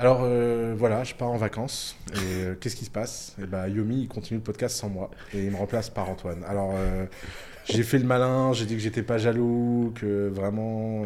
[0.00, 1.96] Alors euh, voilà, je pars en vacances.
[2.14, 3.34] Et euh, qu'est-ce qui se passe?
[3.42, 5.10] Et bah, Yomi, il continue le podcast sans moi.
[5.34, 6.44] Et il me remplace par Antoine.
[6.46, 7.06] Alors euh,
[7.64, 11.02] j'ai fait le malin, j'ai dit que j'étais pas jaloux, que vraiment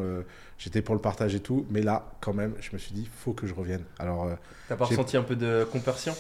[0.59, 1.65] j'étais pour le partage et tout.
[1.71, 3.83] Mais là, quand même, je me suis dit, faut que je revienne.
[3.99, 4.29] Alors
[4.69, 6.15] T'as pas J'ai- ressenti un peu de compersion?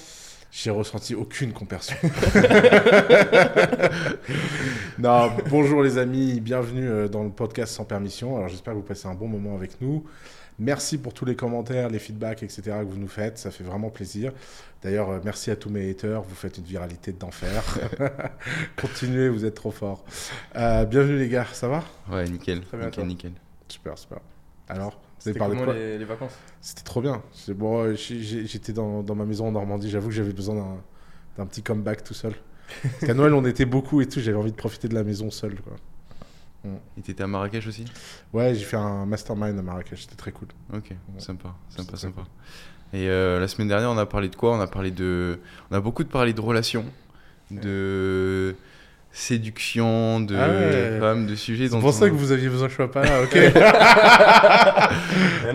[0.50, 1.96] J'ai ressenti aucune compersion.
[4.98, 8.36] non, bonjour les amis, bienvenue dans le podcast sans permission.
[8.36, 10.04] Alors j'espère que vous passez un bon moment avec nous.
[10.58, 12.62] Merci pour tous les commentaires, les feedbacks, etc.
[12.80, 14.32] que vous nous faites, ça fait vraiment plaisir.
[14.82, 17.62] D'ailleurs, euh, merci à tous mes haters, vous faites une viralité d'enfer.
[18.80, 20.04] Continuez, vous êtes trop forts.
[20.57, 21.82] Euh, bienvenue les gars, ça va?
[22.10, 22.60] Ouais, nickel.
[22.62, 23.32] Très bien, nickel, nickel.
[23.68, 24.18] Super, super.
[24.68, 26.34] Alors, vous avez C'était parlé de comment quoi les, les vacances?
[26.60, 27.22] C'était trop bien.
[27.32, 29.90] C'est bon, euh, j'étais dans, dans ma maison en Normandie.
[29.90, 30.82] J'avoue que j'avais besoin d'un-
[31.38, 32.34] d'un petit comeback tout seul.
[32.82, 34.20] Parce qu'à Noël, on était beaucoup et tout.
[34.20, 35.60] J'avais envie de profiter de la maison seul.
[35.60, 35.74] Quoi.
[36.97, 37.84] Et t'étais à Marrakech aussi
[38.33, 40.02] Ouais, j'ai fait un mastermind à Marrakech.
[40.02, 40.48] C'était très cool.
[40.72, 42.22] Ok, sympa, sympa, sympa.
[42.92, 44.56] Et euh, la semaine dernière, on a parlé de quoi?
[44.56, 46.84] On a parlé de, on a beaucoup de parlé de relations,
[47.50, 48.55] de
[49.12, 50.98] séduction, de Ah ouais.
[51.00, 51.64] femmes, de sujets.
[51.68, 53.36] C'est pour on- ça que vous aviez besoin que je sois pas là, ok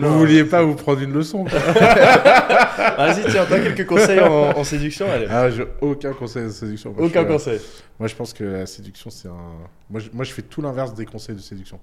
[0.00, 1.44] Vous vouliez pas vous prendre une leçon.
[1.44, 5.26] Vas-y, tiens, t'as quelques conseils en, en séduction allez.
[5.30, 6.90] Ah, j'ai aucun conseil de séduction.
[6.92, 7.60] Moi, je Aucun suis, euh, conseil.
[7.98, 9.56] Moi, je pense que la séduction, c'est un.
[9.90, 11.80] Moi je, moi, je fais tout l'inverse des conseils de séduction.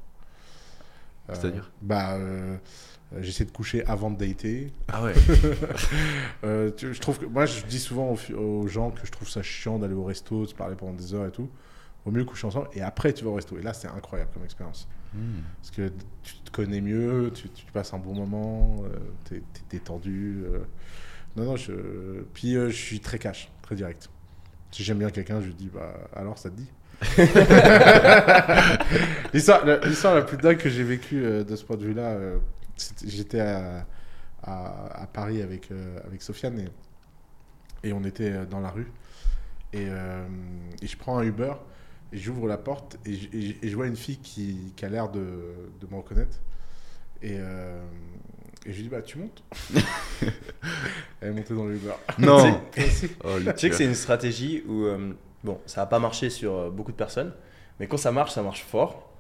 [1.30, 1.72] Euh, C'est-à-dire?
[1.82, 2.56] Bah, euh,
[3.20, 4.72] j'essaie de coucher avant de dater.
[4.92, 5.14] Ah ouais.
[6.78, 9.42] Tu- je trouve que moi je dis souvent aux, aux gens que je trouve ça
[9.42, 11.50] chiant d'aller au resto, de se parler pendant des heures et tout.
[12.06, 13.58] Vaut mieux coucher ensemble et après tu vas au resto.
[13.58, 14.88] Et là c'est incroyable comme expérience.
[15.14, 15.42] Hmm.
[15.62, 18.90] Parce que tu te connais mieux, tu, tu passes un bon moment, euh,
[19.24, 20.44] t'es es détendu.
[20.46, 20.60] euh.
[21.36, 21.72] Non, non, je...
[22.34, 24.10] puis euh, je suis très cash, très direct.
[24.72, 26.70] Si j'aime bien quelqu'un, je lui dis bah alors ça te dit?
[29.34, 32.18] L'histoire la, la plus dingue que j'ai vécue euh, de ce point de vue-là,
[33.06, 33.86] j'étais à,
[34.44, 35.70] à, à Paris avec,
[36.06, 38.92] avec Sofiane et, et on était dans la rue.
[39.74, 41.54] Et, et je prends un Uber
[42.14, 45.20] j'ouvre la porte et, je- et et vois une fille qui, qui a l'air de,
[45.82, 46.38] de me reconnaître.
[47.22, 47.82] Et, euh,
[48.66, 49.44] et je lui dis bah tu montes.
[51.22, 51.94] Elle est montée dans l'Uber.
[52.20, 52.62] Non.
[52.72, 55.14] Tu sais- Oh, Tu sais que c'est une stratégie où, euh,
[55.44, 57.34] bon, ça n'a pas marché sur euh, beaucoup de personnes,
[57.80, 59.12] mais quand ça marche, ça marche fort.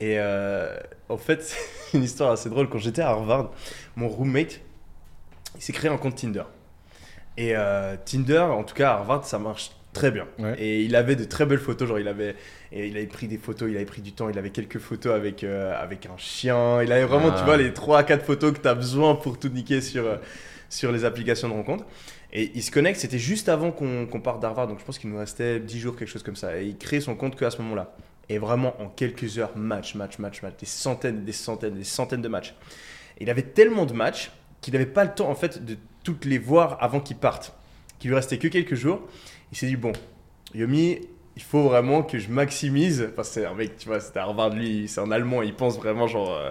[0.00, 0.76] Et euh,
[1.08, 1.42] en fait,
[1.90, 2.68] c'est une histoire assez drôle.
[2.68, 3.52] Quand j'étais à Harvard,
[3.96, 4.60] mon roommate,
[5.56, 6.44] il s'est créé un compte Tinder.
[7.38, 10.26] Et euh, Tinder, en tout cas à Harvard, ça marche très bien.
[10.38, 10.54] Ouais.
[10.60, 12.34] Et il avait de très belles photos, genre il avait,
[12.72, 15.14] et il avait pris des photos, il avait pris du temps, il avait quelques photos
[15.14, 17.38] avec, euh, avec un chien, il avait vraiment, Ah.
[17.38, 20.04] tu vois, les 3 à 4 photos que tu as besoin pour tout niquer sur,
[20.06, 20.16] euh,
[20.68, 21.84] sur les applications de rencontre.
[22.32, 25.10] Et il se connecte, c'était juste avant qu'on qu'on parte d'Harvard, donc je pense qu'il
[25.10, 26.60] nous restait 10 jours, quelque chose comme ça.
[26.60, 27.94] Et il crée son compte que à ce moment-là.
[28.28, 32.22] Et vraiment, en quelques heures, match, match, match, match, des centaines, des centaines, des centaines
[32.22, 32.54] de matchs.
[33.18, 36.24] Et il avait tellement de matchs qu'il n'avait pas le temps, en fait, de toutes
[36.24, 37.54] les voir avant qu'il parte.
[38.00, 39.00] Qu'il lui restait que quelques jours.
[39.52, 39.92] Il s'est dit, bon,
[40.54, 40.98] Yomi,
[41.36, 43.10] il faut vraiment que je maximise.
[43.14, 45.76] Parce que c'est un mec, tu vois, c'était Harvard, lui, c'est un Allemand, il pense
[45.76, 46.50] vraiment, genre, euh,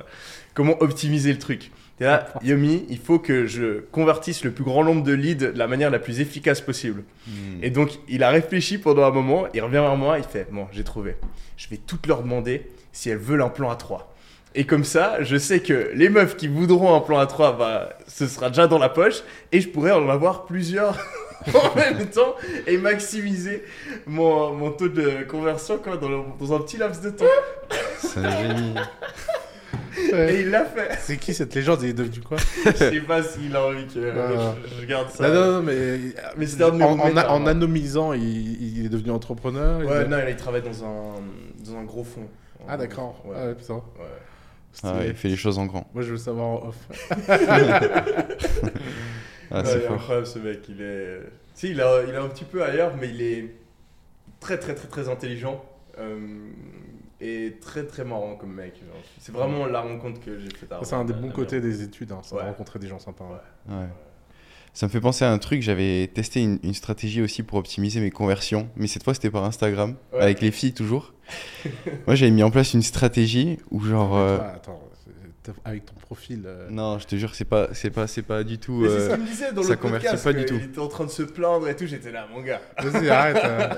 [0.54, 1.72] comment optimiser le truc.
[2.00, 5.68] Là, Yomi, il faut que je convertisse le plus grand nombre de leads de la
[5.68, 7.04] manière la plus efficace possible.
[7.28, 7.64] Hmm.
[7.64, 10.68] Et donc, il a réfléchi pendant un moment, il revient vers moi, il fait Bon,
[10.74, 11.16] j'ai trouvé.
[11.56, 14.14] Je vais toutes leur demander si elles veulent un plan à 3.
[14.58, 17.90] Et comme ça, je sais que les meufs qui voudront un plan à 3, bah,
[18.08, 19.22] ce sera déjà dans la poche
[19.52, 20.98] et je pourrais en avoir plusieurs
[21.54, 22.36] en même temps
[22.66, 23.64] et maximiser
[24.06, 27.26] mon, mon taux de conversion quoi, dans, le- dans un petit laps de temps.
[28.00, 28.74] C'est un génie.
[30.14, 30.90] Et il l'a fait.
[31.02, 31.82] C'est qui cette légende?
[31.84, 32.38] Il est devenu quoi?
[32.66, 34.56] Je sais pas s'il a envie que euh, Ah.
[34.78, 35.28] je, je garde ça.
[35.28, 36.00] Non, non, non, mais,
[36.38, 37.48] Mais c'était un de mes en, en, roommates, en hein.
[37.48, 39.80] anonymisant, il, il est devenu entrepreneur.
[39.80, 41.16] Ouais, non, il travaille dans un,
[41.66, 42.28] dans un gros fond.
[42.68, 43.22] Ah d'accord.
[43.26, 43.36] Ouais.
[43.40, 43.74] Ah, ouais, putain.
[43.76, 43.82] Ouais.
[44.84, 45.90] Ah ouais, il fait les choses en grand.
[45.94, 46.88] Moi je veux savoir en off.
[49.52, 49.96] Ah, Ouais, c'est il est fort.
[49.98, 50.60] incroyable ce mec.
[50.70, 51.20] Il est.
[51.54, 53.56] Sais, il, a- il est un petit peu ailleurs, mais il est
[54.40, 55.64] très très très très intelligent
[56.00, 56.18] euh,
[57.22, 58.82] et très très marrant comme mec.
[59.20, 60.74] C'est vraiment la rencontre que j'ai faite.
[60.82, 62.42] C'est un des bons la- côtés des études, hein, Ouais.
[62.42, 63.26] rencontrer des gens sympas.
[63.70, 63.74] ouais.
[63.76, 63.86] Ouais.
[64.76, 68.00] Ça me fait penser à un truc, j'avais testé une, une stratégie aussi pour optimiser
[68.02, 70.22] mes conversions, mais cette fois c'était par Instagram, Ouais.
[70.22, 71.14] avec les filles toujours.
[72.06, 74.16] Moi j'avais mis en place une stratégie où genre...
[74.18, 74.82] euh, attends,
[75.44, 76.44] t'as- avec ton profil.
[76.46, 78.82] euh, Non, je te jure, c'est pas, c'est pas, c'est pas du tout...
[78.82, 80.24] Mais c'est ce euh, qu'il me disait dans ça le podcast.
[80.24, 80.56] pas du tout.
[80.56, 81.86] Il était en train de se plaindre et tout.
[81.88, 82.60] J'étais là, mon gars.
[82.84, 83.38] Vas-y, arrête.
[83.44, 83.70] euh.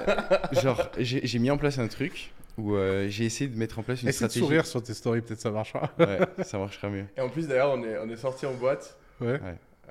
[0.62, 4.02] Genre, j'ai mis en place un truc où euh, j'ai essayé de mettre en place
[4.02, 4.40] une Essaie de stratégie.
[4.40, 5.92] sourire sur tes stories, peut-être ça marchera.
[6.00, 7.06] Ouais, ça marchera mieux.
[7.16, 8.98] Et en plus, d'ailleurs, on est, on est sorti en boîte.
[9.22, 9.40] Ouais.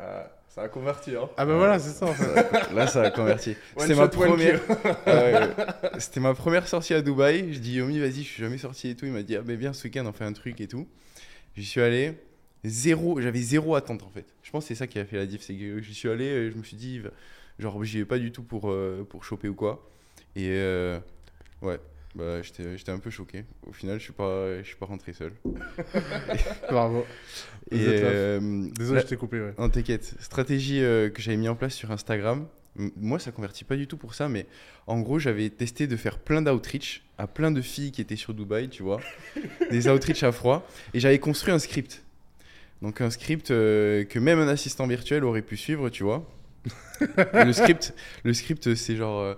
[0.01, 0.23] Euh,
[0.57, 1.29] ça a converti, hein.
[1.37, 2.07] Ah bah voilà, c'est ça.
[2.07, 2.73] en fait.
[2.75, 3.55] Là, ça a converti.
[3.77, 4.59] C'était ma première.
[5.99, 7.53] C'était ma première sortie à Dubaï.
[7.53, 9.05] Je dis Yomi, vas-y, je suis jamais sorti et tout.
[9.05, 10.89] Il m'a dit, ah ben viens ce week-end, on fait un truc et tout.
[11.57, 12.15] J'y suis allé.
[12.65, 14.25] zéro, j'avais zéro attente en fait.
[14.43, 16.25] Je pense que c'est ça qui a fait la diff, c'est que j'y suis allé,
[16.25, 17.03] et je me suis dit,
[17.59, 19.87] genre, j'y vais pas du tout pour, euh, pour choper ou quoi.
[20.37, 20.99] Et euh,
[21.61, 21.79] ouais,
[22.17, 23.45] bah, j'étais un peu choqué.
[23.67, 25.33] Au final, je suis pas, je suis pas rentré seul.
[26.71, 27.05] Bravo.
[27.71, 29.41] Et euh, Désolé, la- je t'ai coupé.
[29.41, 29.55] Ouais.
[29.59, 30.15] Non, t'inquiète.
[30.21, 32.47] Stratégie euh, que j'avais mis en place sur Instagram.
[32.79, 34.47] M- Moi, ça convertit pas du tout pour ça, mais
[34.87, 38.35] en gros, j'avais testé de faire plein d'outreach à plein de filles qui étaient sur
[38.35, 39.01] Dubaï, tu vois.
[39.71, 40.67] des outreach à froid.
[40.95, 42.03] Et j'avais construit un script.
[42.83, 46.29] Donc, un script euh, que même un assistant virtuel aurait pu suivre, tu vois.
[47.33, 49.37] Le script, le script c'est genre.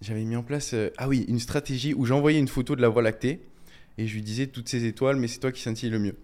[0.00, 0.72] J'avais mis en place.
[0.74, 3.40] euh, ah oui, une stratégie où j'envoyais une photo de la Voie lactée
[3.98, 6.14] et je lui disais toutes ces étoiles, mais c'est toi qui scintille le mieux.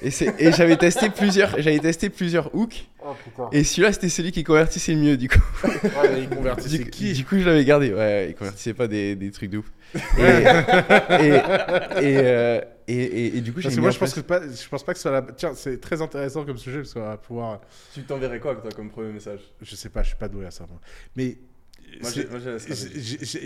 [0.00, 0.10] Et,
[0.52, 2.88] j'avais testé plusieurs, j'avais testé plusieurs hooks.
[3.04, 3.48] Oh putain.
[3.52, 5.40] Et celui-là, c'était celui qui convertissait le mieux, du coup.
[5.64, 7.12] Ouais, il convertissait Du, qui?
[7.12, 7.92] du coup, je l'avais gardé.
[7.92, 9.72] Ouais, il convertissait pas des, des trucs de ouf.
[10.18, 14.14] Et, et, et, euh, et, et- et du coup, j'ai Parce que moi, je pense,
[14.14, 15.22] que pas, je pense pas que ce soit la.
[15.22, 17.60] Tiens, c'est très intéressant comme sujet parce qu'on va pouvoir.
[17.92, 19.40] Tu t'enverrais quoi, toi, comme premier message?
[19.60, 20.64] Je sais pas, je suis pas doué à ça.
[20.68, 20.80] Moi.
[21.16, 21.38] Mais.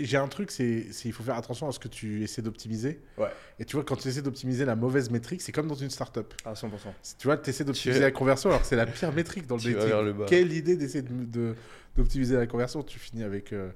[0.03, 2.99] J'ai un truc, c'est il faut faire attention à ce que tu essaies d'optimiser.
[3.17, 3.29] Ouais.
[3.59, 6.33] Et tu vois, quand tu essaies d'optimiser la mauvaise métrique, c'est comme dans une startup.
[6.45, 6.69] À 100%.
[7.17, 9.61] Tu vois, tu essaies d'optimiser la conversion alors que c'est la pire métrique dans le
[9.73, 10.25] dating.
[10.27, 11.55] Quelle idée d'essayer de- de-
[11.95, 13.53] d'optimiser la conversion Tu finis avec.
[13.53, 13.69] euh,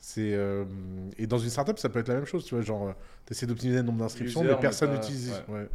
[0.00, 0.64] c'est euh,
[1.18, 2.94] et dans une startup, ça peut être la même chose, tu vois, genre
[3.26, 5.32] tu essaies d'optimiser le nombre d'inscriptions, mais personne n'utilise.
[5.48, 5.54] ouais.
[5.54, 5.68] Ouais.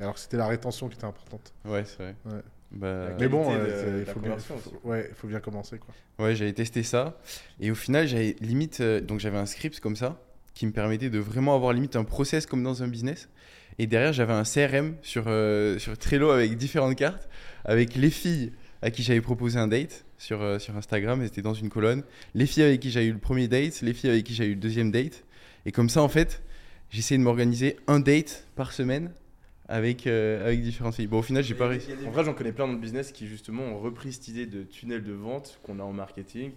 [0.00, 1.52] Alors que c'était la rétention qui était importante.
[1.64, 2.14] Ouais, c'est vrai.
[2.26, 2.40] Ouais.
[2.70, 4.78] Bah, Mais bon, euh, il faut bien, conversion faut- aussi.
[4.84, 5.94] ouais, il faut bien commencer quoi.
[6.24, 7.18] Ouais, j'avais testé ça.
[7.60, 8.80] Et au final, j'avais limite.
[8.80, 10.20] euh, donc, j'avais un script comme ça
[10.54, 13.28] qui me permettait de vraiment avoir limite un process comme dans un business.
[13.78, 17.28] Et derrière, j'avais un CRM sur, euh, sur Trello avec différentes cartes,
[17.64, 21.42] avec les filles à qui j'avais proposé un date sur, euh, sur Instagram, elles étaient
[21.42, 22.02] dans une colonne.
[22.34, 24.54] Les filles avec qui j'avais eu le premier date, les filles avec qui j'avais eu
[24.54, 25.24] le deuxième date.
[25.64, 26.42] Et comme ça, en fait,
[26.90, 29.10] j'essayais de m'organiser un date par semaine
[29.68, 31.06] avec, euh, avec différentes filles.
[31.06, 31.90] Bon, au final, j'ai pas réussi.
[32.06, 34.62] En vrai, j'en connais plein dans le business qui justement ont repris cette idée de
[34.62, 36.52] tunnel de vente qu'on a en marketing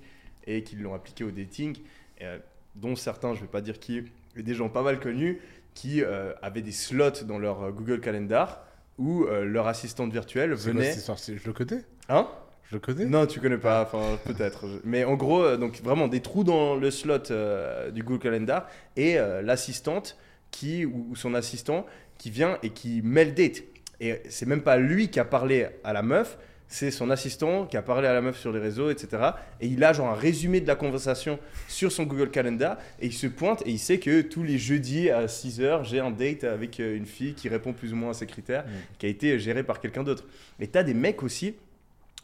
[0.48, 1.78] et qui l'ont appliqué au dating,
[2.20, 2.40] et, euh,
[2.76, 4.04] dont certains, je vais pas dire qui,
[4.36, 5.40] mais des gens pas mal connus
[5.74, 8.66] qui euh, avaient des slots dans leur euh, Google Calendar
[8.98, 10.94] où euh, leur assistante virtuelle quoi venait.
[10.94, 12.28] Je le connais Hein?
[12.70, 14.66] Je le connais Non, tu connais pas, enfin peut-être.
[14.84, 19.18] Mais en gros, donc vraiment des trous dans le slot euh, du Google Calendar et
[19.18, 20.18] euh, l'assistante
[20.52, 21.86] qui ou, ou son assistant
[22.18, 23.64] qui vient et qui met le date.
[24.00, 26.38] Et c'est même pas lui qui a parlé à la meuf,
[26.68, 29.32] c'est son assistant qui a parlé à la meuf sur les réseaux, etc.
[29.60, 31.38] Et il a genre un résumé de la conversation
[31.68, 35.10] sur son Google Calendar et il se pointe et il sait que tous les jeudis
[35.10, 38.14] à 6h, j'ai un date avec euh, une fille qui répond plus ou moins à
[38.14, 38.64] ses critères,
[38.98, 40.24] qui a été géré par quelqu'un d'autre.
[40.60, 41.56] Et t'as des mecs aussi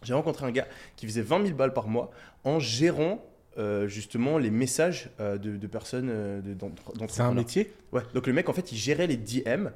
[0.04, 2.12] j'ai rencontré un gars qui faisait 20 000 balles par mois
[2.44, 3.26] en gérant
[3.58, 7.34] euh, justement les messages euh, de, de personnes euh, de- d'entre- C'est un d'entrepreneurs.
[7.34, 7.72] métier?
[7.92, 8.02] Ouais.
[8.14, 9.68] Donc le mec en fait il gérait les DM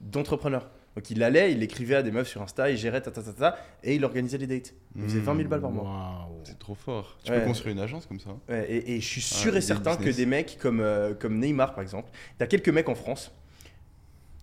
[0.00, 0.68] d'entrepreneurs.
[0.96, 3.32] Donc il allait, il écrivait à des meufs sur Insta, il gérait ta ta ta
[3.32, 4.74] ta et il organisait les dates.
[4.96, 6.28] Il faisait 20 000 balles par mois.
[6.42, 7.16] C'est trop fort.
[7.22, 7.38] Tu Ouais.
[7.40, 8.30] peux construire une agence comme ça.
[8.48, 10.84] Ouais, et, et je suis sûr Ah, et des certain que des mecs comme,
[11.20, 13.30] comme Neymar par exemple, t'as quelques mecs en France,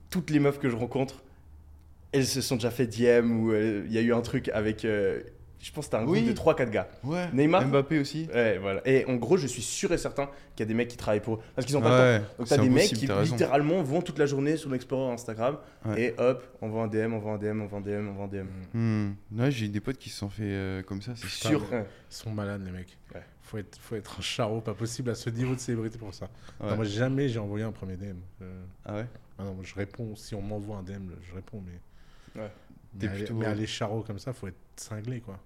[0.09, 1.23] toutes les meufs que je rencontre,
[2.13, 4.87] elles se sont déjà fait DM ou il y a eu un truc avec,
[5.59, 6.25] je pense que t'as un groupe Oui.
[6.27, 6.87] de 3-4 gars.
[7.03, 7.27] Ouais.
[7.33, 8.27] Neymar Mbappé aussi.
[8.33, 8.81] Ouais, voilà.
[8.87, 11.21] Et en gros, je suis sûr et certain qu'il y a des mecs qui travaillent
[11.21, 11.39] pour eux.
[11.55, 12.23] Parce qu'ils ont pas le temps.
[12.23, 16.01] Ouais, Donc t'as des mecs qui littéralement vont toute la journée sur l'Explorer Instagram Ouais.
[16.01, 18.13] et hop, on voit un DM, on voit un DM, on voit un DM, on
[18.13, 18.47] voit un DM.
[18.73, 19.13] Hmm.
[19.39, 21.61] Ouais, j'ai des potes qui se sont fait euh, comme ça, c'est sûr.
[21.71, 21.85] Ouais.
[22.11, 22.97] Ils sont malades les mecs.
[23.13, 23.21] Ouais.
[23.41, 26.27] Faut être, faut être un charreau, pas possible à ce niveau de célébrité pour ça.
[26.59, 26.69] Ouais.
[26.69, 28.17] Non, moi jamais j'ai envoyé un premier DM.
[28.41, 29.05] Euh, Ah ouais?
[29.37, 32.41] Ah non, je réponds si on m'envoie un DM, je réponds mais.
[32.41, 32.49] Ouais.
[32.93, 35.37] Mais, T'es aller, plutôt- mais aller charreau comme ça, faut être cinglé quoi.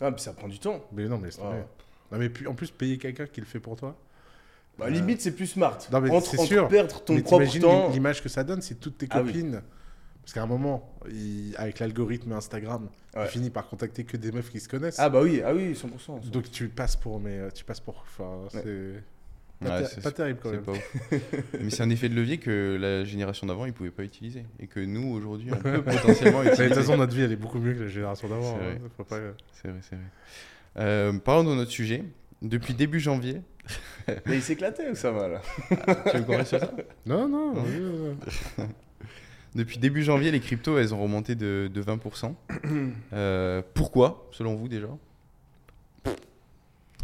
[0.00, 0.84] Ah, puis ça prend du temps.
[0.92, 1.48] Mais non mais c'est Ah.
[1.48, 1.66] vrai.
[2.12, 3.96] Non mais en plus payer quelqu'un qui le fait pour toi.
[4.78, 5.76] Bah, Euh, limite, c'est plus smart.
[5.90, 6.68] non, mais entre, c'est entre sûr.
[6.68, 7.88] perdre ton mais propre temps.
[7.90, 9.32] l'image que ça donne si toutes tes Ah oui.
[9.32, 9.62] copines.
[10.22, 13.24] Parce qu'à un moment, il- avec l'algorithme Instagram, Ouais.
[13.24, 14.98] il finit par contacter que des meufs qui se connaissent.
[15.00, 16.18] Ah bah oui, ah oui, 100%.
[16.30, 18.04] Donc tu passes pour, mais euh, tu passes pour.
[18.06, 19.02] Enfin, c'est
[19.60, 20.62] pas, Ouais, ter- c'est- pas terrible quand même.
[20.62, 20.96] pas ouf.
[21.60, 24.44] Mais c'est un effet de levier que la génération d'avant, ils pouvaient pas utiliser.
[24.60, 26.74] Et que nous, aujourd'hui, on peut potentiellement Mais de utiliser.
[26.74, 28.56] toute façon, notre vie, elle est beaucoup mieux que la génération d'avant.
[28.58, 28.80] C'est vrai.
[28.84, 29.04] hein.
[29.08, 29.16] Pas-
[29.60, 30.04] C'est vrai, c'est vrai.
[30.78, 32.04] Euh, parlons de notre sujet.
[32.40, 33.42] Depuis début janvier,
[34.26, 35.42] Mais il s'éclatait ou ça va là?
[36.10, 36.70] Tu veux qu'on sur ça?
[37.04, 37.52] Non, non.
[37.56, 38.64] Oui.
[39.54, 42.34] Depuis début janvier, les cryptos, elles ont remonté de, de 20%.
[43.12, 44.86] Euh, pourquoi, selon vous déjà?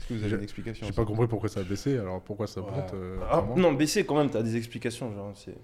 [0.05, 2.21] Est-ce que vous avez J'ai- une explication J'ai pas compris pourquoi ça a baissé, alors
[2.21, 5.11] pourquoi ça monte euh, Ah, Non, baisser quand même, t'as des explications.
[5.35, 5.55] C'est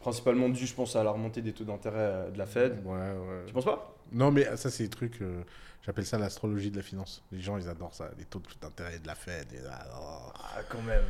[0.00, 2.78] principalement dû, je pense, à la remontée des taux d'intérêt euh, de la Fed.
[2.84, 3.42] Ouais, ouais.
[3.46, 3.96] Tu penses pas?
[4.12, 5.22] Non, mais ça, c'est des trucs.
[5.22, 5.42] euh,
[5.84, 7.22] J'appelle ça l'astrologie de la finance.
[7.32, 8.10] Les gens, ils adorent ça.
[8.18, 9.46] Les taux d'intérêt de la Fed.
[9.54, 10.32] et- ah, oh.
[10.34, 11.04] Ah, quand même.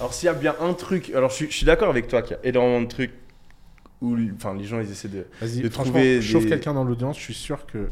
[0.00, 1.10] Alors, s'il y a bien un truc.
[1.14, 3.12] Alors, je suis, d'accord avec toi qu'il y a énormément de trucs
[4.00, 5.26] où enfin, les gens ils essaient de.
[5.40, 7.88] Vas-y, franchement, trouver chauffe quelqu'un dans l'audience, je suis sûr que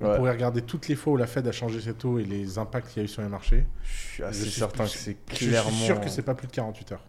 [0.00, 0.16] on Ouais.
[0.16, 2.88] pourrait regarder toutes les fois où la Fed a changé ses taux et les impacts
[2.88, 3.64] qu'il y a eu sur les marchés.
[3.82, 5.70] Je suis assez Je suis- certain que c'est Je suis clairement.
[5.70, 7.04] sûr que c'est pas plus de 48 heures.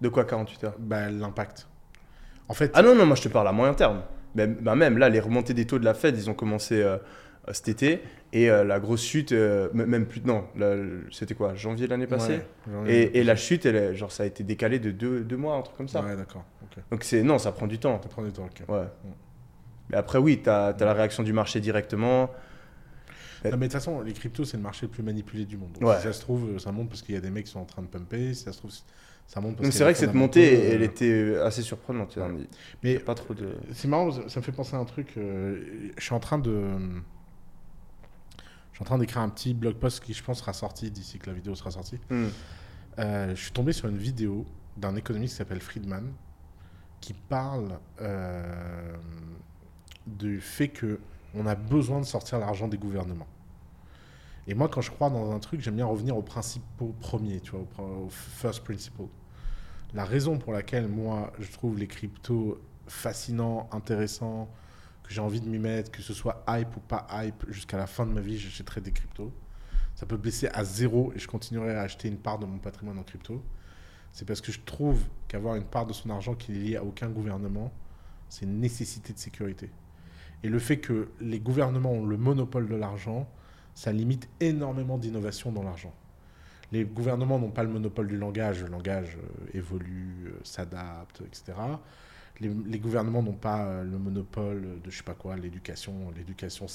[0.00, 0.74] De quoi 48 heures?
[0.78, 1.68] Bah, l'impact.
[2.48, 4.02] En fait, Ah non, non, moi je te parle à moyen terme.
[4.34, 6.96] Même, bah même là, les remontées des taux de la Fed, ils ont commencé euh,
[7.48, 8.02] euh, cet été.
[8.32, 10.20] Et euh, la grosse chute, euh, même plus.
[10.22, 10.44] Non,
[11.10, 12.40] c'était quoi Janvier l'année passée?
[12.68, 15.56] Ouais, et, et la chute, elle, genre, ça a été décalé de deux, deux mois,
[15.56, 16.02] un truc comme ça.
[16.02, 16.44] Ouais, d'accord.
[16.90, 18.00] Donc c'est non, ça prend du temps.
[18.02, 18.68] Ça prend du temps, ok.
[18.68, 18.84] Ouais.
[19.90, 22.30] Mais après, oui, tu as, la réaction du marché directement.
[23.44, 25.72] Non, mais de toute façon, les cryptos, c'est le marché le plus manipulé du monde.
[25.72, 25.96] Donc, Ouais.
[25.96, 27.64] Si ça se trouve, ça monte parce qu'il y a des mecs qui sont en
[27.64, 28.34] train de pumper.
[28.34, 28.72] Si ça se trouve,
[29.26, 32.16] ça monte parce c'est vrai que cette montée, euh, elle était assez surprenante.
[32.16, 32.48] Ouais.
[32.82, 33.54] Mais pas trop de.
[33.72, 35.12] c'est marrant, ça me fait penser à un truc.
[35.16, 36.52] euh, je suis en train de.
[38.72, 41.18] Je suis en train d'écrire un petit blog post qui, je pense, sera sorti d'ici
[41.18, 41.98] que la vidéo sera sortie.
[42.10, 42.26] Hmm.
[42.98, 46.12] Euh, je suis tombé sur une vidéo d'un économiste qui s'appelle Friedman
[47.00, 47.78] qui parle
[50.08, 51.00] du fait que
[51.34, 53.26] on a besoin de sortir l'argent des gouvernements.
[54.46, 57.50] Et moi, quand je crois dans un truc, j'aime bien revenir aux principaux premiers, tu
[57.50, 59.02] vois, au, pr- au first principle.
[59.92, 64.48] La raison pour laquelle moi, je trouve les cryptos fascinants, intéressants,
[65.02, 67.86] que j'ai envie de m'y mettre, que ce soit hype ou pas hype, jusqu'à la
[67.86, 69.32] fin de ma vie, j'achèterai des cryptos.
[69.94, 72.98] Ça peut baisser à zéro et je continuerai à acheter une part de mon patrimoine
[72.98, 73.42] en crypto.
[74.12, 76.84] C'est parce que je trouve qu'avoir une part de son argent qui n'est liée à
[76.84, 77.70] aucun gouvernement,
[78.28, 79.70] c'est une nécessité de sécurité.
[80.42, 83.28] Et le fait que les gouvernements ont le monopole de l'argent,
[83.74, 85.94] ça limite énormément d'innovation dans l'argent.
[86.72, 91.56] Les gouvernements n'ont pas le monopole du langage, le langage euh, évolue, euh, s'adapte, etc.
[92.40, 96.10] Les, gouvernements n'ont pas euh, le monopole de je sais pas quoi, l'éducation.
[96.16, 96.66] L'éducation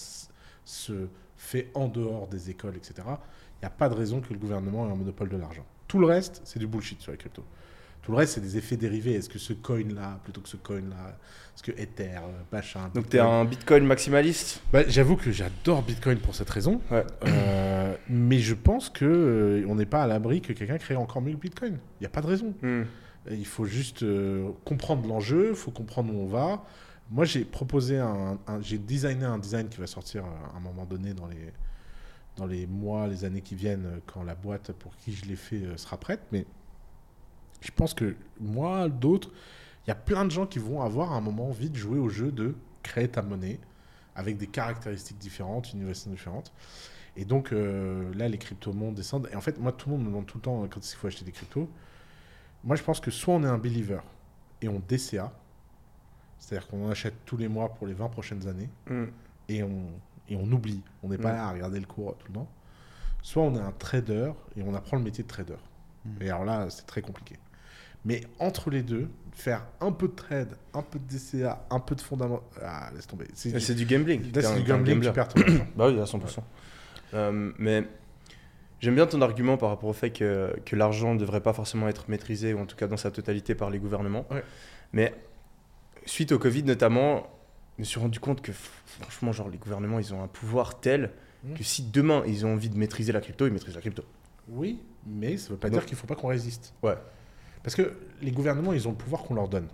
[0.65, 2.93] se fait en dehors des écoles, etc.
[3.05, 5.65] Il n'y a pas de raison que le gouvernement ait un monopole de l'argent.
[5.87, 7.45] Tout le reste, c'est du bullshit sur les cryptos.
[8.03, 9.13] Tout le reste, c'est des effets dérivés.
[9.13, 11.17] Est-ce que ce coin-là, plutôt que ce coin-là,
[11.55, 12.89] est-ce que Ether, euh, machin.
[12.93, 14.61] Donc tu es un Bitcoin maximaliste?
[14.73, 16.81] Bah, J'avoue que j'adore Bitcoin pour cette raison.
[16.91, 17.05] Ouais.
[17.25, 21.21] Euh, mais je pense que euh, on n'est pas à l'abri que quelqu'un crée encore
[21.21, 21.79] mieux Bitcoin.
[21.99, 22.53] Il n'y a pas de raison.
[22.61, 22.83] Hmm.
[23.31, 26.61] Il faut juste euh, comprendre l'enjeu, il faut comprendre où on va.
[27.09, 30.85] Moi, j'ai proposé un, un- j'ai designé un design qui va sortir à un moment
[30.85, 31.53] donné dans les,
[32.35, 35.61] dans les mois, les années qui viennent, quand la boîte pour qui je l'ai fait
[35.77, 36.19] sera prête.
[36.33, 36.45] Mais
[37.63, 39.31] je pense que moi, d'autres,
[39.85, 41.99] il y a plein de gens qui vont avoir à un moment envie de jouer
[41.99, 43.59] au jeu de créer ta monnaie
[44.15, 46.53] avec des caractéristiques différentes, une innovation différente.
[47.15, 49.29] Et donc euh, là, les cryptos montent, descendent.
[49.31, 51.07] Et en fait, moi, tout le monde me demande tout le temps quand il faut
[51.07, 51.69] acheter des cryptos.
[52.63, 53.99] Moi, je pense que soit on est un believer
[54.61, 55.31] et on DCA,
[56.39, 59.05] c'est-à-dire qu'on en achète tous les mois pour les 20 prochaines années, Hmm.
[59.49, 59.85] et on,
[60.29, 60.81] et on oublie.
[61.03, 61.35] On n'est pas Mm.
[61.35, 62.49] là à regarder le cours tout le temps.
[63.21, 65.55] Soit on est un trader et on apprend le métier de trader.
[66.05, 66.21] Mm.
[66.21, 67.37] Et alors là, c'est très compliqué.
[68.05, 71.95] Mais entre les deux, faire un peu de trade, un peu de DCA, un peu
[71.95, 72.43] de fondamental.
[72.61, 73.25] Ah, laisse tomber.
[73.33, 74.31] C'est du, gambling.
[74.33, 75.67] là, c'est du gambling, tu perds ton argent.
[75.75, 76.39] Bah oui, à 100%.
[77.13, 77.87] Euh, mais
[78.79, 81.87] j'aime bien ton argument par rapport au fait que, que l'argent ne devrait pas forcément
[81.87, 84.25] être maîtrisé, ou en tout cas dans sa totalité, par les gouvernements.
[84.31, 84.43] Ouais.
[84.91, 85.13] Mais
[86.05, 87.27] suite au Covid notamment,
[87.77, 91.11] je me suis rendu compte que franchement, genre, les gouvernements, ils ont un pouvoir tel
[91.45, 91.55] Mm.
[91.55, 94.01] que si demain ils ont envie de maîtriser la crypto, ils maîtrisent la crypto.
[94.47, 96.73] Oui, mais ça ne veut pas Donc- dire qu'il ne faut pas qu'on résiste.
[96.81, 96.95] Ouais.
[97.63, 99.67] Parce que les gouvernements, ils ont le pouvoir qu'on leur donne.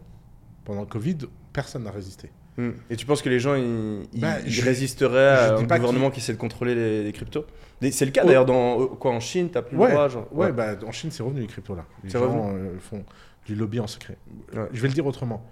[0.66, 1.18] Pendant le Covid,
[1.54, 2.30] personne n'a résisté.
[2.58, 2.70] Mm.
[2.90, 5.64] Et tu penses que les gens, ils, ils- Bah, ils je- résisteraient je à un
[5.64, 7.46] gouvernement qui essaie de contrôler les, les cryptos?
[7.92, 8.28] C'est le cas Oh.
[8.28, 11.12] d'ailleurs dans quoi en Chine, t'as plus Ouais, le droit genre, Ouais, bah, en Chine,
[11.12, 11.86] c'est revenu les cryptos là.
[12.04, 13.04] Les gens euh, font
[13.46, 14.18] du lobby en secret.
[14.54, 14.68] Ouais.
[14.74, 15.44] Je vais le dire autrement.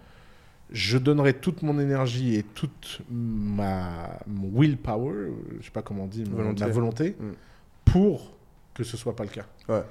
[0.70, 6.04] Je donnerai toute mon énergie et toute ma mon willpower, euh, je sais pas comment
[6.04, 6.66] on dit, ma- Volonté.
[6.66, 7.32] ma volonté, Mm.
[7.86, 8.34] pour
[8.74, 9.46] que ce soit pas le cas.
[9.70, 9.82] Ouais.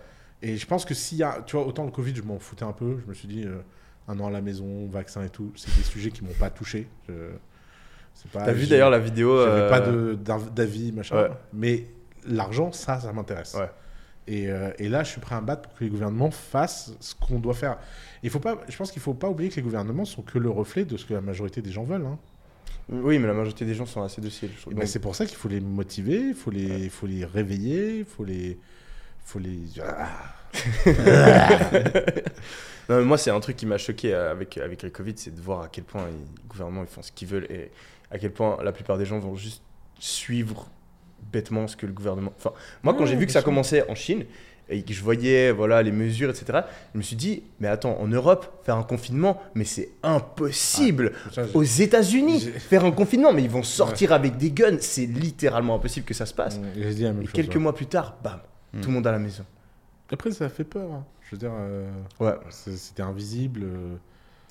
[0.42, 2.64] Et je pense que s'il y a, tu vois, autant le Covid, je m'en foutais
[2.64, 2.98] un peu.
[3.02, 3.56] Je me suis dit, euh,
[4.08, 6.88] un an à la maison, vaccin et tout, c'est des sujets qui m'ont pas touché.
[7.08, 7.30] Je-
[8.32, 11.16] T'as vu d'ailleurs la vidéo j'avais euh, pas d'avis, machin.
[11.22, 11.28] Ouais.
[11.52, 11.86] Mais
[12.26, 13.54] l'argent, ça, ça m'intéresse.
[13.54, 13.70] Ouais.
[14.26, 16.92] Et, euh, et là, je suis prêt à me battre pour que les gouvernements fassent
[16.98, 17.78] ce qu'on doit faire.
[18.22, 20.48] Il faut pas, je pense qu'il faut pas oublier que les gouvernements sont que le
[20.50, 22.06] reflet de ce que la majorité des gens veulent.
[22.06, 22.18] hein.
[22.88, 24.50] Oui, mais la majorité des gens sont assez dociles.
[24.72, 28.04] ben, c'est pour ça qu'il faut les motiver, il faut les, faut les réveiller, il
[28.04, 28.58] faut les,
[29.26, 29.58] faut les.
[29.82, 30.08] Ah.
[32.88, 35.34] Non, mais moi, c'est un truc qui m'a choqué euh, avec, avec le Covid, c'est
[35.34, 37.72] de voir à quel point ils- le gouvernement ils font ce qu'ils veulent et
[38.12, 39.60] à quel point la plupart des gens vont juste
[39.98, 40.68] suivre
[41.32, 42.32] bêtement ce que le gouvernement.
[42.38, 42.52] Enfin,
[42.84, 43.46] moi, quand Ouais, j'ai vu que ça sûr.
[43.46, 44.24] commençait en Chine
[44.68, 46.60] et que je voyais voilà les mesures, etc.,
[46.94, 51.10] je me suis dit, mais attends, en Europe, faire un confinement, mais c'est impossible.
[51.32, 55.06] Ça, j'ai- Aux États-Unis, faire un confinement, mais ils vont sortir avec des guns, c'est
[55.06, 56.60] littéralement impossible que ça se passe.
[56.76, 57.60] Et chose, quelques ouais.
[57.60, 58.38] mois plus tard, bam,
[58.72, 58.80] Mm.
[58.80, 59.44] tout le monde à la maison.
[60.12, 60.90] Après, ça fait peur.
[60.92, 61.04] hein.
[61.22, 61.88] Je veux dire, euh,
[62.20, 62.34] Ouais.
[62.50, 63.62] c'était invisible.
[63.64, 63.96] euh,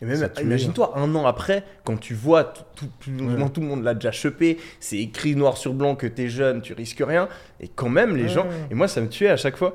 [0.02, 2.64] Et même, imagine-toi, un an après, quand tu vois, tout,
[3.00, 3.50] tout, Ouais.
[3.50, 6.74] tout le monde l'a déjà chopé, c'est écrit noir sur blanc que t'es jeune, tu
[6.74, 7.30] risques rien,
[7.62, 8.28] et quand même, les Ouais.
[8.30, 8.48] gens.
[8.70, 9.74] Et moi, ça me tuait à chaque fois.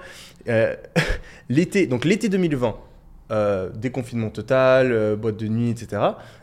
[0.49, 0.77] Euh,
[1.49, 2.77] l'été, donc l'été 2020,
[3.31, 6.03] euh, déconfinement total, euh, boîte de nuit, etc.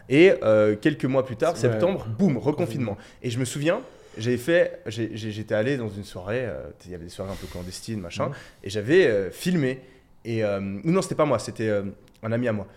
[0.10, 1.60] Et euh, quelques mois plus tard, Ouais.
[1.60, 2.98] septembre, boum, reconfinement.
[3.22, 3.82] Et je me souviens,
[4.18, 7.48] j'avais fait, j'étais allé dans une soirée, euh, il y avait des soirées un peu
[7.48, 8.34] clandestines, machin, Mhm.
[8.64, 9.82] et j'avais euh, filmé.
[10.26, 11.70] Et euh, non, c'était pas moi, c'était
[12.24, 12.68] un ami à moi.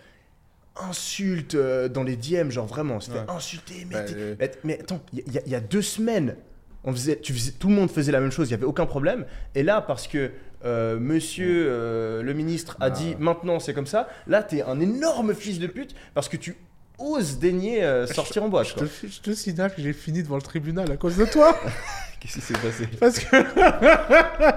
[0.77, 3.25] Insulte dans les DM, genre vraiment, c'était Ouais.
[3.29, 3.85] insulté.
[3.89, 4.35] Mais, Bah, euh,
[4.79, 6.37] attends, il y, a- il y a deux semaines,
[6.85, 8.85] on faisait, tu faisais- tout le monde faisait la même chose, il y avait aucun
[8.85, 9.25] problème.
[9.53, 10.31] Et là, parce que
[10.63, 12.95] euh, Monsieur euh, le ministre a Bah.
[12.95, 16.55] dit maintenant c'est comme ça, là t'es un énorme fils de pute parce que tu
[17.01, 18.67] oses daigner euh, sortir en boîte.
[18.67, 18.87] Je quoi.
[18.87, 21.57] te, je te signale que j'ai fini devant le tribunal à cause de toi.
[22.19, 22.87] Qu'est-ce qui s'est passé?
[22.99, 24.55] Parce que,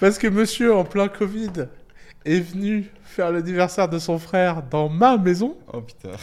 [0.00, 1.66] parce que monsieur en plein Covid
[2.24, 5.56] est venu faire l'anniversaire de son frère dans ma maison.
[5.72, 6.16] Oh putain.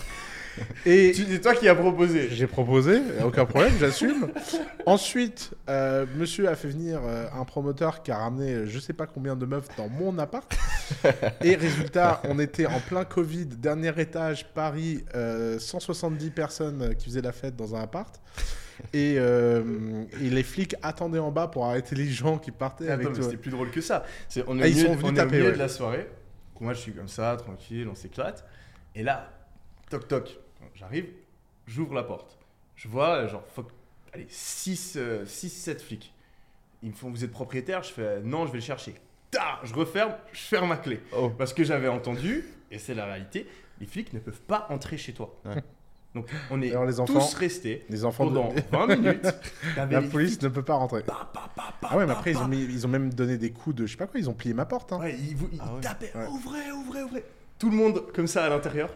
[0.86, 2.30] Et C'est toi qui as proposé.
[2.32, 4.28] j'ai proposé, aucun problème, j'assume.
[4.86, 8.94] Ensuite, euh, monsieur a fait venir euh, un promoteur qui a ramené euh, je sais
[8.94, 10.52] pas combien de meufs dans mon appart.
[11.44, 17.22] Et résultat, on était en plein Covid, dernier étage, Paris, euh, 170 personnes qui faisaient
[17.22, 18.20] la fête dans un appart.
[18.94, 23.08] Et, euh, et les flics attendaient en bas pour arrêter les gens qui partaient avec
[23.08, 24.04] Attends, mais c'était plus drôle que ça.
[24.48, 25.54] On est, Ah, ils milieu, sont venus on est au taper, milieu ouais.
[25.54, 26.08] de la soirée.
[26.60, 28.46] Moi, je suis comme ça, tranquille, on s'éclate.
[28.96, 29.32] Et là,
[29.90, 30.40] toc toc,
[30.78, 31.08] j'arrive,
[31.66, 32.38] j'ouvre la porte.
[32.76, 33.68] Je vois, euh, genre, fuck,
[34.14, 36.14] allez, 6, 7 flics.
[36.84, 37.82] Ils me font, vous êtes propriétaire?
[37.84, 38.96] Je fais, non, je vais le chercher.
[39.32, 41.02] Ta je referme, je ferme ma clé.
[41.18, 41.30] Oh.
[41.30, 43.48] Parce que j'avais entendu, et c'est la réalité,
[43.80, 45.36] les flics ne peuvent pas entrer chez toi.
[45.46, 45.64] Ouais.
[46.16, 49.28] Donc, on est Alors, les enfants- tous restés Les enfants de- pendant 20 minutes.
[49.76, 51.04] La police ne peut pas rentrer.
[51.04, 52.44] pa, pa, pa, pa, Ah ouais, mais pa, après, ils pa.
[52.44, 54.34] ont, mis- ils ont même donné des coups de je sais pas quoi, ils ont
[54.34, 54.94] plié ma porte.
[54.94, 55.00] Hein.
[55.00, 55.82] Ouais, ils, vous- ils Ah ouais.
[55.82, 56.26] tapaient, Ouais.
[56.28, 57.26] ouvrez, ouvrez, ouvrez.
[57.60, 58.90] Tout le monde comme ça à l'intérieur.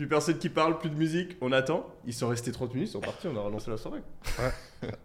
[0.00, 1.86] Plus personne qui parle, plus de musique, on attend.
[2.06, 4.00] Ils sont restés 30 minutes, ils sont partis, on a relancé la soirée.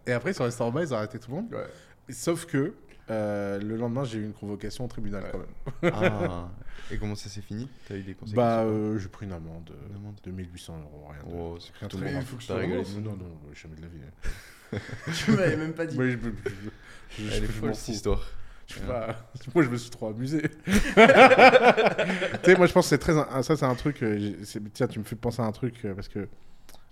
[0.08, 1.52] Et après, ils sont restés en bas, ils ont arrêté tout le monde.
[1.54, 1.68] Ouais.
[2.14, 2.74] Sauf que
[3.12, 5.32] euh, le lendemain, j'ai eu une convocation au tribunal Ouais.
[5.34, 5.40] quand
[5.82, 5.94] même.
[6.32, 6.50] Ah.
[6.92, 7.68] Et comment ça s'est fini?
[7.90, 10.16] T'as eu des conséquences Bah, euh, j'ai pris une amende euh, Une amende?
[10.24, 11.38] de 1800 euros, rien de.
[11.38, 12.24] Oh, c'est rien plutôt très grave.
[12.24, 12.96] faut que relance.
[12.96, 14.80] Non, non, non, jamais de la vie.
[15.26, 15.98] Tu m'avais même pas dit.
[15.98, 18.26] Moi, je, je- je- je- Elle est je folle cette histoire.
[18.68, 19.16] Je sais pas.
[19.56, 20.42] Moi, je me suis trop amusé.
[20.66, 23.14] tu sais, moi, je pense que c'est très.
[23.44, 24.02] Ça, c'est un truc.
[24.04, 24.34] euh,
[24.74, 26.28] Tiens, tu me fais penser à un truc euh, parce que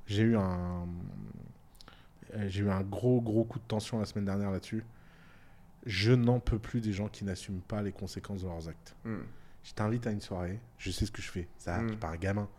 [0.05, 0.87] j'ai eu un.
[2.35, 4.83] euh, J'ai eu un gros, gros coup de tension la semaine dernière là-dessus.
[5.85, 8.95] Je n'en peux plus des gens qui n'assument pas les conséquences de leurs actes.
[9.03, 9.17] Hmm.
[9.63, 11.47] Je t'invite à une soirée, je sais ce que je fais.
[11.57, 11.95] Ça, Mm.
[12.01, 12.49] je un gamin.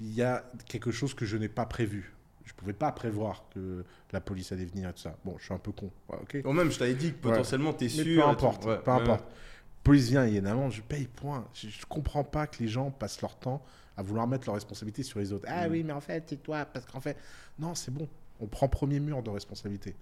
[0.00, 2.12] Il y a quelque chose que je n'ai pas prévu.
[2.44, 5.16] Je pouvais pas prévoir que la police allait venir et tout ça.
[5.24, 5.90] Bon, je suis un peu con.
[6.08, 6.42] Ouais, ok.
[6.42, 8.22] Bon, même, je t'avais dit que potentiellement t'es Mais sûr.
[8.24, 9.24] peu importe, Ouais, peu ouais, importe.
[9.82, 11.46] Police vient, il y a une amende, je paye, point.
[11.54, 13.62] Je, je comprends pas que les gens passent leur temps
[13.96, 15.44] à vouloir mettre leurs responsabilités sur les autres.
[15.48, 15.72] Ah Mm.
[15.72, 17.16] oui, mais en fait, c'est toi, parce qu'en fait...
[17.58, 18.08] Non, c'est bon.
[18.40, 19.94] On prend premier mur de responsabilité.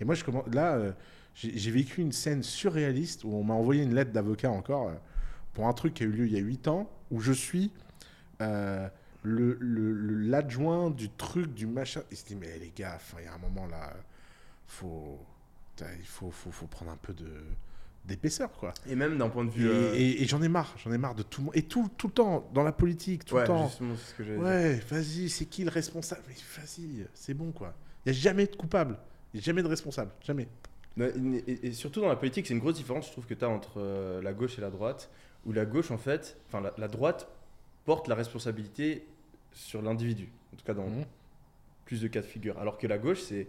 [0.00, 0.46] Et moi, je commence...
[0.52, 0.92] là, euh,
[1.34, 4.94] j'ai j'ai vécu une scène surréaliste où on m'a envoyé une lettre d'avocat encore euh,
[5.52, 7.70] pour un truc qui a eu lieu il y a 8 ans, où je suis
[8.40, 8.88] euh,
[9.24, 12.02] le- le- le- l'adjoint du truc, du machin.
[12.12, 13.92] Il se dit, mais les gars, il y a un moment là,
[14.68, 15.18] faut...
[15.80, 17.28] Il faut, faut, faut prendre un peu de
[18.04, 18.74] d'épaisseur quoi.
[18.86, 19.68] Et même d'un point de Et, vue.
[19.68, 21.56] euh, et- et j'en ai marre, j'en ai marre de tout le monde.
[21.56, 23.68] Et tout, tout le temps, dans la politique, tout ouais, le temps.
[23.70, 23.82] ce
[24.14, 24.36] que.
[24.36, 26.22] Ouais, vas-y, c'est qui le responsable?
[26.58, 27.74] Vas-y, c'est bon quoi.
[28.04, 28.98] Il n'y a jamais de coupable,
[29.32, 30.46] il n'y a jamais de responsable, jamais.
[31.00, 33.78] Et, surtout dans la politique, c'est une grosse différence, je trouve, que tu as entre
[33.80, 35.10] euh, la gauche et la droite.
[35.46, 37.26] Où la gauche, en fait, enfin, la, la droite
[37.84, 39.06] porte la responsabilité
[39.54, 40.28] sur l'individu.
[40.52, 41.04] En tout cas, dans Mhm.
[41.86, 42.58] plus de cas de figure.
[42.58, 43.48] Alors que la gauche, c'est.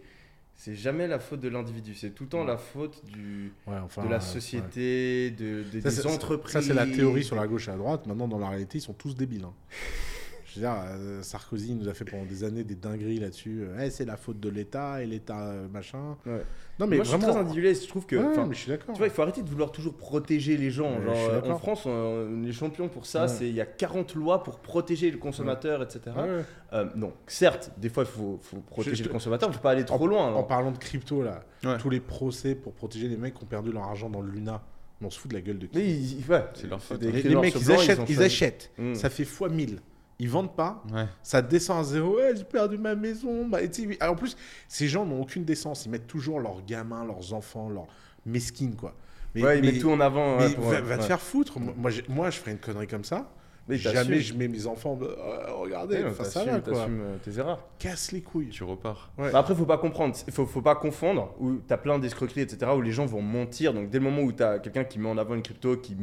[0.57, 2.47] C'est jamais la faute de l'individu, c'est tout le temps Ouais.
[2.47, 5.81] la faute du, Ouais, enfin, de la société, de, des-.
[5.81, 6.53] Ça, entreprises.
[6.53, 8.07] Ça, c'est la théorie sur la gauche et la droite.
[8.07, 9.43] Maintenant, dans la réalité, ils sont tous débiles.
[9.43, 9.53] hein.
[10.55, 13.63] Je veux dire, euh, Sarkozy nous a fait pendant des années des dingueries là-dessus.
[13.63, 16.15] Euh, Eh, c'est la faute de l'État et l'État euh, machin.
[16.25, 16.41] Ouais.
[16.79, 17.33] Non, mais Moi, je suis vraiment.
[17.33, 18.15] très individualiste, je trouve que.
[18.15, 18.93] Ouais, enfin, mais je suis d'accord.
[18.93, 20.97] Tu vois, il faut arrêter de vouloir toujours protéger les gens.
[20.97, 21.59] Ouais, Genre, je suis euh, en d'accord.
[21.59, 23.23] France, on, est champion pour ça.
[23.23, 23.27] Ouais.
[23.27, 25.99] C'est il y a 40 lois pour protéger le consommateur, etc.
[26.15, 26.41] Ouais, ouais.
[26.73, 29.49] Euh, donc, certes, des fois, il faut, faut protéger Je- le consommateur.
[29.49, 30.23] Il ne faut pas aller trop loin.
[30.23, 30.47] En alors.
[30.47, 31.77] parlant de crypto, là, Ouais.
[31.79, 34.61] tous les procès pour protéger les mecs qui ont perdu leur argent dans le Luna,
[35.01, 35.77] mais on se fout de la gueule de qui?
[35.77, 37.11] Mais ils- ouais, C'est leur faute, des hein.
[37.11, 38.25] Les, écrits les noir mecs, sur ils blanc, achètent, ont ils choisi.
[38.25, 38.71] achètent.
[38.77, 38.95] Mm.
[38.95, 39.79] Ça fait fois 1000.
[40.19, 41.07] Ils vendent pas, Ouais.
[41.23, 42.17] ça descend à zéro.
[42.35, 43.47] J'ai perdu ma maison.
[43.47, 43.69] Bah, et
[44.01, 44.37] en plus,
[44.69, 45.85] ces gens n'ont aucune décence.
[45.85, 47.87] Ils mettent toujours leurs gamins, leurs enfants, leurs
[48.25, 48.93] mesquines, quoi.
[49.33, 50.37] Mais, Ouais, ils mais- mettent tout en avant.
[50.37, 51.59] mais ouais, pour- va, va te faire foutre.
[51.59, 53.29] Moi, moi, je ferais une connerie comme ça.
[53.67, 54.97] Mais Jamais je mets mes enfants.
[55.01, 55.15] euh,
[55.53, 56.73] regardez, Ouais, t'assumes- va quoi.
[56.73, 57.63] t'assumes, euh, tes erreurs.
[57.79, 58.49] Casse les couilles.
[58.49, 59.11] Tu repars.
[59.17, 59.31] Ouais.
[59.31, 62.41] Bah après, faut pas comprendre, il faut, faut pas confondre où tu as plein d'escroqueries,
[62.41, 63.73] etc., où les gens vont mentir.
[63.73, 65.95] Donc, dès le moment où tu as quelqu'un qui met en avant une crypto, qui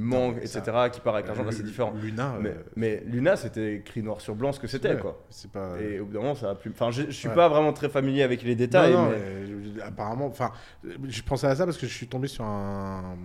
[0.45, 1.93] ça- etc., qui part avec l'argent, là, c'est différent.
[2.03, 5.23] Luna, Mais, euh, mais Luna, c'était écrit noir sur blanc ce que c'était, quoi.
[5.31, 5.81] C'est pas.
[5.81, 6.71] Et au bout d'un moment, ça a plus.
[6.73, 7.35] Enfin, je, je suis Ouais.
[7.35, 8.93] pas vraiment très familier avec les détails.
[8.93, 10.51] non, non, mais- mais, euh, apparemment, enfin,
[10.85, 13.17] euh, je pensais à ça parce que je suis tombé sur un,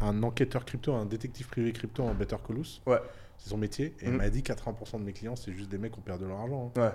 [0.00, 2.80] un enquêteur crypto, un détective privé crypto en Better Colus.
[2.86, 2.98] Ouais.
[3.38, 3.94] C'est son métier.
[4.00, 6.24] Et il m'a dit 80% de mes clients, c'est juste des mecs qui ont perdu
[6.26, 6.72] leur argent.
[6.76, 6.80] hein.
[6.80, 6.92] Ouais.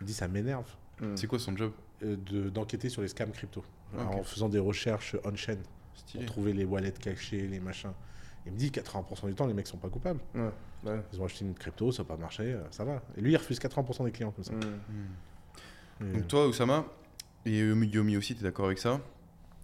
[0.00, 0.66] Il me dit ça m'énerve
[1.00, 1.16] Mm.
[1.16, 1.72] C'est quoi son job
[2.04, 3.64] euh, de- d'enquêter sur les scams crypto
[3.98, 5.56] en faisant des recherches on-chain
[6.12, 7.90] pour trouver les wallets cachés, les machins.
[8.46, 10.20] Il me dit 80% du temps, les mecs sont pas coupables.
[10.36, 10.50] Ouais.
[10.84, 11.00] Ouais.
[11.12, 13.02] Ils ont acheté une crypto, ça n'a pas marché, euh, ça va.
[13.16, 14.52] Et lui, il refuse 80% des clients comme ça.
[14.52, 16.12] Mm.
[16.12, 16.86] Donc toi, Oussama,
[17.44, 19.00] et Yomi aussi, tu es d'accord avec ça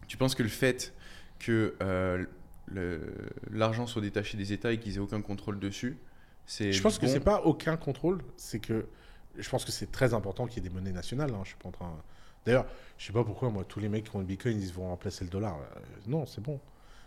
[0.09, 0.93] Tu penses que le fait
[1.39, 2.25] que euh,
[3.53, 5.97] l'argent soit détaché des États et qu'ils aient aucun contrôle dessus,
[6.59, 8.87] Je pense que bon c'est pas aucun contrôle, c'est que
[9.39, 11.31] je pense que c'est très important qu'il y ait des monnaies nationales.
[11.33, 11.41] hein.
[11.45, 11.93] Je suis pas en train.
[12.45, 12.67] D'ailleurs,
[12.99, 15.25] je sais pas pourquoi moi tous les mecs qui ont le Bitcoin ils vont remplacer
[15.25, 15.59] le dollar.
[15.59, 16.59] Euh, non, c'est bon.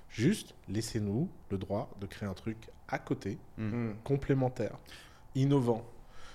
[0.10, 3.92] Juste laissez-nous le droit de créer un truc à côté, Mm.
[4.04, 4.78] complémentaire,
[5.36, 5.84] innovant.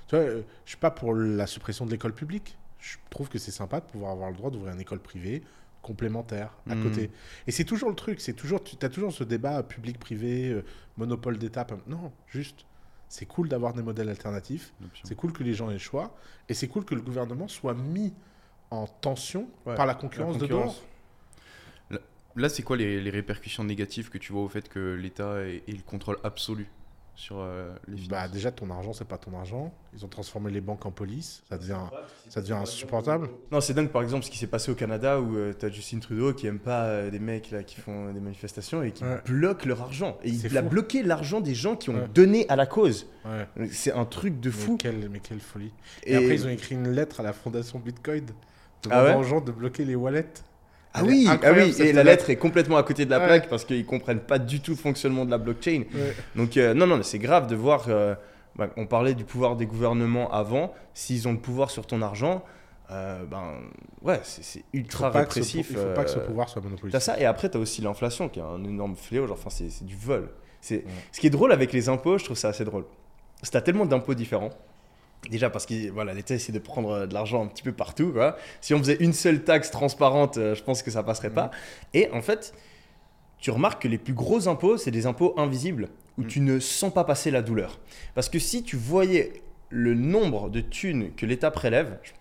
[0.09, 2.59] Tu vois, euh, je suis pas pour la suppression de l'école publique.
[2.81, 5.43] Je trouve que c'est sympa de pouvoir avoir le droit d'ouvrir une école privée
[5.83, 6.83] complémentaire à Mhm.
[6.83, 7.11] côté.
[7.47, 10.65] Et c'est toujours le truc, c'est toujours tu as toujours ce débat public-privé, euh,
[10.97, 11.67] monopole d'État.
[11.87, 12.67] Non, juste
[13.09, 14.73] c'est cool d'avoir des modèles alternatifs.
[15.03, 16.15] C'est cool que les gens aient le choix.
[16.49, 18.13] Et c'est cool que le gouvernement soit mis
[18.71, 20.83] en tension Ouais, par la concurrence, la de dehors.
[22.37, 25.65] Là, c'est quoi les, les répercussions négatives que tu vois au fait que l'État ait,
[25.67, 26.69] ait le contrôle absolu?
[27.19, 29.75] Sur euh, les finances Bah, déjà, ton argent, c'est pas ton argent.
[29.93, 31.43] Ils ont transformé les banques en police.
[31.49, 31.81] Ça devient,
[32.29, 33.29] ça devient insupportable.
[33.51, 35.99] Non, c'est dingue par exemple ce qui s'est passé au Canada où tu t'as Justin
[35.99, 39.21] Trudeau qui aime pas euh, des mecs là qui font des manifestations et qui Ouais.
[39.27, 40.17] bloquent leur argent.
[40.23, 40.69] Et il a fou.
[40.69, 42.09] bloqué l'argent des gens qui ont Ouais.
[42.15, 43.09] donné à la cause.
[43.25, 43.69] Ouais.
[43.73, 44.77] C'est un truc de Mais fou.
[44.77, 45.73] quelle, mais quelle folie.
[46.05, 48.35] Et, Et- après, ils ont écrit une lettre à la fondation Bitcoin Ah
[49.03, 50.29] demandant ouais aux gens de bloquer les wallets.
[51.01, 53.27] Ah oui, ah oui, et la lettre est complètement à côté de la Ouais.
[53.27, 55.85] plaque parce qu'ils comprennent pas du tout le fonctionnement de la blockchain.
[55.95, 56.15] Ouais.
[56.37, 57.87] Donc euh, non, non, mais c'est grave de voir.
[57.89, 58.15] euh,
[58.57, 60.73] bah, on parlait du pouvoir des gouvernements avant.
[60.93, 62.43] S'ils ont le pouvoir sur ton argent,
[62.91, 63.53] euh, ben
[64.03, 65.67] ouais, c'est Il ultra pas que ce- répressif.
[65.71, 66.93] il faut pas que ce euh, pouvoir soit monopolisé.
[66.93, 69.27] T'as ça, et après, t'as aussi l'inflation qui est un énorme fléau.
[69.29, 70.29] Genre, enfin, c'est du vol.
[70.61, 70.85] C'est Ouais.
[71.13, 72.85] Ce qui est drôle avec les impôts, je trouve ça assez drôle.
[73.49, 74.51] T'as tellement d'impôts différents.
[75.31, 78.13] Déjà parce que voilà, l'État essaie de prendre euh, de l'argent un petit peu partout.
[78.13, 78.37] Quoi.
[78.61, 81.51] Si on faisait une seule taxe transparente, euh, je pense que ça passerait pas.
[81.93, 82.55] Et en fait,
[83.39, 86.27] tu remarques que les plus gros impôts, c'est des impôts invisibles où Mm.
[86.27, 87.79] tu ne sens pas passer la douleur.
[88.15, 92.13] Parce que si tu voyais le nombre de thunes que l'État prélève, je-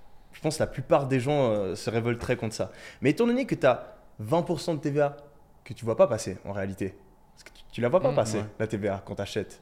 [0.42, 2.72] pense que la plupart des gens euh, se révolteraient contre ça.
[3.02, 5.18] Mais étant donné que tu as 20% de TVA
[5.64, 6.94] que tu vois pas passer en réalité,
[7.34, 8.46] parce que tu, tu la vois pas Mm, passer, ouais.
[8.60, 9.62] la TVA, quand tu achètes.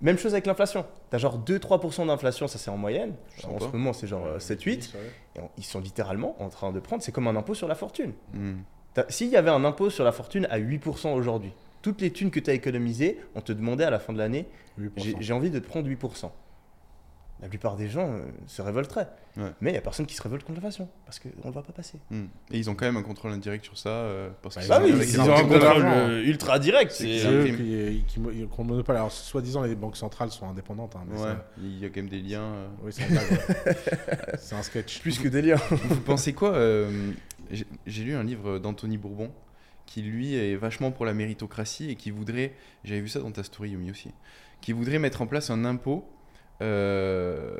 [0.00, 0.84] Même chose avec l'inflation.
[1.10, 3.14] Tu as genre 2-3% d'inflation, ça c'est en moyenne.
[3.44, 4.66] En ce moment, c'est genre euh, 7-8.
[4.94, 5.00] Ouais.
[5.36, 7.74] Et on- ils sont littéralement en train de prendre, c'est comme un impôt sur la
[7.74, 8.12] fortune.
[8.32, 8.56] Hmm.
[9.08, 11.52] S'il y avait un impôt sur la fortune à 8% aujourd'hui,
[11.82, 14.46] toutes les thunes que tu as économisées, on te demandait à la fin de l'année,
[14.78, 14.90] 8%.
[14.96, 16.30] j'ai j'ai envie de te prendre 8%.
[17.42, 19.08] La plupart des gens euh, se révolteraient.
[19.36, 19.50] Ouais.
[19.60, 21.64] Mais il n'y a personne qui se révolte contre l'inflation, parce qu'on ne le voit
[21.64, 21.98] pas passer.
[22.10, 22.26] Hmm.
[22.52, 23.88] Et ils ont quand même un contrôle indirect sur ça.
[23.90, 25.92] euh, parce Bah, que ils c'est ont- Ah oui, ils les ont un contrôle l'argent.
[25.92, 26.92] euh, ultra direct.
[26.92, 28.96] C'est un eux qui, qui, mo- qui ont le monopole.
[28.96, 30.94] Alors, soi-disant, les banques centrales sont indépendantes.
[30.96, 32.40] hein, mais Ouais, ça- il y a quand même des liens.
[32.44, 32.66] euh.
[32.82, 33.02] oui, c'est.
[34.38, 35.00] C'est un sketch.
[35.00, 35.58] Plus que délire.
[35.70, 37.12] Vous pensez quoi euh,
[37.50, 39.30] j'ai- J'ai lu un livre d'Anthony Bourbon
[39.86, 43.42] qui lui est vachement pour la méritocratie et qui voudrait, j'avais vu ça dans ta
[43.42, 44.10] story Yumi aussi,
[44.62, 46.08] qui voudrait mettre en place un impôt
[46.62, 47.58] euh,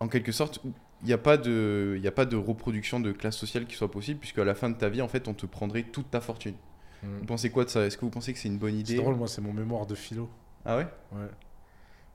[0.00, 0.60] en quelque sorte
[1.02, 3.76] il n'y a pas de il y a pas de reproduction de classe sociale qui
[3.76, 6.10] soit possible puisque à la fin de ta vie en fait on te prendrait toute
[6.10, 6.54] ta fortune.
[7.02, 7.18] Mm.
[7.20, 7.86] Vous pensez quoi de ça?
[7.86, 8.96] Est-ce que vous pensez que c'est une bonne C'est idée?
[8.96, 10.28] drôle, moi, c'est mon mémoire de philo.
[10.64, 10.88] Ah ouais?
[11.12, 11.28] Ouais.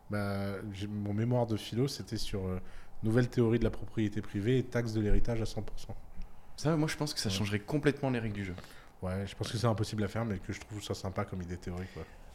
[0.09, 0.55] Bah,
[0.89, 2.59] mon mémoire de philo, c'était sur euh,
[3.01, 5.61] nouvelle théorie de la propriété privée et taxe de l'héritage à 100%.
[6.57, 7.35] Ça moi je pense que ça Ouais.
[7.35, 8.55] changerait complètement les règles du jeu.
[9.01, 11.41] Ouais, je pense que c'est impossible à faire, mais que je trouve ça sympa comme
[11.41, 11.89] idée théorique.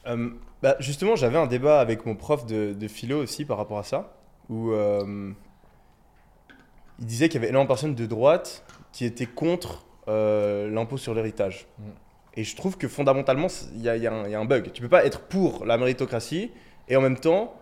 [0.09, 0.31] Euh,
[0.63, 3.83] bah, justement, j'avais un débat avec mon prof de, de philo aussi par rapport à
[3.83, 4.13] ça,
[4.49, 5.31] où euh,
[6.99, 10.97] il disait qu'il y avait énormément de personnes de droite qui étaient contre euh, l'impôt
[10.97, 11.67] sur l'héritage.
[11.79, 11.83] Mm.
[12.35, 14.73] Et je trouve que fondamentalement, il y, a- y un il y a un bug.
[14.73, 16.51] Tu peux pas être pour la méritocratie
[16.89, 17.55] et en même temps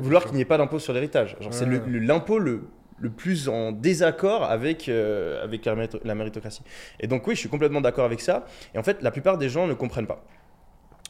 [0.00, 1.36] vouloir qu'il n'y ait pas d'impôt sur l'héritage.
[1.50, 1.70] C'est Ouais.
[1.70, 2.64] le- le- l'impôt le,
[2.98, 6.62] le plus en désaccord avec, avec la méritocratie.
[7.00, 8.44] Et donc oui, je suis complètement d'accord avec ça.
[8.74, 10.22] Et en fait, la plupart des gens ne comprennent pas.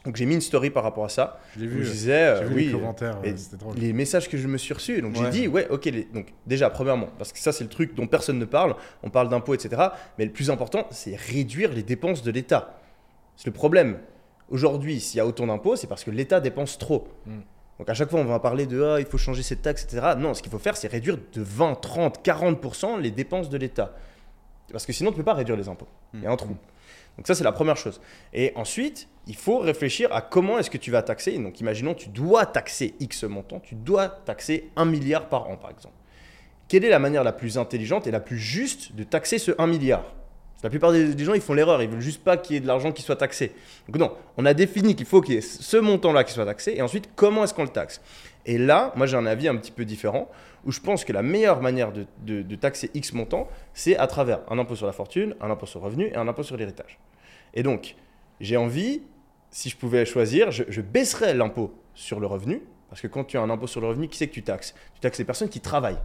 [0.04, 1.40] Donc j'ai mis une story par rapport à ça.
[1.54, 3.76] Je l'ai vu, je euh, disais, euh, vu oui, les commentaires, et euh, drôle.
[3.76, 5.00] les messages que je me suis reçus.
[5.00, 5.86] Donc j'ai dit, ouais, ok.
[5.86, 8.76] les- Donc déjà, premièrement, parce que ça c'est le truc dont personne ne parle.
[9.02, 9.82] On parle d'impôts, etc.
[10.18, 12.78] Mais le plus important, c'est réduire les dépenses de l'État.
[13.36, 13.98] C'est le problème.
[14.50, 17.08] Aujourd'hui, s'il y a autant d'impôts, c'est parce que l'État dépense trop.
[17.24, 17.38] Mm.
[17.78, 20.14] Donc à chaque fois, on va parler de ah, il faut changer cette taxe, etc.
[20.18, 23.94] Non, ce qu'il faut faire, c'est réduire de 20, 30, 40% les dépenses de l'État.
[24.70, 25.88] Parce que sinon, tu ne peux pas réduire les impôts.
[26.12, 26.56] Il y a un trou.
[27.16, 28.00] Donc ça, c'est la première chose.
[28.32, 31.38] Et ensuite, il faut réfléchir à comment est-ce que tu vas taxer.
[31.38, 35.70] Donc imaginons, tu dois taxer X montant, tu dois taxer 1 milliard par an, par
[35.70, 35.94] exemple.
[36.68, 39.66] Quelle est la manière la plus intelligente et la plus juste de taxer ce 1
[39.66, 40.04] milliard?
[40.64, 42.66] La plupart des, gens, ils font l'erreur, ils veulent juste pas qu'il y ait de
[42.66, 43.52] l'argent qui soit taxé.
[43.86, 46.72] Donc non, on a défini qu'il faut qu'il y ait ce montant-là qui soit taxé,
[46.74, 48.00] et ensuite, comment est-ce qu'on le taxe?
[48.46, 50.28] Et là, moi j'ai un avis un petit peu différent,
[50.64, 54.58] où je pense que la meilleure manière de, taxer X montant, c'est à travers un
[54.58, 56.98] impôt sur la fortune, un impôt sur le revenu et un impôt sur l'héritage.
[57.54, 57.96] Et donc,
[58.40, 59.02] j'ai envie,
[59.50, 63.36] si je pouvais choisir, je, je baisserais l'impôt sur le revenu, parce que quand tu
[63.36, 64.74] as un impôt sur le revenu, qui c'est que tu taxes?
[64.94, 65.98] Tu taxes les personnes qui travaillent.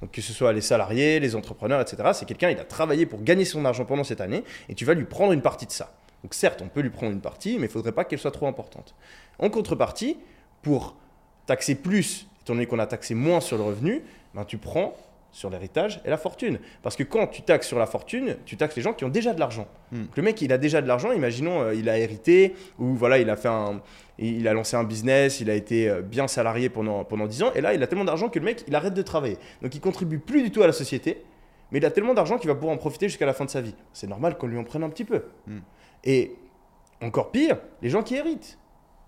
[0.00, 2.10] Donc que ce soit les salariés, les entrepreneurs, etc.
[2.12, 4.94] C'est quelqu'un, il a travaillé pour gagner son argent pendant cette année, et tu vas
[4.94, 5.94] lui prendre une partie de ça.
[6.22, 8.30] Donc certes, on peut lui prendre une partie, mais il ne faudrait pas qu'elle soit
[8.30, 8.94] trop importante.
[9.38, 10.18] En contrepartie,
[10.62, 10.96] pour
[11.46, 14.02] taxer plus, étant donné qu'on a taxé moins sur le revenu,
[14.34, 14.94] ben, tu prends
[15.36, 16.58] sur l'héritage et la fortune.
[16.82, 19.34] Parce que quand tu taxes sur la fortune, tu taxes les gens qui ont déjà
[19.34, 19.68] de l'argent.
[19.92, 20.04] Hmm.
[20.14, 23.28] Le mec, il a déjà de l'argent, imaginons, euh, il a hérité, ou voilà, il
[23.28, 23.82] a, fait un,
[24.18, 27.52] il a lancé un business, il a été euh, bien salarié pendant, pendant 10 ans,
[27.54, 29.36] et là, il a tellement d'argent que le mec, il arrête de travailler.
[29.60, 31.22] Donc il contribue plus du tout à la société,
[31.70, 33.60] mais il a tellement d'argent qu'il va pouvoir en profiter jusqu'à la fin de sa
[33.60, 33.74] vie.
[33.92, 35.24] C'est normal qu'on lui en prenne un petit peu.
[35.46, 35.58] Hmm.
[36.04, 36.34] Et
[37.02, 38.58] encore pire, les gens qui héritent.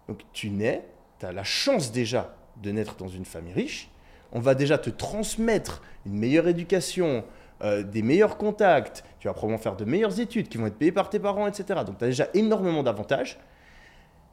[0.08, 0.82] Donc tu nais,
[1.18, 3.88] tu as la chance déjà de naître dans une famille riche,
[4.32, 7.24] on va déjà te transmettre une meilleure éducation,
[7.62, 10.92] euh, des meilleurs contacts, tu vas probablement faire de meilleures études qui vont être payées
[10.92, 11.80] par tes parents, etc.
[11.86, 13.38] Donc tu as déjà énormément d'avantages.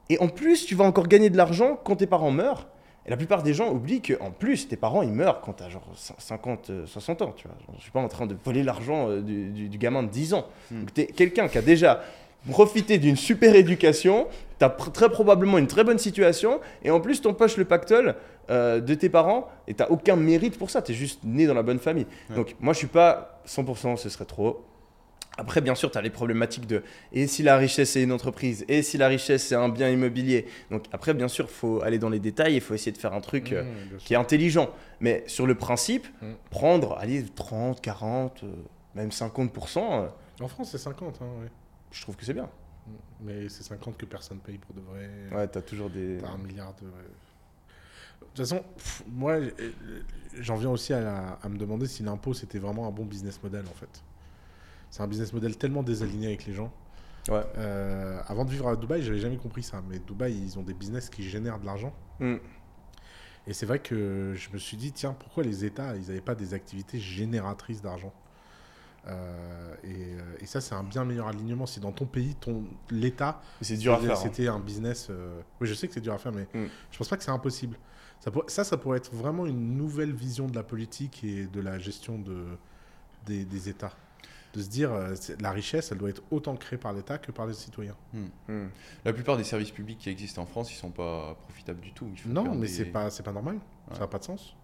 [0.08, 2.68] Et en plus, tu vas encore gagner de l'argent quand tes parents meurent.
[3.06, 5.68] Et la plupart des gens oublient qu'en plus, tes parents, ils meurent quand tu as
[5.68, 7.32] genre 50, euh, 60 ans.
[7.36, 7.56] Tu vois.
[7.70, 10.08] Je ne suis pas en train de voler l'argent euh, du, du- du gamin de
[10.08, 10.46] 10 ans.
[10.70, 12.02] Donc tu es quelqu'un qui a déjà
[12.50, 14.26] profité d'une super éducation,
[14.58, 18.14] tu as très probablement une très bonne situation, et en plus, t'empoches le pactole
[18.50, 20.80] euh, de tes parents, et tu aucun mérite pour ça.
[20.82, 22.06] Tu es juste né dans la bonne famille.
[22.30, 22.36] Ouais.
[22.36, 24.64] Donc moi, je suis pas 100%, ce serait trop.
[25.38, 26.82] Après, bien sûr, tu as les problématiques de
[27.12, 30.46] et si la richesse est une entreprise, et si la richesse c'est un bien immobilier.
[30.70, 33.20] Donc après, bien sûr, faut aller dans les détails, il faut essayer de faire un
[33.20, 33.98] truc euh, Mmh, sûr.
[33.98, 34.70] qui est intelligent.
[35.00, 36.26] Mais sur le principe, Mm.
[36.48, 38.46] prendre, allez, 30, 40, euh,
[38.94, 40.06] même 50%, euh,
[40.42, 41.48] En France, c'est 50, hein, ouais.
[41.96, 42.48] Je trouve que c'est bien.
[43.20, 45.08] Mais c'est 50 que personne paye pour de vrai.
[45.32, 46.18] Ouais, tu as toujours des...
[46.18, 46.86] T'as un milliard de.
[46.86, 49.50] De toute façon, pff, moi, euh,
[50.38, 53.42] j'en viens aussi à, la- à me demander si l'impôt c'était vraiment un bon business
[53.42, 54.02] model en fait.
[54.90, 56.72] C'est un business model tellement désaligné avec les gens.
[57.28, 57.42] Ouais.
[57.56, 59.82] Euh, avant de vivre à Dubaï, j'avais jamais compris ça.
[59.88, 61.94] Mais Dubaï, ils ont des business qui génèrent de l'argent.
[62.20, 62.36] Mm.
[63.48, 66.34] Et c'est vrai que je me suis dit, tiens, pourquoi les États, ils n'avaient pas
[66.34, 68.12] des activités génératrices d'argent?
[69.08, 71.66] Euh, et, euh, et ça, c'est un bien meilleur alignement.
[71.66, 74.16] Si dans ton pays, ton l'État, Mais C'est dur à c'était- faire.
[74.18, 74.20] hein.
[74.22, 75.08] C'était un business.
[75.10, 76.66] euh, Oui, je sais que c'est dur à faire, mais Mm.
[76.90, 77.78] je pense pas que c'est impossible.
[78.20, 81.60] Ça, pour- ça, ça pourrait être vraiment une nouvelle vision de la politique et de
[81.60, 82.44] la gestion de...
[83.26, 83.92] des, des États.
[84.54, 87.46] De se dire, euh, la richesse, elle doit être autant créée par l'État que par
[87.46, 87.94] les citoyens.
[88.48, 88.66] Mm.
[89.04, 92.08] La plupart des services publics qui existent en France, ils sont pas profitables du tout.
[92.12, 93.56] Il faut Non, mais des- c'est pas, c'est pas normal.
[93.56, 93.94] Ouais.
[93.94, 94.56] Ça n'a pas de sens.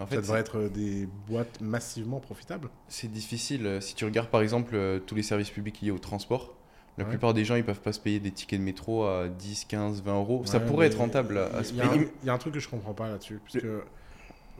[0.00, 2.68] En ça fait, devrait être euh, des boîtes massivement profitables.
[2.88, 3.66] c'est difficile.
[3.66, 6.54] Euh, Si tu regardes par exemple euh, tous les services publics liés au transport,
[6.98, 7.10] la Ouais.
[7.10, 10.02] plupart des gens ils peuvent pas se payer des tickets de métro à 10, 15,
[10.02, 10.42] 20 euros.
[10.46, 12.08] ça pourrait être rentable à, à se Il y, a un- payer.
[12.22, 13.40] il y a un truc que je comprends pas là-dessus.
[13.44, 13.82] Parce que.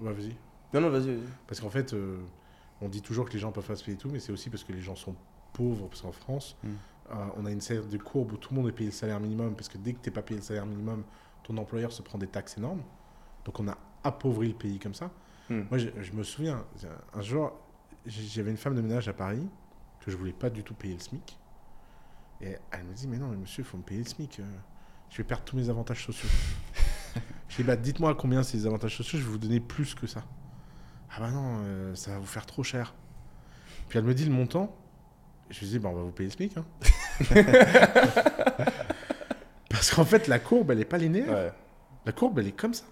[0.01, 0.35] Vas-y.
[0.73, 1.19] Non, non, vas-y.
[1.47, 2.19] Parce qu'en fait, euh,
[2.81, 4.65] on dit toujours que les gens peuvent pas se payer tout, mais c'est aussi parce
[4.65, 5.15] que les gens sont
[5.53, 5.89] pauvres.
[5.89, 6.69] Parce qu'en France, Mm.
[7.11, 9.21] euh, on a une série de courbes où tout le monde est payé le salaire
[9.21, 9.55] minimum.
[9.55, 11.03] Parce que dès que tu n'es pas payé le salaire minimum,
[11.43, 12.83] ton employeur se prend des taxes énormes.
[13.45, 15.11] Donc on a appauvri le pays comme ça.
[15.51, 15.63] Mm.
[15.69, 16.65] Moi, je, je me souviens,
[17.13, 17.53] un jour,
[18.07, 19.47] j'avais une femme de ménage à Paris
[20.01, 21.37] que je voulais pas du tout payer le SMIC.
[22.41, 24.41] Et elle me dit, mais non, mais monsieur, il faut me payer le SMIC.
[24.41, 24.45] euh,
[25.11, 26.29] Je vais perdre tous mes avantages sociaux.
[27.49, 30.25] je dis, bah, dites-moi combien les avantages sociaux, je vais vous donner plus que ça.
[31.13, 32.95] Ah bah non, euh, ça va vous faire trop cher.
[33.89, 34.75] Puis elle me dit le montant.
[35.51, 36.57] Je lui dis, bah, on va vous payer le SMIC.
[36.57, 36.65] hein.
[39.69, 41.29] Parce qu'en fait, la courbe, elle n'est pas linéaire.
[41.29, 41.53] Ouais.
[42.07, 42.85] La courbe, elle est comme ça.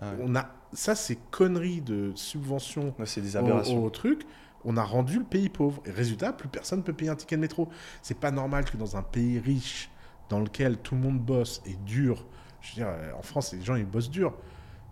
[0.00, 0.16] Ah ouais.
[0.22, 3.84] On a, ça, c'est conneries de subvention c'est des aberrations.
[3.84, 4.22] au truc.
[4.64, 5.80] On a rendu le pays pauvre.
[5.86, 7.68] Et résultat, plus personne ne peut payer un ticket de métro.
[8.02, 9.90] C'est pas normal que dans un pays riche,
[10.28, 12.26] dans lequel tout le monde bosse et dur,
[12.60, 14.34] je veux dire, euh, en France, les gens, ils bossent dur.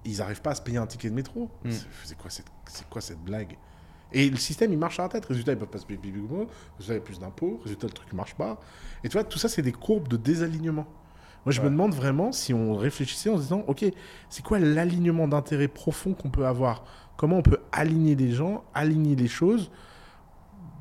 [0.04, 1.50] Ils n'arrivent pas à se payer un ticket de métro.
[1.64, 1.70] Mm.
[2.04, 3.56] C'est- quoi, cette- c'est quoi cette blague?
[4.12, 5.24] Et le système, il marche à la tête.
[5.26, 6.46] Résultat, ils peuvent pas se payer plus Résultat,
[6.78, 7.58] il y a plus d'impôts.
[7.64, 8.60] Résultat, le truc ne marche pas.
[9.02, 10.86] Et tu vois, tout ça, c'est des courbes de désalignement.
[11.44, 11.66] Moi, je Ouais.
[11.66, 13.84] me demande vraiment si on réfléchissait en se disant, OK,
[14.30, 16.84] c'est quoi l'alignement d'intérêt profond qu'on peut avoir?
[17.16, 19.70] Comment on peut aligner les gens, aligner les choses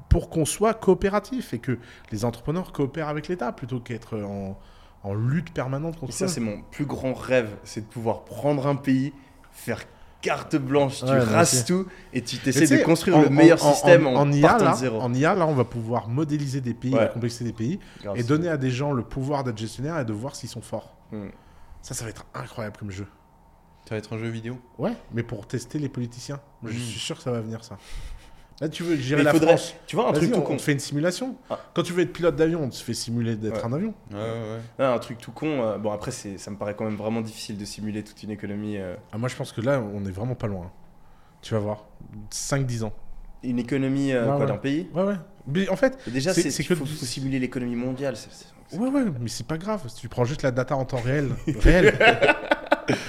[0.09, 1.77] pour qu'on soit coopératif et que
[2.11, 4.57] les entrepreneurs coopèrent avec l'État plutôt qu'être en,
[5.03, 6.27] en lutte permanente Et contre ça, eux.
[6.27, 9.11] c'est mon plus grand rêve, c'est de pouvoir prendre un pays,
[9.51, 9.81] faire
[10.23, 13.69] carte blanche, tu Ouais, rases tout et tu sais, de construire en- le meilleur en-
[13.69, 14.99] en- système en, en, IA, partant là, de zéro.
[15.01, 17.01] en IA, là, on va pouvoir modéliser des pays, Ouais.
[17.01, 17.79] la complexité des pays,
[18.15, 20.95] et donner à des gens le pouvoir d'être gestionnaire et de voir s'ils sont forts.
[21.11, 21.27] Hmm.
[21.83, 23.05] Ça, ça va être incroyable comme jeu.
[23.87, 24.57] Ça va être un jeu vidéo.
[24.77, 26.39] Ouais, mais pour tester les politiciens.
[26.61, 26.81] Moi, je Mm.
[26.81, 27.77] suis sûr que ça va venir, ça.
[28.61, 29.73] Là, tu veux gérer la faudrait- France.
[29.87, 30.53] Tu vois, un truc tout on, con.
[30.53, 31.35] on te fait une simulation.
[31.49, 31.59] Ah.
[31.73, 33.65] Quand tu veux être pilote d'avion, on te fait simuler d'être Ouais.
[33.65, 33.93] un avion.
[34.11, 34.59] Ouais, ouais, ouais.
[34.79, 35.47] Non, un truc tout con.
[35.63, 38.77] euh, bon, après, ça me paraît quand même vraiment difficile de simuler toute une économie.
[38.77, 40.71] euh, Ah, moi, je pense que là, on est vraiment pas loin.
[41.41, 41.85] Tu vas voir.
[42.31, 42.93] 5-10 ans.
[43.45, 44.45] une économie euh, Ouais, quoi, ouais.
[44.45, 44.87] d'un pays?
[44.93, 45.15] Ouais, ouais.
[45.47, 48.15] Mais en fait, Déjà, C'est- c'est c'est il que faut, faut simuler l'économie mondiale.
[48.71, 49.81] ouais, ouais, mais c'est pas grave.
[49.89, 51.27] Si tu prends juste la data en temps réel.
[51.59, 51.93] réel.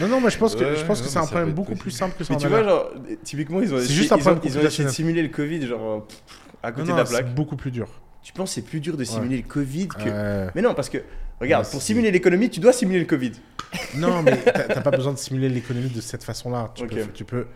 [0.00, 1.52] Non, non, moi, je pense que, Ouais, je pense ouais, que c'est mais un problème
[1.52, 2.90] beaucoup plus simple que ça Mais en tu vois, genre,
[3.22, 6.00] typiquement, ils ont, essayé, ils ont- ils ont essayé de simuler le Covid, genre, euh,
[6.00, 6.18] pff,
[6.62, 7.26] à côté Non, de la plaque.
[7.28, 7.88] c'est beaucoup plus dur.
[8.22, 9.94] Tu penses que c'est plus dur de simuler le Covid que.
[10.06, 10.98] Euh, Mais non, parce que,
[11.40, 13.32] regarde, pour simuler l'économie, tu dois simuler le Covid.
[13.96, 16.70] Non, mais t'as pas besoin de simuler l'économie de cette façon-là.
[16.74, 17.46] Tu, peux, tu peux,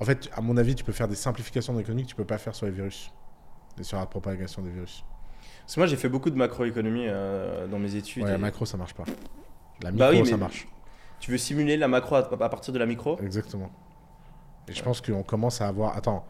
[0.00, 2.24] en fait, à mon avis, tu peux faire des simplifications de l'économie que tu peux
[2.24, 3.10] pas faire sur les virus
[3.78, 5.04] et sur la propagation des virus.
[5.62, 8.22] Parce que moi, j'ai fait beaucoup de macroéconomie euh, dans mes études.
[8.22, 9.04] Ouais, et la macro, ça marche pas.
[9.82, 10.68] La micro, Bah oui, mais- ça marche.
[11.24, 13.70] Tu veux simuler la macro à, à partir de la micro Exactement.
[14.68, 15.96] Et je pense qu'on commence à avoir.
[15.96, 16.26] Attends,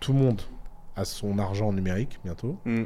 [0.00, 0.42] tout le monde
[0.96, 2.58] a son argent numérique bientôt.
[2.66, 2.84] Hmm.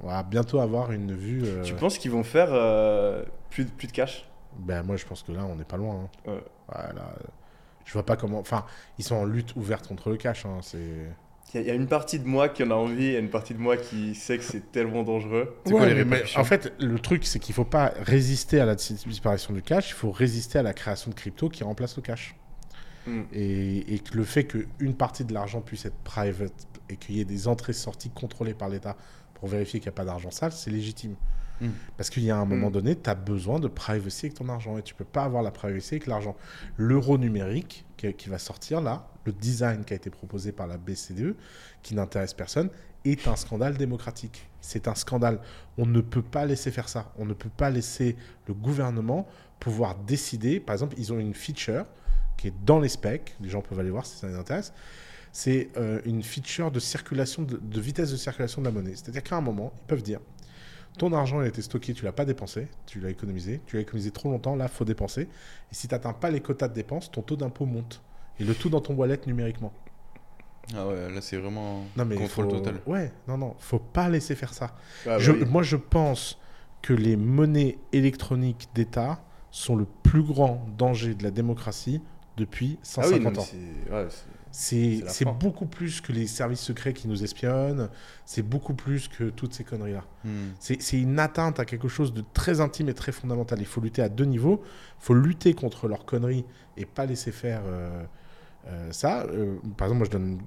[0.00, 1.42] On va bientôt avoir une vue.
[1.44, 4.26] euh, Tu penses qu'ils vont faire euh, plus, de- plus de cash?
[4.58, 6.08] Ben moi, je pense que là, on n'est pas loin.
[6.26, 6.30] hein.
[6.32, 6.42] Ouais.
[7.84, 8.38] Je vois pas comment.
[8.38, 8.64] Enfin,
[8.98, 10.46] ils sont en lutte ouverte contre le cash.
[10.46, 11.10] hein, C'est.
[11.54, 13.18] Il y, a- il y a une partie de moi qui en a envie et
[13.18, 15.56] une partie de moi qui sait que c'est tellement dangereux.
[15.64, 18.94] Quoi les mais- En fait, le truc, c'est qu'il faut pas résister à la dis-
[19.06, 22.34] disparition du cash, il faut résister à la création de crypto qui remplace le cash.
[23.06, 23.22] Hmm.
[23.32, 26.52] Et, et que le fait qu'une partie de l'argent puisse être private
[26.88, 28.96] et qu'il y ait des entrées-sorties contrôlées par l'État
[29.34, 31.14] pour vérifier qu'il n'y a pas d'argent sale, c'est légitime.
[31.60, 31.68] Hmm.
[31.96, 32.72] Parce qu'il y a un moment Hmm.
[32.72, 35.52] donné, tu as besoin de privacy avec ton argent et tu peux pas avoir la
[35.52, 36.34] privacy avec l'argent.
[36.76, 40.78] L'euro numérique qui, qui va sortir là, le design qui a été proposé par la
[40.78, 41.34] BCDE,
[41.82, 42.70] qui n'intéresse personne,
[43.04, 44.48] est un scandale démocratique.
[44.60, 45.40] C'est un scandale.
[45.78, 47.12] On ne peut pas laisser faire ça.
[47.18, 48.16] On ne peut pas laisser
[48.48, 49.28] le gouvernement
[49.60, 50.60] pouvoir décider.
[50.60, 51.86] Par exemple, ils ont une feature
[52.36, 53.36] qui est dans les specs.
[53.40, 54.72] Les gens peuvent aller voir si ça les intéresse.
[55.32, 58.94] C'est euh, une feature de circulation, de, vitesse de circulation de la monnaie.
[58.94, 60.20] C'est-à-dire qu'à un moment, ils peuvent dire
[60.98, 63.82] ton argent il a été stocké, tu l'as pas dépensé, tu l'as économisé, tu l'as
[63.82, 65.22] économisé trop longtemps, là, faut dépenser.
[65.22, 68.00] Et si tu n'atteins pas les quotas de dépenses, ton taux d'impôt monte.
[68.40, 69.72] Et le tout dans ton wallet numériquement.
[70.74, 72.80] Ah ouais, là c'est vraiment Non mais contrôle faut- total.
[72.86, 74.74] Ouais, non non, faut pas laisser faire ça.
[75.06, 75.48] Ah, Je- bah oui.
[75.50, 76.38] Moi je pense
[76.82, 79.22] que les monnaies électroniques d'État
[79.52, 82.02] sont le plus grand danger de la démocratie
[82.36, 84.06] depuis Ah oui, 150 non, mais ans.
[84.50, 87.88] c'est- ouais, beaucoup plus que les services secrets qui nous espionnent,
[88.24, 90.04] c'est beaucoup plus que toutes ces conneries-là.
[90.24, 90.48] Hmm.
[90.58, 93.58] C'est c'est une atteinte à quelque chose de très intime et très fondamental.
[93.60, 94.62] Il faut lutter à deux niveaux.
[95.00, 96.44] Il faut lutter contre leurs conneries
[96.76, 98.04] et pas laisser faire euh,
[98.68, 99.24] euh, ça.
[99.24, 100.40] Euh, par exemple, moi, je donne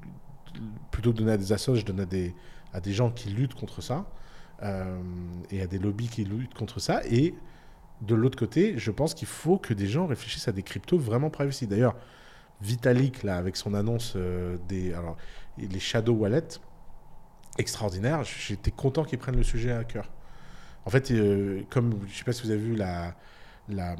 [0.91, 2.33] plutôt que donner à des assos, je donne à des,
[2.73, 4.05] à des gens qui luttent contre ça
[4.63, 4.99] euh,
[5.51, 7.01] et à des lobbies qui luttent contre ça.
[7.09, 7.33] Et
[8.01, 11.29] de l'autre côté, je pense qu'il faut que des gens réfléchissent à des cryptos vraiment
[11.29, 11.67] privacy.
[11.67, 11.95] D'ailleurs,
[12.61, 14.17] Vitalik, là, avec son annonce
[14.67, 15.15] des alors,
[15.57, 16.59] les shadow wallets,
[17.57, 18.23] extraordinaire.
[18.23, 20.09] J'étais content qu'ils prennent le sujet à cœur.
[20.85, 21.13] En fait,
[21.69, 23.15] comme je sais pas si vous avez vu la,
[23.69, 23.95] la,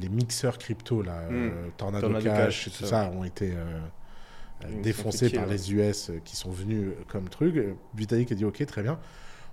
[0.00, 3.04] les mixeurs crypto, là, euh, Tornado, Tornado Cash, Cash, et tout ça.
[3.04, 3.80] ça, ont été euh,
[4.82, 7.56] défoncés par les US euh, qui sont venus comme truc.
[7.94, 8.98] Vitalik a dit ok, très bien.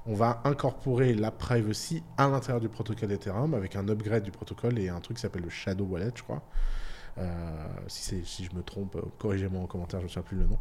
[0.07, 4.77] On va incorporer la privacy à l'intérieur du protocole Ethereum avec un upgrade du protocole
[4.77, 6.43] et un truc qui s'appelle le Shadow Wallet, je crois.
[7.17, 7.23] Euh,
[7.88, 10.58] si, je me trompe, euh, corrigez-moi en commentaire, je ne me souviens plus le nom.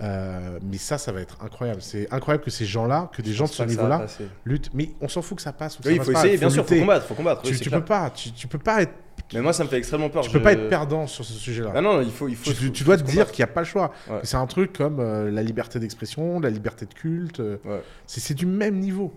[0.00, 1.82] Euh, mais ça, ça va être incroyable.
[1.82, 4.06] C'est incroyable que ces gens-là, que des gens de Je ce niveau-là
[4.44, 4.70] luttent.
[4.74, 6.76] Mais on s'en fout que ça passe ou Oui, il faut essayer, bien sûr, faut
[6.76, 7.42] combattre, faut combattre.
[7.42, 8.92] Tu, tu peux pas, tu, peux pas être,
[9.34, 10.22] Mais moi, ça me fait extrêmement peur.
[10.22, 11.72] tu peux je- pas être perdant sur ce sujet-là.
[11.74, 12.52] Ah non, il faut, il faut.
[12.52, 13.90] tu, dois te dire qu'il n'y a pas le choix.
[14.08, 14.20] Ouais.
[14.22, 17.40] C'est un truc comme euh, la liberté d'expression, la liberté de culte.
[17.40, 17.82] euh, Ouais.
[18.06, 19.12] C'est du même niveau.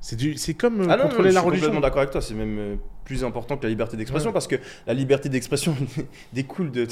[0.00, 1.66] C'est du- c'est comme euh, Ah non, non, contrôler je la suis religion.
[1.68, 2.20] complètement d'accord avec toi.
[2.20, 2.78] C'est même
[3.10, 4.32] plus important que la liberté d'expression Ouais.
[4.32, 4.54] parce que
[4.86, 5.74] la liberté d'expression
[6.32, 6.86] découle de,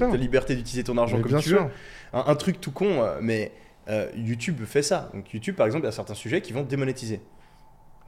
[0.00, 1.64] la liberté d'utiliser ton argent Mais comme tu sûr.
[1.66, 1.70] veux.
[2.12, 3.52] Un, un truc tout con, euh, mais
[3.88, 5.10] euh, YouTube fait ça.
[5.14, 7.20] Donc YouTube, par exemple, il y a certains sujets qui vont démonétiser.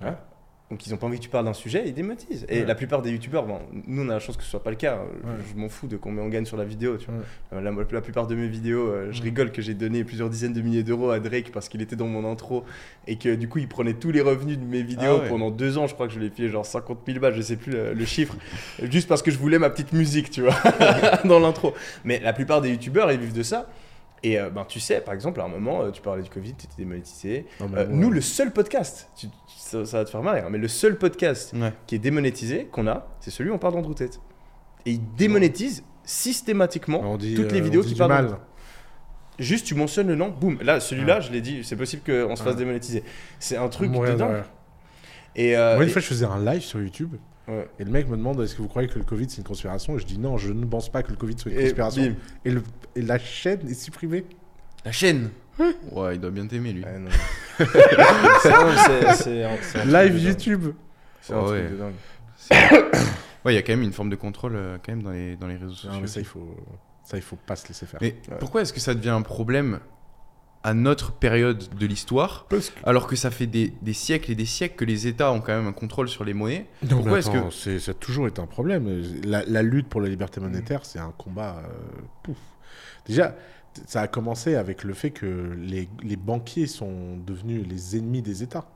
[0.02, 0.12] Ouais.
[0.68, 2.44] Donc ils ont pas envie que tu parles d'un sujet, ils démonétisent.
[2.48, 2.66] Et Ouais.
[2.66, 4.76] la plupart des youtubeurs, bon, nous on a la chance que ce soit pas le
[4.76, 4.98] cas.
[5.22, 5.34] Je- Ouais.
[5.54, 6.96] Je, m'en fous de combien on gagne sur la vidéo.
[6.96, 7.14] Tu vois.
[7.14, 7.20] Ouais.
[7.52, 10.54] Euh, La, la plupart de mes vidéos, euh, je rigole que j'ai donné plusieurs dizaines
[10.54, 12.64] de milliers d'euros à Drake parce qu'il était dans mon intro
[13.06, 15.78] et que du coup il prenait tous les revenus de mes vidéos Ah pendant deux
[15.78, 15.86] ans.
[15.86, 18.04] Je crois que je l'ai payé genre 50 000 balles, je sais plus le, le
[18.04, 18.34] chiffre,
[18.90, 20.56] juste parce que je voulais ma petite musique, tu vois,
[21.24, 21.74] dans l'intro.
[22.04, 23.68] Mais la plupart des youtubeurs ils vivent de ça.
[24.22, 26.54] Et euh, ben, tu sais, par exemple, à un moment, euh, tu parlais du Covid,
[26.54, 27.46] tu étais démonétisé.
[27.60, 29.26] Euh, nous, le seul podcast, tu-
[29.66, 31.72] ça, ça va te faire marrer, hein, mais le seul podcast Ouais.
[31.86, 34.20] qui est démonétisé, qu'on a, c'est celui où on parle d'Andrew Tate.
[34.86, 38.36] Et il démonétise systématiquement On dit, toutes les euh, vidéos on dit qui parlent mal.
[39.38, 40.58] Juste, tu mentionnes le nom, boum.
[40.62, 43.02] Là, celui-là, je l'ai dit, c'est possible qu'on se fasse démonétiser.
[43.38, 44.44] C'est un truc de dingue.
[45.34, 47.14] Et, euh, Moi, une et- fois, je faisais un live sur YouTube
[47.46, 47.68] ouais.
[47.78, 49.96] et le mec me demande est-ce que vous croyez que le Covid c'est une conspiration?
[49.96, 52.02] Et je dis non, je ne pense pas que le Covid soit une conspiration.
[52.04, 52.14] bim.
[52.46, 52.62] Et, le-
[52.94, 54.24] et la chaîne est supprimée.
[54.86, 55.28] La chaîne
[55.92, 56.84] Ouais, il doit bien t'aimer lui.
[56.84, 57.10] Ouais, non.
[57.58, 60.22] C'est- non, c'est- c'est un- c'est un truc Live de dingue.
[60.28, 60.64] YouTube.
[61.22, 61.68] C'est un Ah truc ouais.
[61.70, 61.94] de dingue.
[63.44, 65.36] Ouais, il y a quand même une forme de contrôle euh, quand même dans les,
[65.36, 65.98] dans les réseaux Non, sociaux.
[66.00, 66.56] mais ça, il faut,
[67.04, 68.00] ça, il faut pas se laisser faire.
[68.02, 68.36] Mais Ouais.
[68.40, 69.78] pourquoi est-ce que ça devient un problème
[70.64, 72.46] à notre période de l'histoire,
[72.82, 75.54] alors que ça fait des, des siècles et des siècles que les États ont quand
[75.56, 76.66] même un contrôle sur les monnaies?
[76.82, 79.00] Non, Pourquoi mais est-ce attends, c'est- ça a toujours été un problème.
[79.24, 81.62] La, la lutte pour la liberté monétaire, c'est un combat.
[81.64, 82.36] euh, pouf.
[83.06, 83.36] Déjà,
[83.86, 88.42] ça a commencé avec le fait que les, les banquiers sont devenus les ennemis des
[88.42, 88.66] États.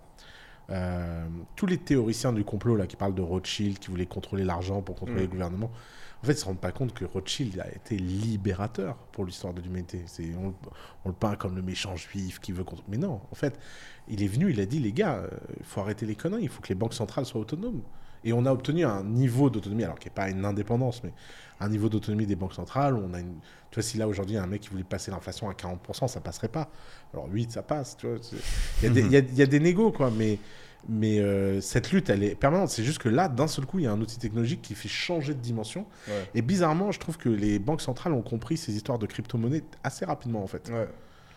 [0.71, 1.27] Euh,
[1.57, 4.95] tous les théoriciens du complot là, qui parlent de Rothschild, qui voulaient contrôler l'argent pour
[4.95, 5.25] contrôler Mm.
[5.25, 5.71] le gouvernement,
[6.23, 9.55] en fait, ils ne se rendent pas compte que Rothschild a été libérateur pour l'histoire
[9.55, 10.05] de l'humanité.
[10.39, 10.53] On,
[11.05, 12.89] on le peint comme le méchant juif qui veut contrôler.
[12.91, 13.59] Mais non, en fait,
[14.07, 15.23] il est venu, il a dit les gars,
[15.59, 17.83] il faut arrêter les conneries, il faut que les banques centrales soient autonomes.
[18.25, 21.13] Et on a obtenu un niveau d'autonomie, alors qui n'est pas une indépendance, mais
[21.61, 22.95] un niveau d'autonomie des banques centrales.
[22.95, 23.35] On a une...
[23.71, 25.53] Tu vois, si là aujourd'hui, il y a un mec qui voulait passer l'inflation à
[25.53, 26.69] 40%, ça passerait pas.
[27.13, 27.97] Alors 8, ça passe.
[27.97, 28.37] Tu vois, c'est-
[28.83, 30.11] il, y a des, il, y a, il y a des négos, quoi.
[30.11, 30.39] Mais,
[30.89, 32.71] mais euh, cette lutte, elle est permanente.
[32.71, 34.89] C'est juste que là, d'un seul coup, il y a un outil technologique qui fait
[34.89, 35.87] changer de dimension.
[36.09, 36.29] Ouais.
[36.35, 40.05] Et bizarrement, je trouve que les banques centrales ont compris ces histoires de crypto-monnaie assez
[40.05, 40.69] rapidement, en fait.
[40.71, 40.89] Ouais.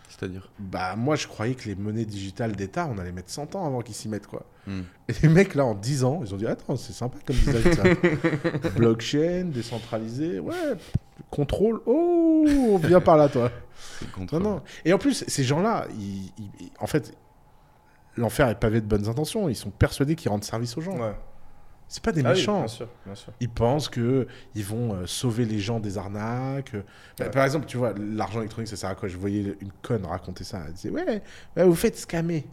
[0.08, 3.66] C'est-à-dire Bah, moi, je croyais que les monnaies digitales d'État, on allait mettre 100 ans
[3.66, 4.44] avant qu'ils s'y mettent, quoi.
[4.66, 4.82] Hmm.
[5.08, 7.72] Et les mecs, là, en 10 ans, ils ont dit Attends, c'est sympa comme design,
[7.74, 7.82] ça.
[8.76, 10.54] Blockchain, décentralisé, ouais,
[11.30, 11.80] contrôle.
[11.86, 13.50] Oh, viens par là, toi.
[14.02, 14.42] Non, contrôle.
[14.42, 14.62] non.
[14.84, 16.32] Et en plus, ces gens-là, ils-
[16.80, 17.12] en fait,
[18.16, 19.48] l'enfer est pavé de bonnes intentions.
[19.48, 20.96] Ils sont persuadés qu'ils rendent service aux gens.
[20.98, 21.14] Ouais.
[21.94, 22.58] C'est pas des Ah oui, méchants.
[22.58, 23.32] bien sûr, bien sûr.
[23.38, 24.26] Ils pensent que
[24.56, 26.72] ils vont euh, sauver les gens des arnaques.
[26.74, 27.30] Bah, Ouais.
[27.30, 29.08] Par exemple, tu vois, l'argent électronique, ça sert à quoi?
[29.08, 30.60] Je voyais une conne raconter ça.
[30.66, 31.22] Elle disait Ouais,
[31.56, 32.46] vous faites scammer.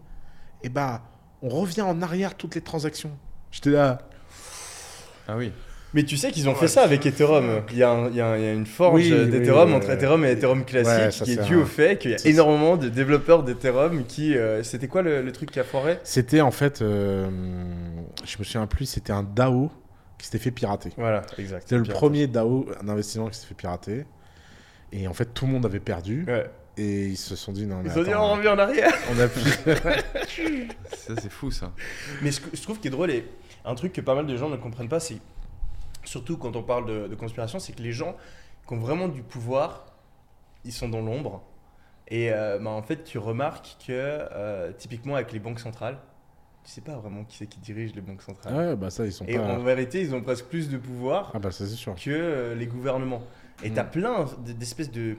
[0.62, 1.02] Et bah,
[1.42, 3.18] on revient en arrière toutes les transactions.
[3.50, 3.98] J'étais là.
[5.28, 5.52] Ah oui.
[5.94, 7.64] Mais tu sais qu'ils ont fait ça avec Ethereum.
[7.72, 9.28] Il y a, un- il y a un- il y a une forge Oui, oui,
[9.30, 9.89] d'Ethereum entre.
[9.89, 13.44] Ethereum et Ethereum classique qui est un- au fait qu'il y a énormément de développeurs
[13.44, 14.38] d'Ethereum qui.
[14.38, 15.98] euh, C'était quoi le, le truc qui a foiré?
[16.04, 17.28] C'était en fait, euh,
[18.26, 19.72] je me souviens plus, c'était un DAO
[20.17, 20.91] qui s'était fait pirater.
[20.97, 21.63] Voilà, exact.
[21.63, 24.05] C'était le premier DAO d'investissement qui s'est fait pirater.
[24.91, 26.26] Et en fait, tout le monde avait perdu.
[26.28, 26.49] Ouais.
[26.78, 28.93] Et ils se sont dit non, mais Ils ont dit on revient en arrière.
[29.11, 29.41] on a plus.
[30.95, 31.72] Ça, c'est fou ça.
[32.22, 33.28] Mais ce que je trouve qui est drôle et
[33.65, 35.17] un truc que pas mal de gens ne comprennent pas, c'est
[36.03, 38.15] surtout quand on parle de, de conspiration, c'est que les gens
[38.67, 39.86] qui ont vraiment du pouvoir,
[40.63, 41.43] ils sont dans l'ombre.
[42.07, 45.97] Et euh, bah, en fait, tu remarques que euh, typiquement avec les banques centrales,
[46.64, 48.55] tu sais pas vraiment qui c'est qui dirige les banques centrales.
[48.55, 49.43] ouais, bah ça, ils sont Et pas.
[49.55, 51.95] en vérité, ils ont presque plus de pouvoir Ah, bah ça, c'est sûr.
[51.95, 53.24] que euh, les gouvernements.
[53.64, 53.74] Et Mm.
[53.74, 55.18] t'as plein d- d'espèces de,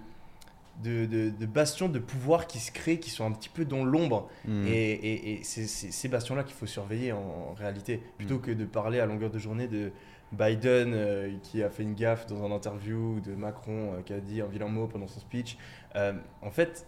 [0.82, 3.84] de, de- de bastions de pouvoir qui se créent, qui sont un petit peu dans
[3.84, 4.28] l'ombre.
[4.47, 4.66] Hmm.
[4.66, 7.18] Et, et- et c'est ces bastions-là qu'il faut surveiller en,
[7.51, 8.03] en réalité.
[8.18, 8.40] Plutôt Mm.
[8.43, 9.90] que de parler à longueur de journée de
[10.32, 14.12] Biden euh, qui a fait une gaffe dans un interview, ou de Macron euh, qui
[14.14, 15.59] a dit un vilain mot pendant son speech.
[16.40, 16.86] En fait,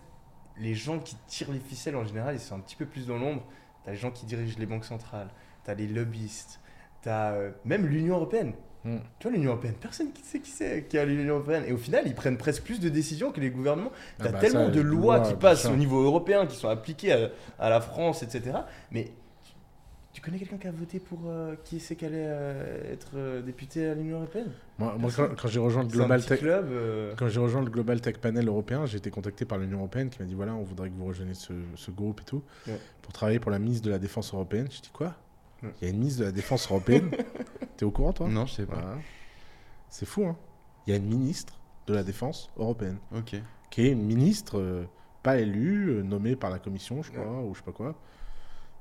[0.58, 3.18] les gens qui tirent les ficelles en général, ils sont un petit peu plus dans
[3.18, 3.42] l'ombre.
[3.84, 5.28] T'as les gens qui dirigent les banques centrales,
[5.64, 6.60] t'as les lobbyistes,
[7.02, 8.52] t'as euh, même l'Union Européenne.
[8.84, 8.96] Mm.
[9.18, 11.64] Tu vois, l'Union Européenne, personne qui sait qui c'est qui a l'Union Européenne.
[11.66, 13.92] Et au final, ils prennent presque plus de décisions que les gouvernements.
[14.18, 17.12] Ah T'as bah tellement ça, de lois qui passent au niveau européen, qui sont appliquées
[17.12, 18.58] à, à la France, etc.
[18.90, 19.23] Mais tu, tu
[20.24, 23.86] connais quelqu'un qui a voté pour euh, qui sait qu'elle allait euh, être euh, député
[23.88, 24.50] à l'Union Européenne?
[24.78, 26.38] Moi, moi, quand, quand j'ai rejoint le C'est un Global petit Tech.
[26.40, 26.66] club.
[26.70, 30.10] euh, Quand j'ai rejoint le Global Tech Panel européen, j'ai été contacté par l'Union Européenne
[30.10, 32.78] qui m'a dit voilà, on voudrait que vous rejoigniez ce, ce groupe et tout, Ouais.
[33.02, 34.66] pour travailler pour la ministre de la Défense européenne.
[34.70, 35.14] Je dis quoi?
[35.62, 35.70] Ouais.
[35.80, 37.10] Il y a une ministre de la Défense européenne?
[37.76, 38.28] T'es au courant, toi?
[38.28, 38.76] Non, je sais pas.
[38.76, 38.96] Voilà.
[39.88, 40.36] C'est fou, hein
[40.86, 43.36] Il y a une ministre de la Défense européenne, Ok.
[43.70, 44.84] qui est une ministre euh,
[45.22, 47.94] pas élue, euh, nommée par la Commission, je crois, ou je sais pas quoi,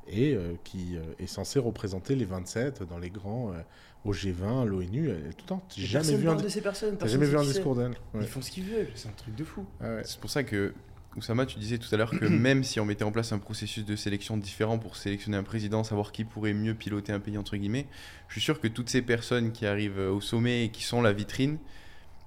[0.07, 3.61] et euh, qui euh, est censée représenter les 27 dans les grands, euh,
[4.05, 5.63] au G20, à l'ONU, tout le temps.
[5.75, 6.97] J'ai jamais vu un, de ces personnes.
[6.97, 7.91] personne jamais vu un discours d'elle.
[8.13, 8.21] Ouais.
[8.21, 9.65] Ils font ce qu'ils veulent, c'est un truc de fou.
[9.79, 10.01] Ah ouais.
[10.03, 10.73] C'est pour ça que,
[11.15, 13.85] Oussama, tu disais tout à l'heure que même si on mettait en place un processus
[13.85, 17.55] de sélection différent pour sélectionner un président, savoir qui pourrait mieux piloter un pays, entre
[17.55, 17.87] guillemets,
[18.27, 21.13] je suis sûr que toutes ces personnes qui arrivent au sommet et qui sont la
[21.13, 21.57] vitrine,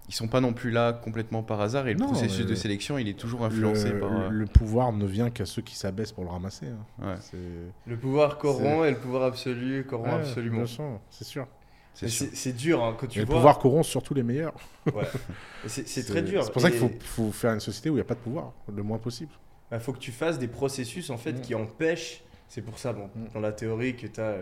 [0.09, 2.97] ils sont pas non plus là complètement par hasard et le Non, processus de sélection,
[2.99, 4.13] il est toujours influencé le, par...
[4.13, 6.67] euh, le pouvoir ne vient qu'à ceux qui s'abaissent pour le ramasser.
[6.67, 7.09] hein.
[7.09, 7.39] ouais.
[7.87, 10.65] Le pouvoir corrompt et le pouvoir absolu corrompt Ouais, absolument.
[11.11, 11.47] C'est sûr.
[11.95, 13.37] C'est dur hein, quand Et tu le vois.
[13.37, 14.55] pouvoir corrompt surtout les meilleurs.
[14.95, 15.05] Ouais.
[15.65, 16.45] Et C'est très dur.
[16.45, 18.15] C'est pour ça qu'il Et- faut, faut faire une société où il n'y a pas
[18.15, 19.33] de pouvoir, le moins possible.
[19.73, 21.41] Il faut que tu fasses des processus en fait Mm.
[21.41, 22.23] qui empêchent.
[22.49, 23.27] C'est pour ça, bon, Mm.
[23.35, 24.37] dans la théorie, que tu as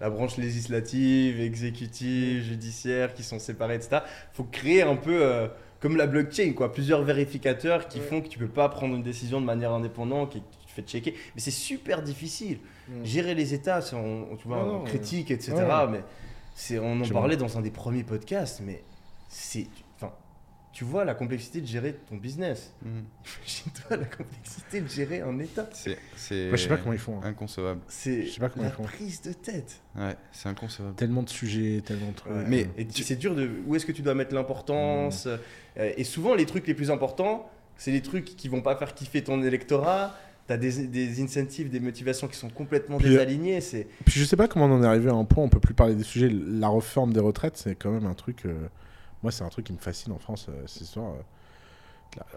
[0.00, 3.98] la branche législative, exécutive, judiciaire qui sont séparées, etc.
[4.32, 5.48] Il faut créer un peu euh,
[5.80, 8.04] comme la blockchain, quoi, plusieurs vérificateurs qui Ouais.
[8.06, 10.70] font que tu peux pas prendre une décision de manière indépendante et que tu te
[10.72, 11.14] fais checker.
[11.34, 12.58] Mais c'est super difficile.
[13.04, 15.54] Gérer les États, c'est- on, tu vois, Non, on critique, etc.
[15.90, 16.00] Mais
[16.54, 18.82] c'est, on en parlait dans un des premiers podcasts, mais
[19.28, 19.66] c'est.
[20.72, 22.72] Tu vois la complexité de gérer ton business.
[22.82, 23.04] Mhm.
[23.38, 25.68] Imagine-toi la complexité de gérer un État.
[25.72, 25.98] C'est
[26.50, 27.18] je sais pas comment ils font.
[27.18, 27.26] hein.
[27.26, 27.80] inconcevable.
[27.88, 28.82] C'est Je sais pas comment la ils font.
[28.84, 29.82] prise de tête.
[29.96, 30.94] Ouais, c'est inconcevable.
[30.94, 32.32] Tellement de sujets, tellement de trucs.
[32.48, 35.26] Mais- et tu- c'est dur de où est-ce que tu dois mettre l'importance.
[35.26, 35.36] euh,
[35.96, 39.22] et souvent les trucs les plus importants, c'est les trucs qui vont pas faire kiffer
[39.22, 40.16] ton électorat.
[40.46, 43.60] T'as des, des incentives, des motivations qui sont complètement Puis, euh, désalignées.
[43.60, 45.60] C'est Puis je sais pas comment on en est arrivé à un point, on peut
[45.60, 46.28] plus parler des sujets.
[46.30, 48.46] La réforme des retraites, c'est quand même un truc.
[48.46, 48.54] euh,
[49.22, 51.12] moi, c'est un truc qui me fascine en France, euh, cette histoire.
[51.12, 51.22] euh.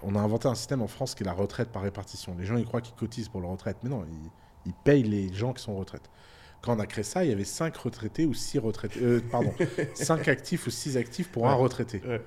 [0.03, 2.36] On a inventé un système en France qui est la retraite par répartition.
[2.38, 4.31] Les gens, ils croient qu'ils cotisent pour leur retraite, mais non, ils,
[4.67, 6.09] ils payent les gens qui sont en retraite.
[6.61, 8.99] Quand on a créé ça, il y avait 5 retraités ou 6 retraités.
[9.03, 9.53] euh, pardon,
[9.95, 12.01] 5 actifs ou 6 actifs pour un retraité.
[12.07, 12.23] Ouais.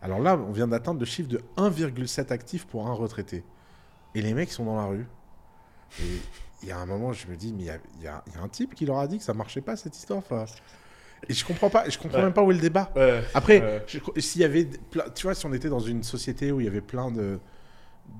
[0.00, 3.42] Alors là, on vient d'atteindre le chiffre de 1,7 actifs pour un retraité.
[4.14, 5.06] Et les mecs sont dans la rue.
[6.00, 6.18] Et
[6.62, 7.64] il y a un moment, je me dis, mais
[7.96, 9.96] il y y a un type qui leur a dit que ça marchait pas cette
[9.96, 10.18] histoire.
[10.20, 10.44] enfin.
[11.28, 12.24] Et je comprends pas, je comprends Ouais.
[12.24, 12.90] même pas où est le débat.
[12.96, 13.84] ouais, Après,
[14.18, 14.68] s'il y avait,
[15.14, 17.38] tu vois, si on était dans une société où il y avait plein de,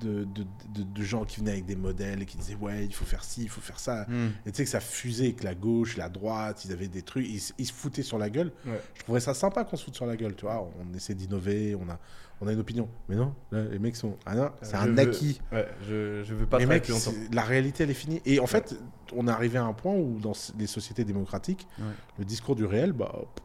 [0.01, 0.43] de, de,
[0.73, 3.23] de- de gens qui venaient avec des modèles et qui disaient, ouais, il faut faire
[3.23, 4.05] ci, il faut faire ça.
[4.09, 4.31] Mhm.
[4.45, 7.27] Et tu sais que ça fusait avec la gauche, la droite, ils avaient des trucs,
[7.27, 8.51] ils, se- ils se foutaient sur la gueule.
[8.65, 8.81] Ouais.
[8.95, 10.67] Je trouverais ça sympa qu'on se foute sur la gueule, tu vois.
[10.79, 11.99] On essaie d'innover, on a,
[12.41, 12.89] on a une opinion.
[13.09, 14.17] Mais non, là, les mecs sont.
[14.25, 15.41] Ah non, c'est un veux- acquis.
[15.51, 17.11] Ouais, je, je veux pas Les mecs, longtemps.
[17.33, 18.21] la réalité, elle est finie.
[18.25, 18.75] Et en fait,
[19.15, 21.85] on est arrivé à un point où, dans les sociétés démocratiques, Ouais.
[22.19, 23.11] le discours du réel, bah.
[23.13, 23.43] pff,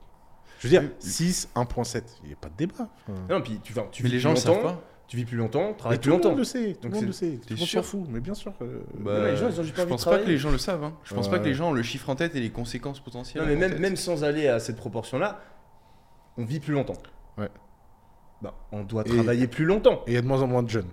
[0.60, 0.90] Je veux dire, Oui.
[0.98, 2.88] 6, 1.7, il n'y a pas de débat.
[3.08, 4.82] Enfin, Non, puis tu, enfin, tu Mais les gens longtemps, pas.
[5.08, 6.36] Tu vis plus longtemps, mais travailles tout plus le monde longtemps.
[6.36, 7.30] le sait, tout le monde le sait.
[7.38, 8.52] Tout le monde sûr s'en fout, mais bien sûr.
[8.58, 10.38] que- Bah, les gens, ils ont juste pas je envie de pense pas que les
[10.38, 10.84] gens le savent.
[10.84, 10.94] hein.
[11.02, 13.00] Je pense Ouais, pas que les gens ont le chiffre en tête et les conséquences
[13.00, 13.42] potentielles.
[13.42, 13.80] Non, mais en même, tête.
[13.80, 15.40] même sans aller à cette proportion-là,
[16.36, 16.98] on vit plus longtemps.
[17.38, 17.48] Ouais.
[18.42, 20.02] Bah, on doit Et- travailler plus longtemps.
[20.06, 20.88] Et il y a de moins en moins de jeunes.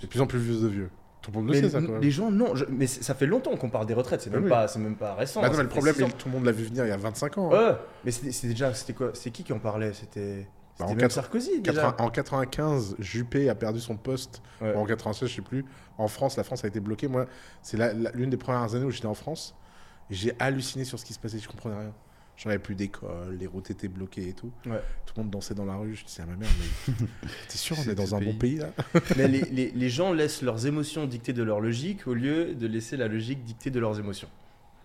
[0.00, 0.90] De plus en plus vieux de vieux.
[1.22, 2.00] Tout le monde le Mais sait, ça, quand même.
[2.02, 2.54] les gens, non.
[2.54, 4.20] je- mais c'est- ça fait longtemps qu'on parle des retraites.
[4.20, 4.50] C'est Ah même, oui.
[4.50, 5.40] pas, c'est même pas récent.
[5.40, 6.96] Bah non, mais le problème, il- tout le monde l'a vu venir il y a
[6.98, 7.50] 25 ans.
[7.54, 7.70] hein.
[7.70, 8.74] Ouais, mais c'était c'était déjà.
[8.74, 9.92] C'était quoi C'est qui qui en parlait?
[9.94, 10.40] C'était.
[10.42, 10.46] Bah,
[10.78, 11.82] C'était en même quatre- Sarkozy déjà.
[11.82, 14.42] 80 en 95, Juppé a perdu son poste.
[14.60, 14.74] Ouais.
[14.74, 15.64] Ou en 96, je sais plus.
[15.98, 17.06] En France, la France a été bloquée.
[17.08, 17.26] Moi,
[17.62, 17.78] c'est
[18.14, 19.54] l'une des premières années où j'étais en France.
[20.10, 21.38] Et j'ai halluciné sur ce qui se passait.
[21.38, 21.92] Je comprenais rien.
[22.36, 24.50] J'en avais plus d'école, les routes étaient bloquées et tout.
[24.66, 24.80] Ouais.
[25.06, 25.94] Tout le monde dansait dans la rue.
[25.94, 26.48] Je disais à ma mère,
[26.88, 26.94] mais
[27.48, 28.32] t'es sûr, on est dans un pays.
[28.32, 28.70] bon pays là
[29.16, 32.66] mais les, les- les gens laissent leurs émotions dicter de leur logique au lieu de
[32.66, 34.28] laisser la logique dicter de leurs émotions.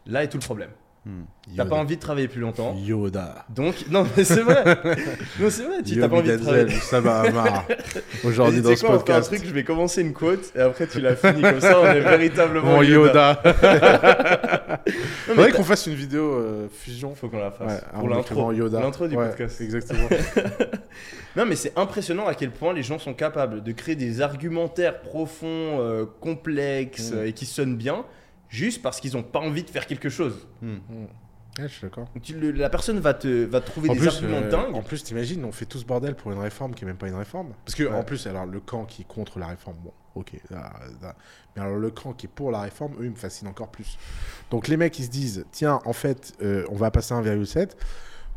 [0.06, 0.70] Là est tout le problème.
[1.06, 1.26] Mhm.
[1.56, 2.76] T'as pas envie de travailler plus longtemps.
[2.78, 3.46] Yoda.
[3.50, 4.64] Donc, non, mais c'est vrai.
[5.40, 5.82] non, c'est vrai.
[5.84, 6.70] Tu t'as pas envie de travailler.
[6.72, 7.24] ça va.
[8.24, 9.34] Aujourd'hui dans ce sais quoi, on fait un podcast.
[9.34, 11.42] truc, je vais commencer une quote et après tu l'as fini.
[11.42, 13.42] Comme ça, on est véritablement Mon Yoda.
[13.44, 14.82] Yoda.
[15.28, 17.16] Non, Faudrait qu'on fasse une vidéo euh, fusion.
[17.16, 17.82] Faut qu'on la fasse.
[17.82, 18.52] Ouais, pour l'intro.
[18.52, 18.80] Yoda.
[18.82, 19.62] L'intro du Ouais, podcast.
[19.62, 20.10] Exactement.
[21.36, 25.00] Non, mais c'est impressionnant à quel point les gens sont capables de créer des argumentaires
[25.02, 25.48] profonds,
[25.80, 27.16] euh, complexes Mm.
[27.18, 28.04] euh, et qui sonnent bien,
[28.50, 30.48] juste parce qu'ils n'ont pas envie de faire quelque chose.
[30.62, 30.82] Mhm.
[31.58, 32.08] Ouais, je suis d'accord.
[32.30, 34.76] Le- la personne va te, va te trouver En des plus, arguments euh, dingues.
[34.76, 37.08] en plus, t'imagines, on fait tout ce bordel pour une réforme qui est même pas
[37.10, 37.54] une réforme.
[37.66, 37.94] Parce que, Ouais.
[37.96, 40.34] en plus, alors, le camp qui est contre la réforme, bon, ok.
[40.50, 40.72] là,
[41.02, 41.16] là.
[41.56, 43.98] Mais alors, le camp qui est pour la réforme, eux, ils me fascinent encore plus.
[44.52, 47.76] Donc, les mecs, ils se disent, tiens, en fait, euh, on va passer à 1,7.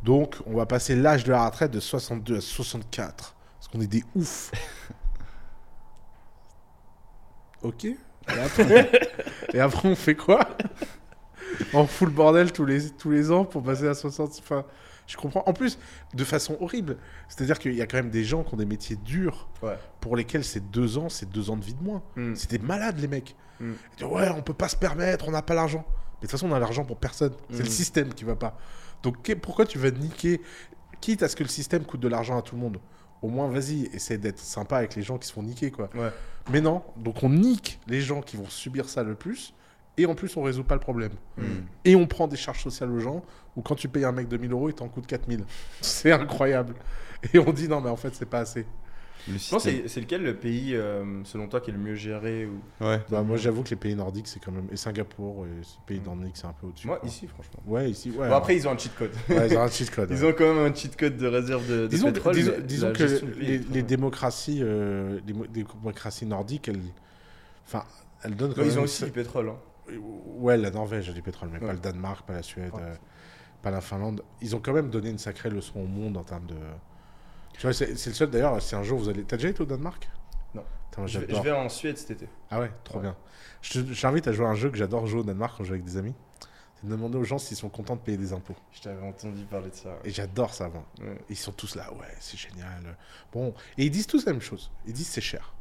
[0.03, 3.37] Donc, on va passer l'âge de la retraite de 62 à 64.
[3.61, 4.51] Parce qu'on est des oufs.
[7.63, 7.87] ok.
[8.29, 8.91] Et après,
[9.55, 10.41] et après, on fait quoi?
[11.75, 14.37] On fout le bordel tous les, tous les ans pour passer à 60.
[14.41, 14.65] Enfin,
[15.07, 15.43] je comprends.
[15.47, 15.79] En plus,
[16.15, 16.97] de façon horrible.
[17.29, 19.77] C'est-à-dire qu'il y a quand même des gens qui ont des métiers durs Ouais.
[20.01, 22.03] pour lesquels c'est deux ans, c'est deux ans de vie de moins.
[22.17, 22.35] Mm.
[22.35, 23.37] C'est des malades, les mecs.
[23.61, 23.73] Mm.
[23.99, 25.85] Disent, ouais, on peut pas se permettre, on n'a pas l'argent.
[25.87, 27.33] Mais de toute façon, on a l'argent pour personne.
[27.51, 27.65] C'est Mm.
[27.65, 28.57] le système qui va pas.
[29.03, 30.41] Donc, que- pourquoi tu vas niquer?
[31.01, 32.79] Quitte à ce que le système coûte de l'argent à tout le monde,
[33.23, 35.91] au moins, vas-y, essaie d'être sympa avec les gens qui se font niquer, quoi.
[35.95, 36.11] Ouais.
[36.51, 39.55] Mais non, donc on nique les gens qui vont subir ça le plus,
[39.99, 41.13] et en plus, on résout pas le problème.
[41.37, 41.67] Mhm.
[41.85, 43.23] Et on prend des charges sociales aux gens,
[43.57, 45.45] où quand tu payes un mec 2000 euros, il t'en coûte 4000.
[45.81, 46.75] C'est incroyable.
[47.33, 48.67] Et on dit, non, mais en fait, c'est pas assez.
[49.29, 51.79] Le Je pense que système- c'est lequel le pays, euh, selon toi, qui est le
[51.79, 52.61] mieux géré ou...
[52.85, 53.01] Ouais.
[53.09, 54.67] Bah, moi, j'avoue que les pays nordiques, c'est quand même.
[54.73, 56.89] Et Singapour, et les pays nordiques, c'est un peu au-dessus.
[56.89, 57.09] Moi, quoi.
[57.09, 57.61] ici, franchement.
[57.67, 58.29] Ouais, ici, ouais.
[58.29, 59.13] Bon, après, ils ont un cheat code.
[59.29, 60.09] ouais, ils ont un cheat code.
[60.13, 60.33] Ils ouais.
[60.33, 62.35] ont quand même un cheat code de réserve de, de Disons, que- pétrole.
[62.67, 63.27] disons- que
[63.73, 66.81] les, démocraties, euh, les mo- démocraties nordiques, elles,
[67.65, 67.85] enfin,
[68.25, 69.51] elles donnent quand Ouais, ils même ont aussi du pétrole.
[69.51, 69.57] hein.
[70.39, 71.67] Ouais, la Norvège a du pétrole, mais Ouais.
[71.67, 72.73] pas le Danemark, pas la Suède.
[72.75, 72.81] Ouais.
[72.83, 72.95] euh.
[73.63, 74.23] pas la Finlande.
[74.41, 76.55] Ils ont quand même donné une sacrée leçon au monde en termes de.
[77.55, 78.61] Tu vois, c'est c'est le seul d'ailleurs.
[78.63, 79.25] Si un jour vous allez.
[79.25, 80.09] T'as déjà été au Danemark?
[80.55, 80.63] Non.
[80.91, 81.45] Putain, moi, Je vais, j'adore.
[81.45, 82.29] je vais en Suède cet été.
[82.51, 83.17] Ah ouais, trop bien.
[83.61, 85.65] Je te- je t'invite à jouer à un jeu que j'adore jouer au Danemark quand
[85.65, 86.15] je joue avec des amis.
[86.77, 88.57] C'est de demander aux gens s'ils sont contents de payer des impôts.
[88.73, 89.97] Je t'avais entendu parler de ça.
[90.05, 90.85] Et j'adore ça, moi.
[91.01, 91.17] Ouais.
[91.29, 92.97] Ils sont tous là, ouais, c'est génial.
[93.33, 94.71] Bon, et ils disent tous la même chose.
[94.87, 95.55] Ils disent c'est cher.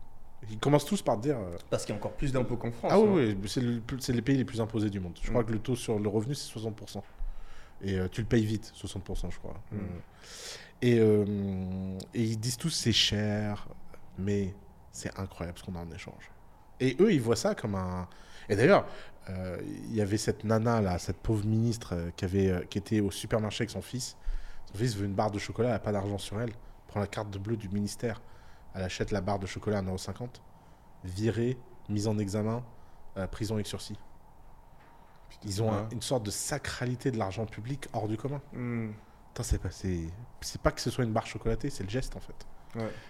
[0.50, 1.38] Ils commencent tous par dire.
[1.38, 2.92] euh, Parce qu'il y a encore plus d'impôts qu'en France.
[2.92, 3.04] ah hein.
[3.06, 5.14] oui, oui, c'est le plus- c'est les pays les plus imposés du monde.
[5.22, 5.46] Je crois Mm.
[5.46, 7.04] que le taux sur le revenu, c'est 60%.
[7.84, 9.54] Et euh, tu le payes vite, 60%, je crois.
[9.72, 9.76] Mm.
[9.76, 9.80] Euh,
[10.82, 13.68] et, euh, et ils disent tous c'est cher,
[14.18, 14.54] mais
[14.92, 16.32] c'est incroyable ce qu'on a en échange.
[16.80, 18.08] Et eux, ils voient ça comme un.
[18.50, 18.86] Et d'ailleurs,
[19.30, 22.80] euh, il y avait cette nana là, cette pauvre ministre euh, qui, avait, euh, qui
[22.80, 24.18] était au supermarché avec son fils.
[24.72, 26.52] Son fils veut une barre de chocolat, elle n'a pas d'argent sur elle.
[26.88, 28.22] Prend la carte de bleu du ministère,
[28.74, 30.42] elle achète la barre de chocolat à 1,50€.
[31.04, 31.58] Virée,
[31.88, 32.64] mise en examen,
[33.32, 33.98] prison avec sursis.
[35.46, 38.42] Ils ont un- une sorte de sacralité de l'argent public hors du commun.
[38.54, 38.92] Hmm.
[39.42, 40.00] C'est pas, c'est,
[40.42, 42.46] c'est pas que ce soit une barre chocolatée, c'est le geste en fait.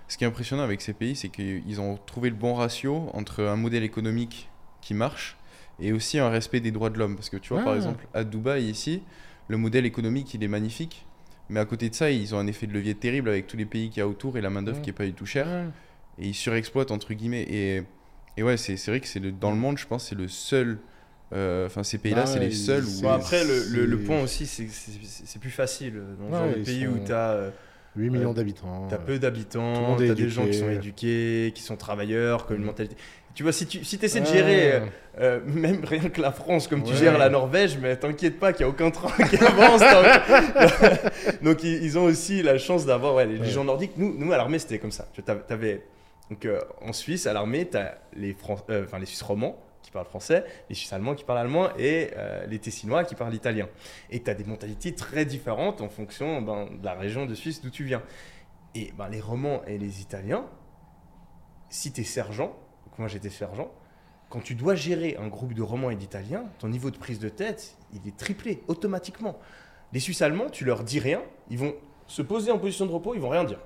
[0.07, 3.43] Ce qui est impressionnant avec ces pays, c'est qu'ils ont trouvé le bon ratio entre
[3.43, 4.49] un modèle économique
[4.81, 5.37] qui marche
[5.79, 7.15] et aussi un respect des droits de l'homme.
[7.15, 7.77] Parce que tu vois, Ouais, par ouais.
[7.77, 9.03] exemple, à Dubaï, ici,
[9.49, 11.05] le modèle économique, il est magnifique.
[11.49, 13.65] Mais à côté de ça, ils ont un effet de levier terrible avec tous les
[13.65, 14.83] pays qu'il y a autour et la main-d'œuvre Ouais.
[14.83, 15.47] qui est pas du tout chère.
[16.17, 17.43] Et ils surexploitent, entre guillemets.
[17.43, 17.83] Et,
[18.37, 20.27] et ouais, c'est c'est vrai que c'est le- dans le monde, je pense, c'est le
[20.27, 20.79] seul.
[21.33, 23.01] Euh, Enfin, ces pays-là, Ah, c'est les seuls où.
[23.01, 26.01] Bon, après, le, le- point aussi, c'est que plus facile.
[26.19, 27.51] Dans Ouais, genre de ils pays sont- où tu as,
[27.95, 28.87] 8 millions d'habitants.
[28.89, 30.77] T'as euh, peu d'habitants, t'as des gens qui sont éduqué.
[31.47, 32.67] éduqués, qui sont travailleurs, qui ont une Mhm.
[32.67, 32.95] mentalité.
[33.33, 34.79] Tu vois, si tu si essaies de gérer euh,
[35.19, 38.65] euh, même rien que la France comme tu gères la Norvège, mais t'inquiète pas qu'il
[38.65, 39.81] n'y a aucun train qui avance.
[41.41, 43.49] donc ils, ils ont aussi la chance d'avoir ouais, les, les Ouais.
[43.49, 43.93] gens nordiques.
[43.97, 45.07] Nous, nous à l'armée, c'était comme ça.
[45.13, 45.83] Tu vois, t'avais-
[46.29, 49.57] donc, euh, en Suisse, à l'armée, tu as les, Fran- euh, enfin, les Suisses romands
[49.91, 53.35] qui parlent français, les Suisses allemands qui parlent allemand et euh, les Tessinois qui parlent
[53.35, 53.67] italien.
[54.09, 57.61] Et tu as des mentalités très différentes en fonction ben, de la région de Suisse
[57.61, 58.01] d'où tu viens.
[58.73, 60.45] Et ben, les Romands et les Italiens,
[61.69, 62.55] si tu es sergent,
[62.97, 63.69] moi j'étais sergent,
[64.29, 67.27] quand tu dois gérer un groupe de Romands et d'Italiens, ton niveau de prise de
[67.27, 69.37] tête, il est triplé automatiquement.
[69.91, 71.75] Les Suisses allemands, tu leur dis rien, ils vont
[72.07, 73.59] se poser en position de repos, ils vont rien dire.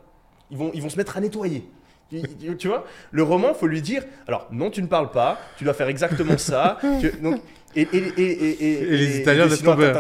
[0.50, 1.70] Ils vont, ils vont se mettre à nettoyer
[2.10, 5.74] tu vois Le roman, faut lui dire alors non, tu ne parles pas, tu dois
[5.74, 6.78] faire exactement ça.
[7.02, 7.42] tu, donc,
[7.76, 9.92] et, et, et, et, les Italiens tomber.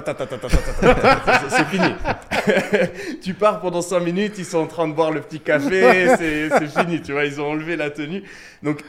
[1.49, 3.17] C'est fini.
[3.21, 6.67] tu pars pendant 5 minutes, ils sont en train de boire le petit café, c'est
[6.67, 8.23] fini, tu vois, ils ont enlevé la tenue.
[8.63, 8.81] Donc,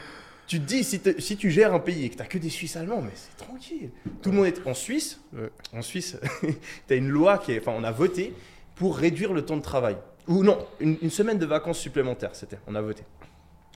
[0.47, 2.37] tu te dis, si, te, si tu gères un pays et que tu n'as que
[2.37, 3.89] des Suisses allemands, mais c'est tranquille.
[4.21, 5.19] Tout le monde est en Suisse.
[5.73, 6.17] En Suisse,
[6.87, 7.59] tu as une loi qui est.
[7.59, 8.33] Enfin, on a voté
[8.75, 9.97] pour réduire le temps de travail.
[10.27, 12.59] Ou non, une, une semaine de vacances supplémentaires, c'était.
[12.67, 13.03] On a voté.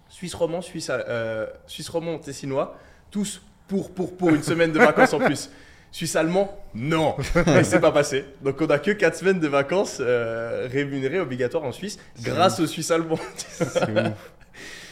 [0.09, 2.77] Suisse romand, Suisse, euh, Suisse romand, tessinois,
[3.09, 5.49] tous pour, pour, pour une semaine de vacances en plus.
[5.93, 7.15] Suisse allemand, non,
[7.59, 8.23] Et c'est pas passé.
[8.41, 12.67] Donc on a que 4 semaines de vacances euh, rémunérées obligatoires en Suisse grâce aux
[12.67, 13.15] Suisses allemands.
[13.61, 14.31] Ouf.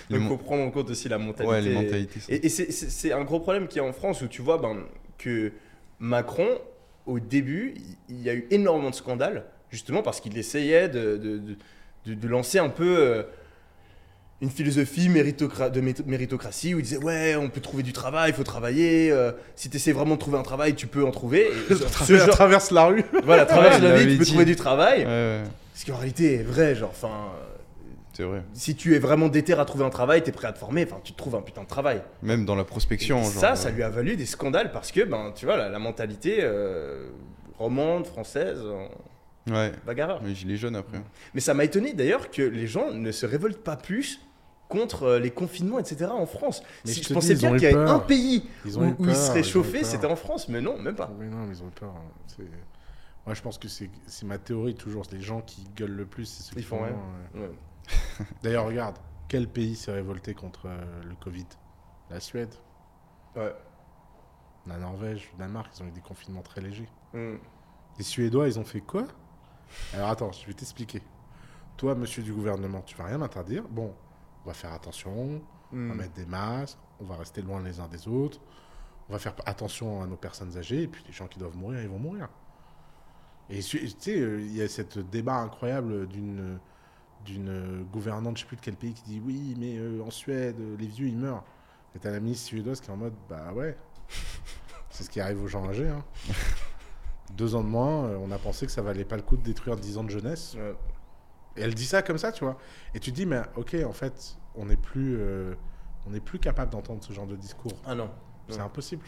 [0.09, 1.45] Donc il faut prendre en compte aussi la mentalité.
[1.45, 2.19] Ouais, les mentalités.
[2.27, 4.77] Et, et c'est- un gros problème qu'il y a en France où tu vois ben,
[5.17, 5.53] que
[5.99, 6.47] Macron,
[7.05, 7.75] au début,
[8.09, 11.37] il y a eu énormément de scandales, justement parce qu'il essayait de, de,
[12.05, 13.23] de- de- lancer un peu euh,
[14.41, 18.31] une philosophie méritocra- de mé- méritocratie où il disait Ouais, on peut trouver du travail,
[18.31, 21.11] il faut travailler, euh, si tu essaies vraiment de trouver un travail, tu peux en
[21.11, 21.47] trouver.
[21.69, 23.03] Et ce Traverse, genre- traverse la rue.
[23.23, 25.05] voilà, traverse Ouais, la vie, l'avait tu peux trouver du travail.
[25.05, 25.43] Ouais,
[25.75, 27.07] Ce qui en réalité est vrai, genre, enfin.
[27.07, 27.45] euh,
[28.13, 28.41] c'est vrai.
[28.53, 30.99] Si tu es vraiment déter à trouver un travail, t'es prêt à te former, enfin
[31.03, 32.01] tu te trouves un putain de travail.
[32.23, 33.19] Même dans la prospection.
[33.19, 35.69] Et genre, ça, ça lui a valu des scandales parce que, ben, tu vois, la,
[35.69, 37.07] la mentalité euh,
[37.57, 38.59] romande, française,
[39.47, 39.71] Ouais.
[39.85, 40.21] bagarreur.
[40.23, 41.01] Les gilets jaunes après.
[41.33, 44.19] Mais ça m'a étonné d'ailleurs que les gens ne se révoltent pas plus
[44.67, 46.05] contre euh, les confinements, etc.
[46.11, 46.61] en France.
[46.85, 49.15] Mais Si je pensais dis, bien qu'il y avait un pays Ils où, où ils
[49.15, 51.11] seraient chauffés, c'était en France, mais non, même pas.
[51.19, 51.89] Oui, non, mais ils ont eu peur.
[51.95, 52.11] hein.
[52.27, 52.43] C'est-
[53.25, 55.03] Moi, je pense que c'est c'est ma théorie toujours.
[55.11, 56.95] Les gens qui gueulent le plus, c'est ceux Ils qui font rien.
[57.33, 57.47] rien, ouais.
[57.47, 58.25] Ouais.
[58.43, 60.77] D'ailleurs, regarde, quel pays s'est révolté contre euh,
[61.07, 61.45] le Covid?
[62.11, 62.53] La Suède,
[63.35, 63.53] Ouais.
[64.67, 66.89] la Norvège, le Danemark, ils ont eu des confinements très légers.
[67.13, 67.35] Mm.
[67.97, 69.05] Les Suédois, ils ont fait quoi?
[69.93, 71.01] Alors attends, je vais t'expliquer.
[71.77, 73.63] Toi, monsieur du gouvernement, tu vas rien m'interdire.
[73.69, 73.93] Bon,
[74.43, 75.11] on va faire attention,
[75.71, 75.93] on va Mm.
[75.97, 78.39] mettre des masques, on va rester loin les uns des autres,
[79.07, 81.81] on va faire attention à nos personnes âgées, et puis les gens qui doivent mourir,
[81.81, 82.27] ils vont mourir.
[83.51, 86.59] Et tu sais, euh, il y a cette débat incroyable d'une
[87.25, 90.55] d'une gouvernante, je sais plus de quel pays, qui dit oui, mais euh, en Suède,
[90.59, 91.43] euh, les vieux, ils meurent.
[91.95, 93.77] Et t'as la ministre suédoise qui est en mode, bah ouais,
[94.89, 95.89] c'est ce qui arrive aux gens âgés.
[95.89, 96.03] hein.
[97.31, 99.43] Deux ans de moins, euh, on a pensé que ça valait pas le coup de
[99.43, 100.55] détruire 10 ans de jeunesse.
[100.55, 100.75] Ouais.
[101.57, 102.57] Et elle dit ça comme ça, tu vois.
[102.93, 105.53] Et tu te dis, mais ok, en fait, on n'est plus, euh,
[106.07, 107.73] on n'est plus capable d'entendre ce genre de discours.
[107.85, 108.09] Ah non.
[108.47, 108.61] C'est Ouais.
[108.61, 109.05] impossible.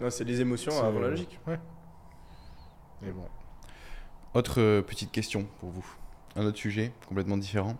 [0.00, 1.38] Non, c'est les émotions avant la logique.
[1.46, 1.58] Ouais.
[3.02, 3.26] Mais bon.
[4.34, 5.86] Autre euh, petite question pour vous.
[6.34, 7.76] Un autre sujet complètement différent.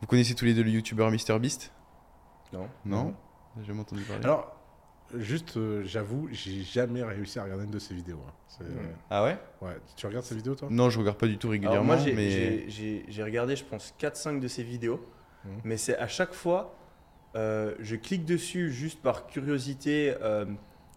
[0.00, 1.72] Vous connaissez tous les deux le youtubeur MrBeast?
[2.52, 2.68] Non?
[2.84, 3.14] Non
[3.58, 4.24] J'ai jamais entendu parler.
[4.24, 4.54] Alors,
[5.18, 8.20] juste, euh, j'avoue, j'ai jamais réussi à regarder une de ses vidéos.
[8.26, 8.32] hein.
[8.48, 8.88] C'est- Mm.
[9.10, 9.38] Ah ouais?
[9.60, 10.68] Ouais, tu regardes ses vidéos, toi?
[10.70, 13.56] Non, je regarde pas du tout Alors régulièrement, moi, j'ai mais j'ai- j'ai- j'ai regardé,
[13.56, 15.00] je pense, 4-5 de ses vidéos.
[15.44, 15.60] Mhm.
[15.64, 16.76] Mais c'est à chaque fois,
[17.34, 20.14] euh, je clique dessus juste par curiosité.
[20.20, 20.44] euh,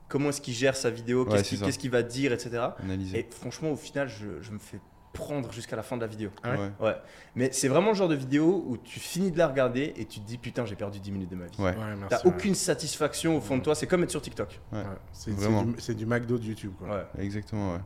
[0.07, 1.65] comment est-ce qu'il gère sa vidéo Ouais, Qu'est-ce c'est qu'il ça.
[1.65, 2.75] qu'est-ce qu'il va dire, etc.
[2.79, 3.19] analyser.
[3.19, 4.79] Et franchement, au final, je, je me fais
[5.15, 6.29] prendre jusqu'à la fin de la vidéo.
[6.43, 6.95] Ah ouais.
[7.35, 10.19] Mais c'est vraiment le genre de vidéo où tu finis de la regarder et tu
[10.19, 11.59] te dis putain, j'ai perdu 10 minutes de ma vie.
[11.59, 11.73] Ouais.
[12.09, 12.21] T'as ouais.
[12.25, 13.73] aucune satisfaction au fond de toi.
[13.73, 14.59] C'est comme être sur TikTok.
[14.71, 14.79] Ouais.
[14.79, 16.87] Ouais, C'est du, c'est du McDo de YouTube, quoi.
[16.89, 17.79] Ouais, Exactement, ouais.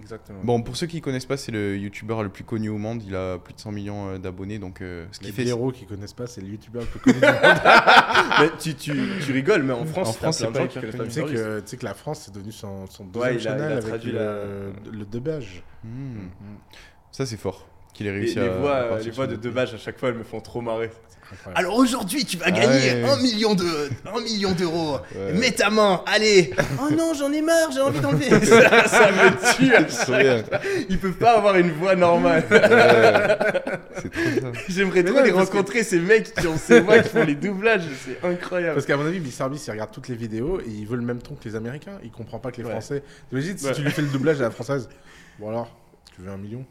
[0.00, 0.38] Exactement.
[0.42, 3.02] Bon, pour ceux qui connaissent pas, c'est le youtubeur le plus connu au monde.
[3.06, 5.42] Il a plus de 100 millions euh, d'abonnés, donc euh, ce Les qui fait.
[5.44, 7.34] blaireaux qui connaissent pas, c'est le youtubeur le plus connu du monde.
[8.40, 8.92] mais tu, tu,
[9.24, 11.66] tu rigoles, mais en France, En France, c'est pas hyper connaissent Tu sais que, tu
[11.68, 13.76] sais que la France, c'est devenu son, son deuxième Ouais, il a- channel il a
[13.76, 15.62] avec traduit le, la- le dubbage.
[15.84, 15.88] Hmm.
[15.88, 16.28] Mm.
[17.12, 17.66] Ça, c'est fort.
[17.94, 18.58] Qu'il ait Les, réussi les à.
[18.58, 20.60] voix, à euh, les sur voix de Debage à chaque fois, elles me font trop
[20.60, 20.90] marrer.
[21.32, 21.58] Incroyable.
[21.58, 23.64] Alors aujourd'hui, tu vas Ah gagner un million de,
[24.24, 24.98] million d'euros.
[25.14, 25.32] Ouais.
[25.34, 26.52] Mets ta main, allez.
[26.80, 28.30] oh non, j'en ai marre, j'ai envie d'enlever.
[28.46, 29.68] ça, ça me tue.
[30.18, 30.42] bien.
[30.88, 32.44] Ils peuvent pas avoir une voix normale.
[32.50, 32.58] Ouais.
[32.58, 34.52] ça.
[34.68, 37.34] J'aimerais trop non, les que- rencontrer ces mecs qui ont ces voix qui font les
[37.34, 38.74] doublages, c'est incroyable.
[38.74, 39.20] Parce qu'à mon avis.
[39.20, 41.98] Beast, il regarde toutes les vidéos et il veut le même ton que les Américains.
[42.02, 42.68] Il comprend pas que les.
[42.68, 43.02] Français.
[43.28, 44.88] T'imagines si tu lui fais le doublage à la française?
[45.38, 45.68] Bon alors,
[46.14, 46.64] tu veux un million?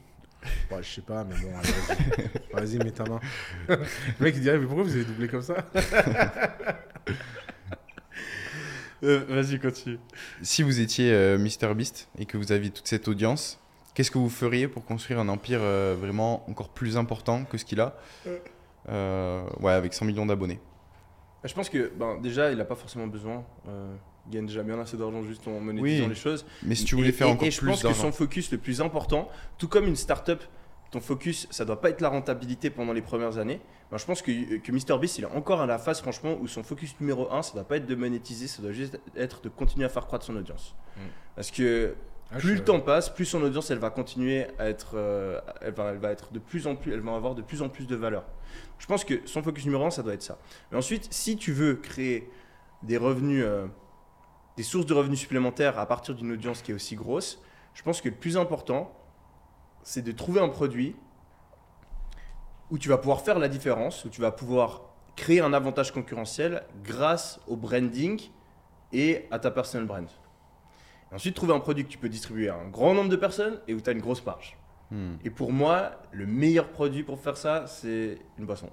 [0.72, 2.78] Ouais, je sais pas, mais bon, allez, vas-y.
[2.78, 3.20] Mets ta main.
[3.68, 3.78] le
[4.20, 5.56] mec, il dirait, mais pourquoi vous avez doublé comme ça?
[9.04, 10.00] Euh, Vas-y, continue.
[10.42, 13.60] Si vous étiez euh, MrBeast et que vous aviez toute cette audience,
[13.94, 17.66] qu'est-ce que vous feriez pour construire un empire euh, vraiment encore plus important que ce
[17.66, 17.96] qu'il a?
[18.90, 20.60] Euh, Ouais, avec 100 millions d'abonnés.
[21.44, 23.44] Je pense que ben, déjà, il a pas forcément besoin.
[24.30, 26.10] Gagne déjà bien assez d'argent juste en monétisant Oui.
[26.10, 26.46] les choses.
[26.64, 28.52] Mais si tu Et- voulais faire et- encore et je plus pense que son focus
[28.52, 30.44] le plus important, tout comme une startup,
[30.92, 33.60] ton focus, ça doit pas être la rentabilité pendant les premières années.
[33.92, 36.64] Ben, je pense que, que MrBeast, il est encore à la phase, franchement, où son
[36.64, 39.86] focus numéro un, ça doit pas être de monétiser, ça doit juste être de continuer
[39.86, 40.76] à faire croître son audience.
[40.96, 41.00] Mm.
[41.36, 41.96] Parce que
[42.32, 45.40] Ah, plus je- le temps passe, plus son audience, elle va continuer à être, euh,
[45.62, 47.70] elle, va, elle va être de plus en plus, elle va avoir de plus en
[47.70, 48.26] plus de valeur.
[48.80, 50.38] Je pense que son focus numéro un, ça doit être ça.
[50.72, 52.30] Mais ensuite, si tu veux créer
[52.84, 53.68] des revenus, euh,
[54.58, 57.42] des sources de revenus supplémentaires à partir d'une audience qui est aussi grosse,
[57.74, 58.92] je pense que le plus important,
[59.84, 60.96] c'est de trouver un produit
[62.70, 64.82] où tu vas pouvoir faire la différence, où tu vas pouvoir
[65.16, 68.20] créer un avantage concurrentiel grâce au branding
[68.92, 70.08] et à ta personal brand.
[71.12, 73.62] Et ensuite, trouver un produit que tu peux distribuer à un grand nombre de personnes
[73.68, 74.58] et où tu as une grosse marge.
[74.92, 78.70] Hmm, Et pour moi, le meilleur produit pour faire ça, c'est une boisson.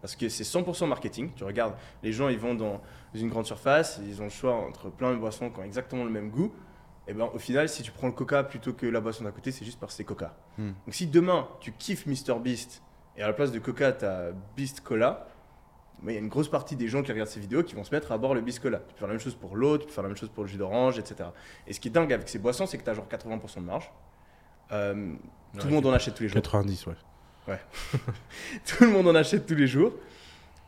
[0.00, 1.30] Parce que c'est 100% marketing.
[1.34, 2.80] Tu regardes, les gens, ils vont dans
[3.14, 6.10] une grande surface, ils ont le choix entre plein de boissons qui ont exactement le
[6.10, 6.52] même goût.
[7.08, 9.50] Et ben, au final, si tu prends le coca plutôt que la boisson d'à côté,
[9.50, 10.36] c'est juste parce que c'est coca.
[10.58, 10.72] Hmm.
[10.86, 12.82] Donc si demain, tu kiffes Mr Beast
[13.16, 15.26] et à la place de coca, tu as Beast Cola,
[16.02, 17.82] mais il y a une grosse partie des gens qui regardent ces vidéos qui vont
[17.82, 18.78] se mettre à boire le Beast Cola.
[18.78, 20.44] Tu peux faire la même chose pour l'eau, tu peux faire la même chose pour
[20.44, 21.30] le jus d'orange, etc.
[21.66, 23.60] Et ce qui est dingue avec ces boissons, c'est que tu as genre 80% de
[23.60, 23.90] marge.
[24.70, 25.14] Euh,
[25.58, 26.42] tout le monde en achète tous les jours.
[26.42, 26.94] 90, ouais.
[28.66, 29.92] Tout le monde en achète tous les jours.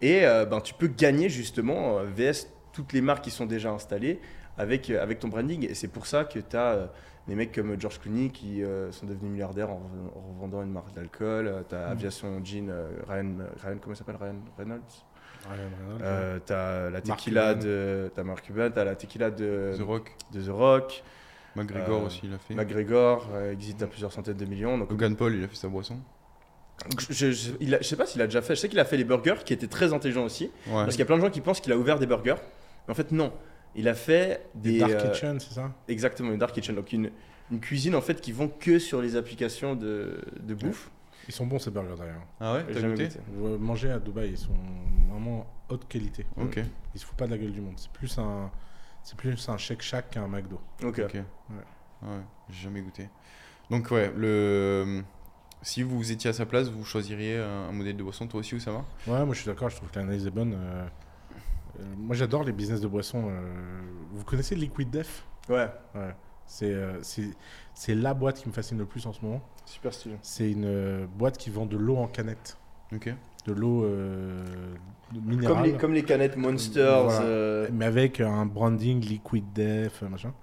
[0.03, 3.70] Et euh, ben, tu peux gagner justement euh, VS toutes les marques qui sont déjà
[3.70, 4.18] installées
[4.57, 5.68] avec, euh, avec ton branding.
[5.68, 6.91] Et c'est pour ça que tu as
[7.28, 10.70] des mecs comme George Clooney qui euh, sont devenus milliardaires en, rev- en revendant une
[10.72, 11.64] marque d'alcool.
[11.68, 14.16] tu as Aviation Jean, euh, Ryan, Ryan, comment il s'appelle?
[14.18, 14.81] Ryan Reynolds?
[15.49, 18.11] Ryan Reynolds, euh, T'as la tequila de.
[18.14, 21.03] T'as Mark Cuban, t'as la tequila de The Rock, de The Rock,
[21.57, 22.55] McGregor euh, aussi, il a fait.
[22.55, 24.78] McGregor, euh, existe à plusieurs centaines de millions.
[24.78, 25.99] Donc, Logan Paul, il a fait sa boisson.
[27.11, 28.55] Je, je, il a- je sais pas s'il a déjà fait.
[28.55, 30.45] Je sais qu'il a fait les burgers, qui étaient très intelligents aussi.
[30.66, 30.72] Ouais.
[30.74, 32.37] Parce qu'il y a plein de gens qui pensent qu'il a ouvert des burgers.
[32.87, 33.33] Mais en fait, non.
[33.76, 34.78] Il a fait des.
[34.81, 35.72] Dark euh, Kitchen, c'est ça?
[35.87, 36.74] Exactement, une dark kitchen.
[36.74, 37.11] Donc, une,
[37.53, 40.91] une cuisine en fait qui vont que sur les applications de, de bouffe.
[41.28, 42.22] Ils sont bons ces burgers d'ailleurs.
[42.41, 43.59] Ah ouais, J'ai t'as jamais goûté goûté.
[43.59, 44.57] Manger à Dubaï, ils sont
[45.09, 46.26] vraiment haute qualité.
[46.37, 46.59] Ok,
[46.95, 47.74] Ils se foutent pas de la gueule du monde.
[47.76, 48.51] C'est plus un,
[49.05, 50.61] c'est plus un Shake Shack qu'un McDo.
[50.83, 50.99] Ok.
[51.05, 51.14] ok.
[51.14, 52.09] Ouais,
[52.49, 53.09] j'ai jamais goûté.
[53.70, 55.03] Donc ouais, le...
[55.62, 58.84] si vous étiez à sa place, vous choisiriez un, modèle de boisson, toi aussi, Oussama?
[59.06, 59.68] Ouais, moi je suis d'accord.
[59.70, 60.54] Je trouve que l'analyse est bonne.
[60.54, 60.86] Euh,
[61.80, 63.28] euh, moi j'adore les business de boissons.
[63.28, 63.40] euh,
[64.12, 65.24] vous connaissez Liquid Def?
[65.48, 66.14] Ouais, Ouais.
[66.46, 67.30] C'est, euh, c'est,
[67.74, 69.40] c'est la boîte qui me fascine le plus en ce moment.
[69.66, 70.16] super stylé.
[70.20, 72.56] C'est une euh, boîte qui vend de l'eau en canette.
[72.92, 73.14] Ok.
[73.46, 74.44] De l'eau euh,
[75.14, 75.46] minérale.
[75.56, 77.04] Comme les, comme les canettes Monsters.
[77.04, 77.22] Voilà.
[77.22, 80.34] euh, Mais avec un branding Liquid Def, machin.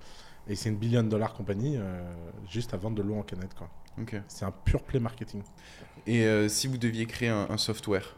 [0.47, 2.01] Et c'est une billion dollar compagnie, euh,
[2.49, 3.53] juste à vendre de l'eau en canette.
[3.53, 3.70] Quoi.
[4.28, 5.41] C'est un pur play marketing.
[6.06, 8.16] Et euh, si vous deviez créer un, un software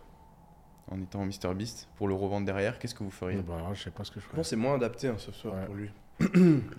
[0.91, 3.41] en étant MrBeast pour le revendre derrière, qu'est-ce que vous feriez?
[3.41, 4.35] Bah, je sais pas ce que je Je ferais.
[4.37, 5.65] pense que c'est moins adapté soir Ouais.
[5.65, 5.89] pour lui.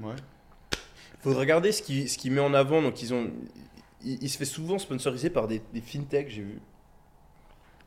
[0.03, 0.17] Ouais.
[1.21, 2.81] Faut regarder ce qu'il ce qu'il met en avant.
[2.83, 3.31] Donc, ils ont,
[4.03, 6.61] il, il se fait souvent sponsoriser par des, des fintechs, j'ai vu.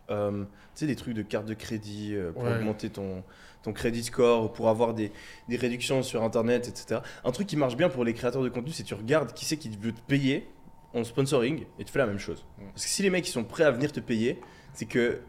[0.09, 2.55] Euh, tu sais, des trucs de carte de crédit euh, pour Ouais.
[2.57, 3.24] augmenter ton,
[3.64, 5.11] ton crédit score, ou pour avoir des,
[5.47, 6.99] des réductions sur Internet, etc.
[7.24, 9.57] Un truc qui marche bien pour les créateurs de contenu, c'est tu regardes qui c'est
[9.57, 10.47] qui veut te payer
[10.94, 12.46] en sponsoring et tu fais la même chose.
[12.74, 14.39] Parce que si les mecs ils sont prêts à venir te payer,
[14.74, 15.22] c'est que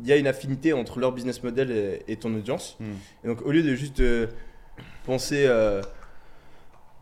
[0.00, 2.76] il y a une affinité entre leur business model et, et ton audience.
[2.80, 2.94] Hmm.
[3.22, 4.26] Et donc, au lieu de juste euh,
[5.06, 5.80] penser euh,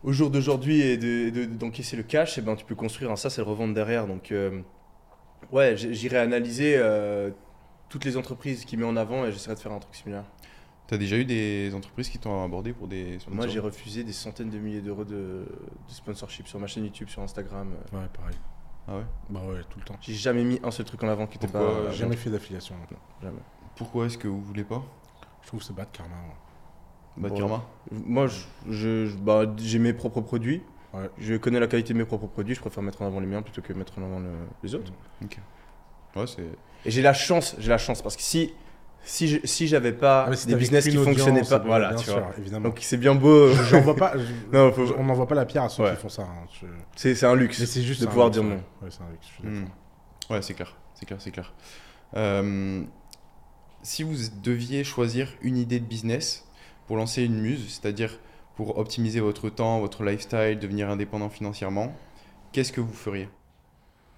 [0.02, 3.16] au jour d'aujourd'hui et de- de- d'encaisser le cash, eh ben, tu peux construire un
[3.16, 4.06] SaaS et le revendre derrière.
[4.06, 4.60] Donc, euh,
[5.52, 6.78] ouais, j'irai analyser
[7.88, 10.24] toutes les entreprises qu'il met en avant et j'essaierai de faire un truc similaire.
[10.86, 14.12] T'as déjà eu des entreprises qui t'ont abordé pour des sponsors Moi, j'ai refusé des
[14.12, 15.14] centaines de milliers d'euros de,
[15.46, 15.46] de
[15.88, 17.70] sponsorship sur ma chaîne YouTube, sur Instagram.
[17.92, 18.36] Ouais, pareil.
[18.88, 19.04] Ah ouais?
[19.30, 19.96] Bah ouais, tout le temps.
[20.00, 21.60] J'ai jamais mis un seul truc en avant qui était pas.
[21.60, 22.74] Pourquoi, euh, J'ai jamais fait d'affiliation.
[23.22, 23.38] jamais.
[23.76, 24.82] Pourquoi est-ce que vous voulez pas?
[25.42, 26.14] Je trouve que c'est bad karma.
[26.14, 27.22] ouais.
[27.22, 27.38] Bad Bon.
[27.38, 27.64] karma?
[27.90, 30.62] Moi, je- je- je- bah, j'ai mes propres produits.
[30.92, 31.08] Ouais.
[31.18, 32.54] Je connais la qualité de mes propres produits.
[32.54, 34.28] Je préfère mettre en avant les miens plutôt que mettre en avant le-
[34.62, 34.92] les autres.
[36.16, 36.42] Ouais, c'est.
[36.84, 38.52] Et j'ai la chance, j'ai la chance parce que si
[39.04, 42.32] si je- si j'avais pas Ah, des business qui fonctionnaient pas, voilà, tu sûr, vois.
[42.38, 42.68] évidemment.
[42.68, 43.52] Donc c'est bien beau.
[43.70, 44.12] J'en vois pas.
[44.16, 45.90] je- non, faut- On n'envoie pas la pierre à ceux Ouais.
[45.94, 46.22] qui font ça.
[46.22, 46.46] hein.
[46.60, 46.66] Je-
[47.14, 47.64] c'est un luxe.
[47.64, 48.56] C'est juste de pouvoir luxe, dire non.
[48.82, 49.26] Ouais, c'est un luxe.
[49.26, 49.66] je suis Hmm.
[50.30, 51.52] Ouais, c'est clair, c'est clair, c'est clair.
[52.16, 52.82] Euh,
[53.82, 56.46] si vous deviez choisir une idée de business
[56.86, 58.18] pour lancer une muse, c'est-à-dire
[58.54, 61.92] pour optimiser votre temps, votre lifestyle, devenir indépendant financièrement,
[62.52, 63.28] qu'est-ce que vous feriez?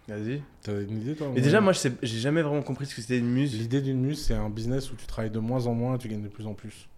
[0.09, 0.43] Vas-y.
[0.63, 3.19] T'as une idée toi Et déjà, moi, je j'ai jamais vraiment compris ce que c'était
[3.19, 3.59] une muse.
[3.59, 6.23] L'idée d'une muse, c'est un business où tu travailles de moins en moins, tu gagnes
[6.23, 6.89] de plus en plus.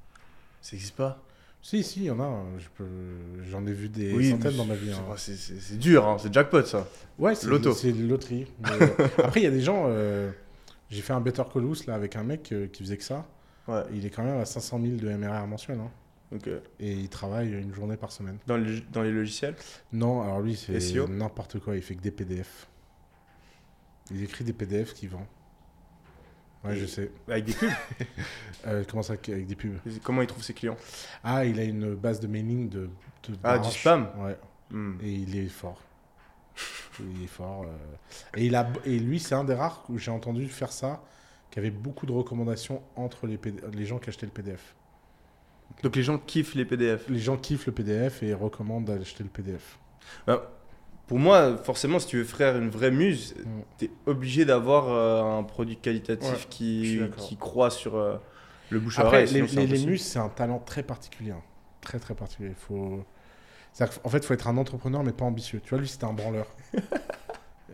[0.61, 1.23] Ça existe pas?
[1.63, 2.45] Si, si, il y en a.
[2.59, 2.85] je peux-
[3.51, 4.91] J'en ai vu des Oui, centaines dans ma vie.
[5.17, 5.37] c'est- hein.
[5.61, 6.87] C'est dur, hein, c'est jackpot ça.
[7.19, 8.47] Ouais, c'est une loterie.
[8.61, 8.89] Mais, euh,
[9.19, 9.85] après, il y a des gens.
[9.89, 10.31] euh,
[10.91, 13.27] J'ai fait un Better Call là avec un mec euh, qui faisait que ça.
[13.67, 13.83] Ouais.
[13.93, 15.79] Il est quand même à 500 000 de MRR mensuel.
[15.81, 15.91] hein.
[16.81, 18.39] Et il travaille une journée par semaine.
[18.47, 19.55] dans, les, dans les logiciels?
[19.93, 21.09] Non, alors lui, c'est SEO?
[21.09, 21.75] n'importe quoi.
[21.77, 22.69] Il fait que des PDF.
[24.11, 25.27] Il écrit des PDF qu'il vend.
[26.65, 27.11] Ouais, Et- je sais.
[27.29, 27.71] Avec des pubs.
[28.67, 29.77] Euh, comment ça, avec des pubs?
[30.03, 30.77] Comment il trouve ses clients?
[31.23, 32.91] Ah, il a une base de mailing de.
[33.29, 34.09] de Ah, du spam?
[34.19, 34.37] Ouais.
[34.71, 34.97] Hmm.
[35.03, 35.81] Et il est fort.
[36.99, 37.63] il est fort.
[37.63, 37.69] euh.
[38.37, 41.05] Et, il a, et lui, c'est un des rares où j'ai entendu faire ça,
[41.53, 44.75] qui avait beaucoup de recommandations entre les, PD les gens qui achetaient le PDF.
[45.85, 47.09] Donc les gens kiffent les PDF.
[47.09, 49.79] Les gens kiffent le PDF et recommandent d'acheter le PDF.
[51.07, 53.61] Pour moi, forcément, si tu veux faire une vraie muse, Mm.
[53.79, 58.17] t'es obligé d'avoir euh, un produit qualitatif Ouais, qui, qui croit sur euh,
[58.71, 59.67] le bouche à Après, oreille.
[59.67, 61.31] les, muses, c'est un talent très particulier.
[61.31, 61.43] hein.
[61.81, 62.53] Très, très particulier.
[62.59, 63.05] Faut...
[63.79, 65.61] qu'en fait, il faut être un entrepreneur, mais pas ambitieux.
[65.63, 66.47] Tu vois, lui, c'était un branleur.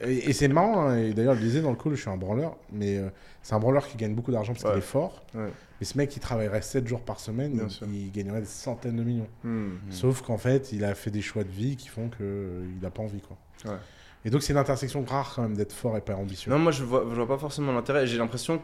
[0.00, 2.10] et et c'est marrant, hein, et d'ailleurs, je le disais dans le call, je suis
[2.10, 3.08] un branleur, mais euh,
[3.42, 4.70] c'est un branleur qui gagne beaucoup d'argent parce Ouais.
[4.70, 5.24] qu'il est fort.
[5.34, 5.48] Ouais.
[5.80, 7.86] Mais ce mec, il travaillerait 7 jours par semaine, Bien il, sûr.
[7.92, 9.28] il gagnerait des centaines de millions.
[9.44, 9.66] Hmm.
[9.66, 9.78] Hmm.
[9.90, 13.02] Sauf qu'en fait, il a fait des choix de vie qui font qu'il n'a pas
[13.02, 13.20] envie.
[13.20, 13.36] Quoi.
[13.72, 13.78] Ouais.
[14.24, 16.50] Et donc, c'est une intersection rare quand même d'être fort et pas ambitieux.
[16.52, 18.06] Non, moi je vois, je vois pas forcément l'intérêt.
[18.06, 18.62] J'ai l'impression,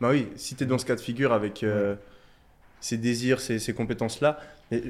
[0.00, 1.96] bah oui, si t'es dans ce cas de figure avec euh,
[2.80, 4.38] ces désirs, ces, ces compétences-là,
[4.70, 4.82] mais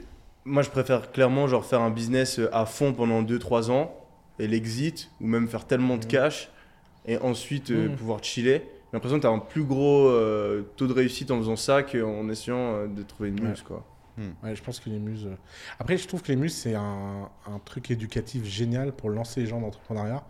[0.45, 3.95] moi je préfère clairement genre faire un business à fond pendant 2-3 ans
[4.39, 6.11] et l'exit ou même faire tellement de Mhm.
[6.11, 6.51] cash
[7.07, 7.97] et ensuite euh, Mhm.
[7.97, 8.63] pouvoir chiller.
[8.91, 12.29] J'ai l'impression que t'as un plus gros euh, taux de réussite en faisant ça qu'en
[12.29, 13.49] essayant euh, de trouver une Ouais.
[13.51, 13.85] muse quoi.
[14.43, 15.29] Ouais, je pense que les muses.
[15.79, 19.47] Après, je trouve que les muses, c'est un, un truc éducatif génial pour lancer les
[19.47, 20.25] gens d'entrepreneuriat,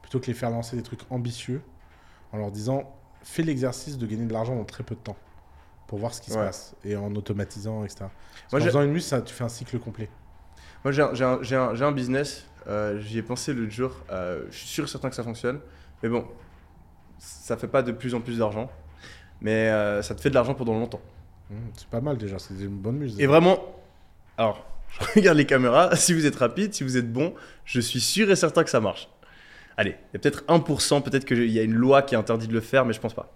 [0.00, 1.60] plutôt que les faire lancer des trucs ambitieux
[2.32, 2.90] en leur disant
[3.22, 5.16] fais l'exercice de gagner de l'argent dans très peu de temps
[5.88, 8.06] pour voir ce qui se passe et en automatisant, etc.
[8.50, 10.08] Moi, j'ai- faisant une muse, ça, tu fais un cycle complet.
[10.82, 14.68] Moi, un, un- j'ai un business, euh, j'y ai pensé l'autre jour, euh, je suis
[14.68, 15.60] sûr et certain que ça fonctionne,
[16.02, 16.26] mais bon,
[17.18, 18.70] ça fait pas de plus en plus d'argent,
[19.40, 21.00] mais euh, ça te fait de l'argent pendant longtemps.
[21.50, 23.20] Mmh, c'est pas mal déjà, c'est une bonne muse.
[23.20, 23.58] Et vraiment,
[24.38, 27.34] alors, je regarde les caméras, si vous êtes rapide, si vous êtes bon,
[27.64, 29.08] je suis sûr et certain que ça marche.
[29.76, 32.52] Allez, il y a peut-être 1%, peut-être qu'il y a une loi qui interdit de
[32.52, 33.32] le faire, mais je pense pas.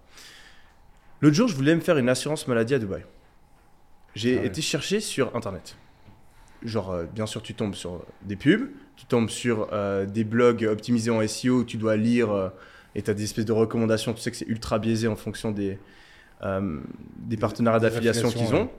[1.21, 3.03] L'autre jour, je voulais me faire une assurance maladie à Dubaï.
[4.15, 4.47] J'ai Ah ouais.
[4.47, 5.75] été chercher sur Internet.
[6.63, 8.69] Genre, euh, bien sûr, tu tombes sur des pubs,
[8.99, 12.49] tu tombes sur euh, des blogs optimisés en SEO où tu dois lire euh,
[12.95, 14.13] et tu as des espèces de recommandations.
[14.13, 15.79] Tu sais que c'est ultra biaisé en fonction des,
[16.43, 16.81] euh,
[17.19, 18.69] des partenariats d'affiliation qu'ils ont.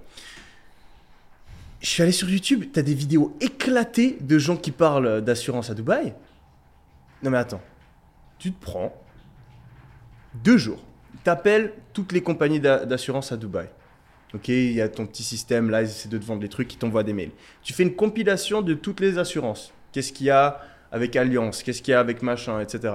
[1.80, 5.70] Je suis allé sur YouTube, tu as des vidéos éclatées de gens qui parlent d'assurance
[5.70, 6.12] à Dubaï.
[7.22, 7.62] Non mais attends,
[8.38, 8.94] tu te prends
[10.44, 10.84] deux jours,
[11.24, 13.68] t'appelles toutes les compagnies d'a- d'assurance à Dubaï.
[14.34, 16.72] Ok, il y a ton petit système, là, ils essaient de te vendre des trucs,
[16.74, 17.32] ils t'envoient des mails.
[17.62, 19.72] Tu fais une compilation de toutes les assurances.
[19.92, 20.60] Qu'est-ce qu'il y a
[20.92, 22.94] avec Alliance, qu'est-ce qu'il y a avec machin, etc.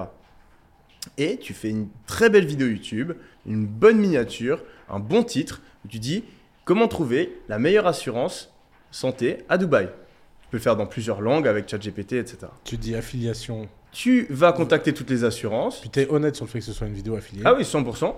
[1.18, 3.12] Et tu fais une très belle vidéo YouTube,
[3.46, 6.24] une bonne miniature, un bon titre, où tu dis
[6.64, 8.52] comment trouver la meilleure assurance
[8.90, 9.86] santé à Dubaï.
[9.86, 12.38] Tu peux le faire dans plusieurs langues avec ChatGPT, etc.
[12.64, 13.68] Tu dis affiliation.
[13.92, 15.80] Tu vas contacter toutes les assurances.
[15.80, 17.42] Puis t'es honnête sur le fait que ce soit une vidéo affiliée.
[17.44, 18.14] Ah oui, 100%.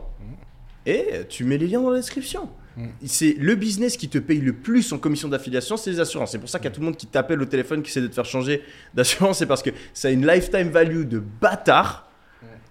[0.88, 2.48] Et tu mets les liens dans la description.
[2.78, 2.86] Mm.
[3.04, 6.32] C'est le business qui te paye le plus en commission d'affiliation, c'est les assurances.
[6.32, 8.00] C'est pour ça qu'il y a tout le monde qui t'appelle au téléphone, qui essaie
[8.00, 8.62] de te faire changer
[8.94, 9.38] d'assurance.
[9.38, 12.10] C'est parce que ça a une lifetime value de bâtard.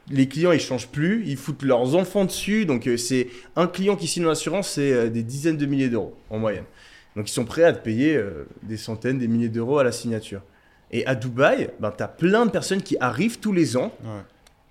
[0.10, 2.66] Les clients, ils changent plus, ils foutent leurs enfants dessus.
[2.66, 5.90] Donc, euh, c'est un client qui signe une assurance, c'est euh, des dizaines de milliers
[5.90, 6.64] d'euros en moyenne.
[7.18, 9.92] Donc, ils sont prêts à te payer euh, des centaines, des milliers d'euros à la
[9.92, 10.42] signature.
[10.92, 14.22] Et à Dubaï, ben, tu as plein de personnes qui arrivent tous les ans Ouais.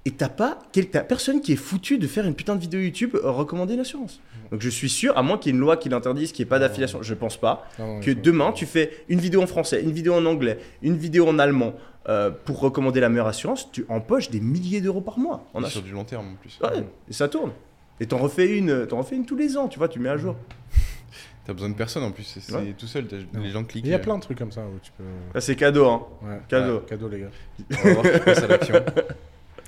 [0.07, 3.17] Et t'as pas t'as personne qui est foutu de faire une putain de vidéo YouTube
[3.17, 4.21] euh, recommander une assurance.
[4.53, 6.49] Donc je suis sûr, à moins qu'il y ait une loi qui l'interdise, qu'il n'y
[6.49, 9.49] ait pas d'affiliation, je pense pas, Non, non, que demain tu fais une vidéo en
[9.49, 11.75] français, une vidéo en anglais, une vidéo en allemand
[12.09, 15.83] euh, pour recommander la meilleure assurance, tu empoches des milliers d'euros par mois en sur
[15.83, 16.57] du long terme en plus.
[16.63, 17.51] Ouais, et ça tourne.
[17.99, 20.17] Et t'en refais une, t'en refais une tous les ans, tu vois, tu mets à
[20.17, 20.37] jour.
[21.47, 22.75] T'as besoin de personne en plus, c'est Ouais.
[22.79, 23.85] tout seul, les gens cliquent.
[23.87, 25.05] Il y a euh, plein de trucs comme ça où tu peux.
[25.35, 26.07] Là c'est cadeau, hein.
[26.23, 26.41] Ouais.
[26.49, 26.81] Cadeau.
[26.81, 27.31] Cadeau, les gars.
[27.71, 28.75] On va voir qui passe à l'action.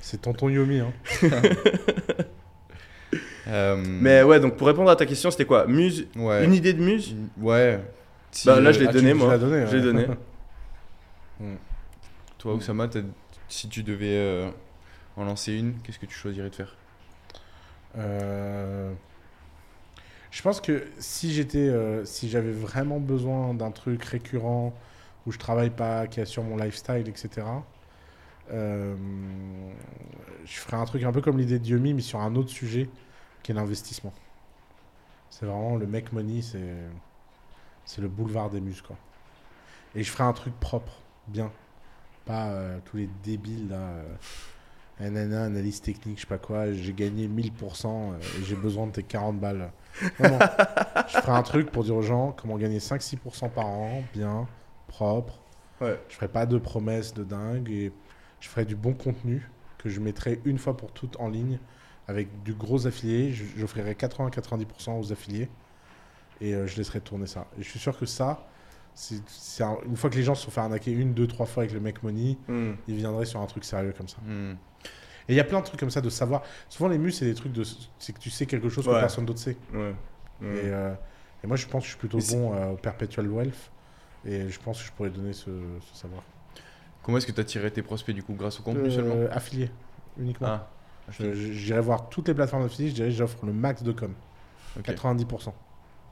[0.00, 0.80] C'est tonton Yomi.
[0.80, 0.92] Hein.
[3.50, 5.66] Euh, Mais ouais, donc pour répondre à ta question, c'était quoi?
[5.66, 6.44] Muse, ouais.
[6.44, 7.16] une idée de muse?
[7.40, 7.80] Ouais.
[8.30, 9.38] Si, Bah, là, je l'ai Ah, donné, moi.
[9.38, 10.06] Je l'ai donné.
[12.38, 12.88] Toi, Oussama,
[13.48, 14.50] si tu devais euh,
[15.16, 16.76] en lancer une, qu'est-ce que tu choisirais de faire?
[17.96, 18.92] Euh,
[20.30, 24.74] Je pense que si j'étais, euh, si j'avais vraiment besoin d'un truc récurrent
[25.26, 27.46] où je travaille pas, qui assure mon lifestyle, etc.
[28.50, 28.96] euh,
[30.44, 32.88] je ferais un truc un peu comme l'idée de Yomi, mais sur un autre sujet,
[33.42, 34.12] qui est l'investissement.
[35.30, 36.88] C'est vraiment le mec money, c'est
[37.84, 38.96] c'est le boulevard des muses quoi.
[39.94, 40.92] Et je ferais un truc propre,
[41.26, 41.52] bien,
[42.26, 43.76] pas euh, tous les débiles là.
[43.76, 44.16] euh,
[45.00, 48.92] Nanana, analyse technique, je sais pas quoi, j'ai gagné 1000% euh, et j'ai besoin de
[48.92, 49.72] tes 40 balles.
[50.20, 50.38] Non, non.
[51.08, 54.48] je ferai un truc pour dire aux gens comment gagner 5-6% par an, bien,
[54.88, 55.40] propre.
[55.80, 55.98] Ouais.
[56.08, 57.92] Je ferai pas de promesses de dingue et
[58.40, 61.58] je ferai du bon contenu que je mettrai une fois pour toutes en ligne
[62.06, 63.32] avec du gros affilié.
[63.56, 65.48] J'offrirai 80-90% aux affiliés
[66.40, 67.46] et euh, je laisserai tourner ça.
[67.58, 68.46] Et je suis sûr que ça,
[68.94, 71.46] c'est c'est un- une fois que les gens se sont fait arnaquer une, deux, trois
[71.46, 72.72] fois avec le mec money, Hmm.
[72.88, 74.18] ils viendraient sur un truc sérieux comme ça.
[74.26, 74.54] Hmm.
[75.28, 76.42] Et il y a plein de trucs comme ça de savoir.
[76.70, 77.62] Souvent, les mus, c'est des trucs de.
[77.98, 79.56] C'est que tu sais quelque chose que personne d'autre sait.
[79.74, 79.92] Ouais.
[80.40, 80.44] Hmm.
[80.56, 80.94] Et, euh,
[81.44, 83.70] et moi, je pense que je suis plutôt Mais bon euh, au perpetual wealth.
[84.24, 85.50] Et je pense que je pourrais donner ce,
[85.92, 86.22] ce savoir.
[87.08, 89.28] Comment est-ce que tu as tiré tes prospects du coup Grâce au contenu seulement Euh,
[89.30, 89.70] affilié,
[90.20, 90.48] uniquement.
[90.48, 90.68] Ah,
[91.10, 92.90] J'irai voir toutes les plateformes d'affiliés.
[92.90, 94.12] Je dirais que j'offre le max de com.
[94.78, 94.84] ok.
[94.88, 95.44] 90%.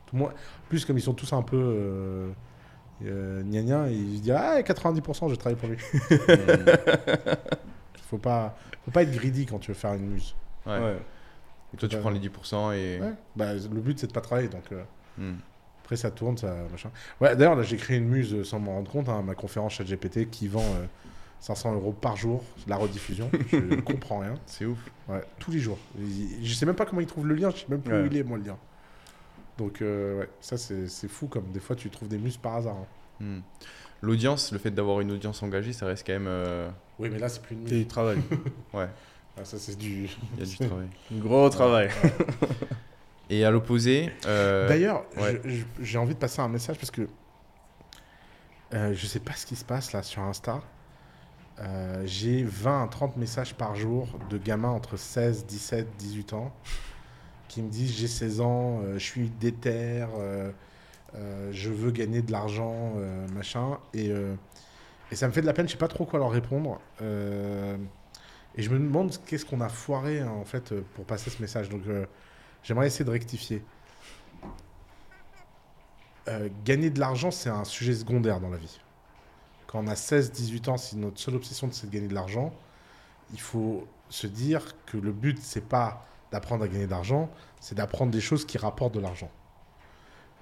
[0.07, 0.33] Tout moi,
[0.71, 1.59] plus, comme ils sont tous un peu.
[1.61, 2.31] Euh,
[3.05, 5.77] euh, gna gna, ils se disent Ah, 90%, je travaille pour lui.
[8.09, 10.35] faut, pas, faut pas être greedy quand tu veux faire une muse.
[10.65, 10.79] Ouais.
[10.79, 10.97] Ouais.
[11.75, 13.01] Et toi, tu prends les 10% et.
[13.03, 13.13] Ouais.
[13.37, 14.49] Bah, le but, c'est de pas travailler.
[14.49, 14.65] Donc.
[14.73, 14.83] euh,
[15.19, 15.35] Hmm.
[15.87, 16.91] Après, ça tourne, ça machin.
[17.21, 19.09] Ouais, d'ailleurs, là, j'ai créé une muse euh, sans m'en rendre compte.
[19.09, 20.85] hein, ma conférence chat GPT qui vend euh,
[21.39, 23.31] 500 euros par jour, la rediffusion.
[23.53, 24.35] je ne comprends rien.
[24.47, 24.79] C'est ouf.
[25.09, 25.79] Ouais, tous les jours.
[25.97, 27.51] Il- Je sais même pas comment il trouve le lien.
[27.51, 28.03] Je sais même plus Ouais.
[28.03, 28.57] où il est, moi, le lien.
[29.59, 31.29] Donc, euh, ouais, ça, c'est c'est fou.
[31.29, 32.75] Comme des fois, tu trouves des muses par hasard.
[32.77, 32.87] hein.
[33.25, 33.41] Hmm.
[34.03, 36.27] L'audience, le fait d'avoir une audience engagée, ça reste quand même.
[36.27, 36.69] euh,
[36.99, 37.73] Oui, mais là, c'est plus une muse.
[37.73, 38.19] Et il travaille.
[38.75, 38.89] Ouais,
[39.39, 40.11] Ah, ça, c'est du.
[40.35, 40.89] il y a du travail.
[41.13, 41.91] Gros travail.
[43.31, 44.13] Et à l'opposé.
[44.27, 45.41] euh, D'ailleurs, ouais.
[45.81, 47.09] j'ai envie de passer un message parce que
[48.75, 50.61] euh, je sais pas ce qui se passe là sur Insta.
[51.61, 56.53] Euh, j'ai 20 à 30 messages par jour de gamins entre 16, 17, 18 ans
[57.49, 60.05] qui me disent j'ai 16 ans, euh, je suis déter,
[61.51, 62.93] je veux gagner de l'argent,
[63.35, 63.79] machin.
[63.95, 64.11] Et,
[65.11, 66.81] et ça me fait de la peine, je sais pas trop quoi leur répondre.
[67.01, 71.69] Et je me demande qu'est-ce qu'on a foiré hein, en fait pour passer ce message.
[71.71, 71.83] Donc
[72.67, 73.63] j'aimerais essayer de rectifier.
[76.29, 78.81] Euh, gagner de l'argent, c'est un sujet secondaire dans la vie.
[79.69, 82.53] Quand on a 16-18 ans, si notre seule obsession c'est de gagner de l'argent,
[83.33, 87.77] il faut se dire que le but, c'est pas d'apprendre à gagner de l'argent, c'est
[87.77, 89.31] d'apprendre des choses qui rapportent de l'argent.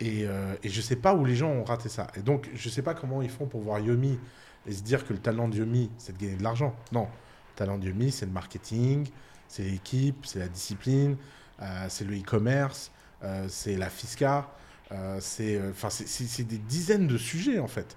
[0.01, 2.07] Et, euh, et je sais pas où les gens ont raté ça.
[2.17, 4.19] Et donc, je sais pas comment ils font pour voir Yomi
[4.67, 6.75] et se dire que le talent de Yomi, c'est de gagner de l'argent.
[6.91, 9.07] Non, le talent de Yomi, c'est le marketing,
[9.47, 11.17] c'est l'équipe, c'est la discipline,
[11.89, 12.91] c'est le e-commerce,
[13.23, 14.49] euh, c'est la fisca,
[14.93, 15.73] euh, c'est euh,
[16.45, 17.97] des dizaines de sujets en fait.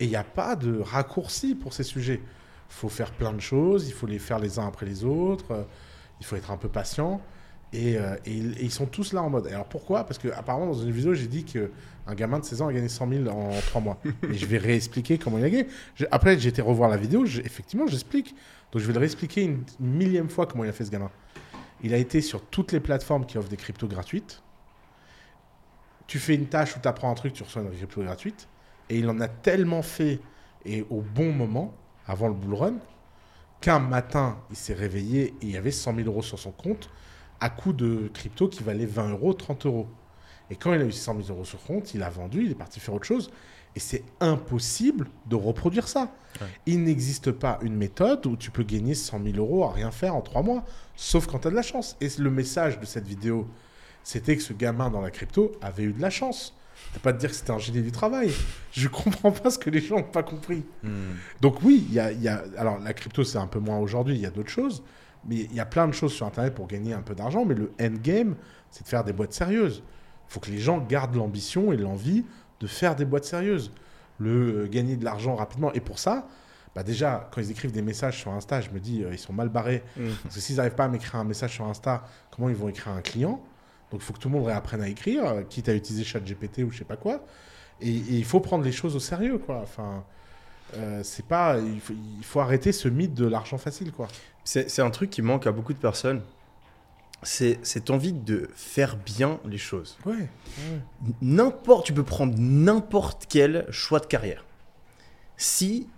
[0.00, 2.20] Et il n'y a pas de raccourci pour ces sujets.
[2.24, 5.50] Il faut faire plein de choses, il faut les faire les uns après les autres,
[5.52, 5.62] euh,
[6.20, 7.20] il faut être un peu patient.
[7.74, 9.46] Et, euh, et ils- et ils sont tous là en mode.
[9.46, 10.04] Alors pourquoi?
[10.04, 12.88] Parce que apparemment dans une vidéo j'ai dit qu'un gamin de 16 ans a gagné
[12.88, 13.98] 100 000 en 3 mois.
[14.30, 15.68] Et je vais réexpliquer comment il a gagné.
[15.94, 18.34] Je- Après j'ai été revoir la vidéo, effectivement j'explique.
[18.72, 21.10] Donc je vais le réexpliquer une millième fois comment il a fait ce gamin.
[21.82, 24.42] Il a été sur toutes les plateformes qui offrent des cryptos gratuites.
[26.06, 28.48] Tu fais une tâche où tu apprends un truc, tu reçois une crypto gratuite.
[28.88, 30.20] Et il en a tellement fait,
[30.64, 31.74] et au bon moment,
[32.06, 32.74] avant le bull run,
[33.60, 36.90] qu'un matin, il s'est réveillé et il y avait 100 000 euros sur son compte,
[37.40, 39.88] à coup de crypto qui valait 20 euros, 30 euros.
[40.50, 42.56] Et quand il a eu 100 000 euros sur compte, il a vendu, il est
[42.56, 43.30] parti faire autre chose.
[43.74, 46.12] Et c'est impossible de reproduire ça.
[46.40, 46.46] Ouais.
[46.66, 50.14] Il n'existe pas une méthode où tu peux gagner 100 000 euros à rien faire
[50.14, 50.64] en trois mois,
[50.96, 51.96] sauf quand tu as de la chance.
[52.00, 53.46] Et le message de cette vidéo,
[54.04, 56.54] c'était que ce gamin dans la crypto avait eu de la chance.
[56.88, 58.30] Je peux pas te dire que c'était un génie du travail.
[58.72, 60.64] Je comprends pas ce que les gens n'ont pas compris.
[61.40, 63.78] Donc oui, il y a, il y a- alors la crypto c'est un peu moins
[63.78, 64.82] aujourd'hui, il y a d'autres choses,
[65.26, 67.54] mais il y a plein de choses sur Internet pour gagner un peu d'argent, mais
[67.54, 68.34] le endgame,
[68.70, 69.82] c'est de faire des boîtes sérieuses.
[70.28, 72.24] Il faut que les gens gardent l'ambition et l'envie
[72.62, 73.72] de faire des boîtes sérieuses,
[74.18, 75.72] le euh, gagner de l'argent rapidement.
[75.72, 76.28] Et pour ça,
[76.74, 79.32] bah déjà, quand ils écrivent des messages sur Insta, je me dis, euh, ils sont
[79.32, 79.82] mal barrés.
[79.96, 80.08] Mm.
[80.22, 82.92] Parce que s'ils n'arrivent pas à m'écrire un message sur Insta, comment ils vont écrire
[82.92, 83.42] un client?
[83.90, 86.58] Donc il faut que tout le monde réapprenne à écrire, euh, quitte à utiliser ChatGPT
[86.60, 87.26] ou je sais pas quoi.
[87.80, 89.58] Et, et il faut prendre les choses au sérieux, quoi.
[89.60, 90.04] Enfin,
[91.02, 94.08] c'est pas, il faut, il faut arrêter ce mythe de l'argent facile, quoi.
[94.44, 96.22] C'est un truc qui manque à beaucoup de personnes.
[97.24, 99.96] C'est cette envie de faire bien les choses.
[100.04, 100.28] Ouais.
[101.20, 104.44] N'importe, tu peux prendre n'importe quel choix de carrière.
[105.36, 105.88] Si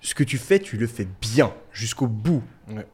[0.00, 2.86] ce que tu fais, tu le fais bien, jusqu'au bout, Ouais.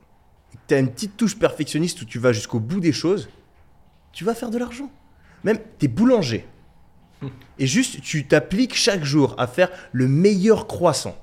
[0.68, 3.29] tu as une petite touche perfectionniste où tu vas jusqu'au bout des choses,
[4.12, 4.91] tu vas faire de l'argent.
[5.45, 6.47] Même, tu es boulanger.
[7.59, 11.16] Et juste, tu t'appliques chaque jour à faire le meilleur croissant.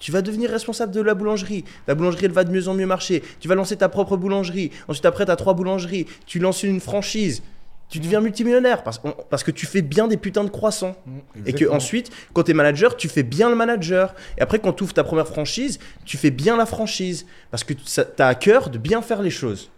[0.00, 1.64] Tu vas devenir responsable de la boulangerie.
[1.86, 3.22] Ta boulangerie, elle va de mieux en mieux marcher.
[3.38, 4.70] Tu vas lancer ta propre boulangerie.
[4.88, 6.06] Ensuite, après, tu as trois boulangeries.
[6.26, 7.42] Tu lances une franchise.
[7.90, 10.96] Tu deviens multimillionnaire parce, on- parce que tu fais bien des putins de croissants.
[11.44, 14.14] Et que ensuite, quand tu es manager, tu fais bien le manager.
[14.38, 17.26] Et après, quand tu ouvres ta première franchise, tu fais bien la franchise.
[17.50, 17.82] Parce que tu
[18.22, 19.70] as à cœur de bien faire les choses.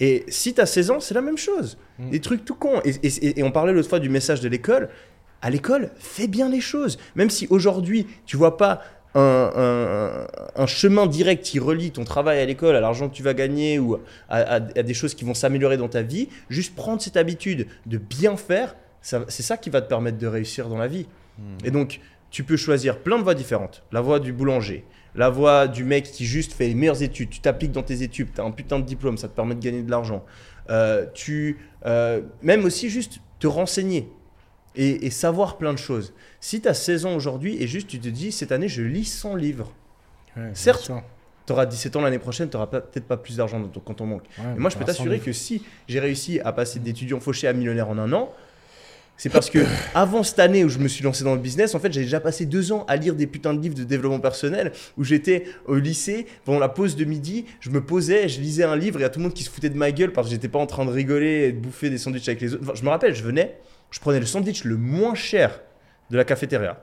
[0.00, 1.78] Et si tu as 16 ans, c'est la même chose.
[2.00, 2.10] Mm.
[2.10, 2.80] Des trucs tout cons.
[2.84, 4.88] Et, et- et on parlait l'autre fois du message de l'école.
[5.40, 6.98] À l'école, fais bien les choses.
[7.14, 8.82] Même si aujourd'hui, tu vois pas
[9.14, 13.22] un, un- un chemin direct qui relie ton travail à l'école, à l'argent que tu
[13.22, 14.00] vas gagner ou à,
[14.38, 17.98] à- à des choses qui vont s'améliorer dans ta vie, juste prendre cette habitude de
[17.98, 21.06] bien faire, c'est ça qui va te permettre de réussir dans la vie.
[21.64, 22.00] Et donc,
[22.30, 23.82] tu peux choisir plein de voies différentes.
[23.92, 24.84] La voie du boulanger,
[25.14, 27.30] la voie du mec qui juste fait les meilleures études.
[27.30, 29.60] Tu t'appliques dans tes études, tu as un putain de diplôme, ça te permet de
[29.60, 30.24] gagner de l'argent.
[30.70, 34.08] Euh, tu, euh, même aussi juste te renseigner
[34.76, 36.12] et, et savoir plein de choses.
[36.40, 39.04] Si tu as 16 ans aujourd'hui et juste tu te dis, cette année, je lis
[39.04, 39.72] 100 livres.
[40.36, 40.90] Ouais, certes.
[41.46, 44.00] Tu auras 17 ans l'année prochaine, tu n'auras peut-être pas plus d'argent dans ton compte
[44.00, 44.24] en banque.
[44.38, 47.52] Ouais, Et moi, je peux t'assurer que si j'ai réussi à passer d'étudiant fauché à
[47.52, 48.32] millionnaire en un an,
[49.18, 49.58] c'est parce que
[49.94, 52.18] avant cette année où je me suis lancé dans le business, en fait, j'ai déjà
[52.18, 55.76] passé deux ans à lire des putains de livres de développement personnel où j'étais au
[55.76, 59.02] lycée, pendant la pause de midi, je me posais, je lisais un livre et il
[59.02, 60.58] y a tout le monde qui se foutait de ma gueule parce que j'étais pas
[60.58, 62.62] en train de rigoler et de bouffer des sandwichs avec les autres.
[62.64, 63.58] Enfin, je me rappelle, je venais,
[63.90, 65.60] je prenais le sandwich le moins cher
[66.10, 66.82] de la cafétéria.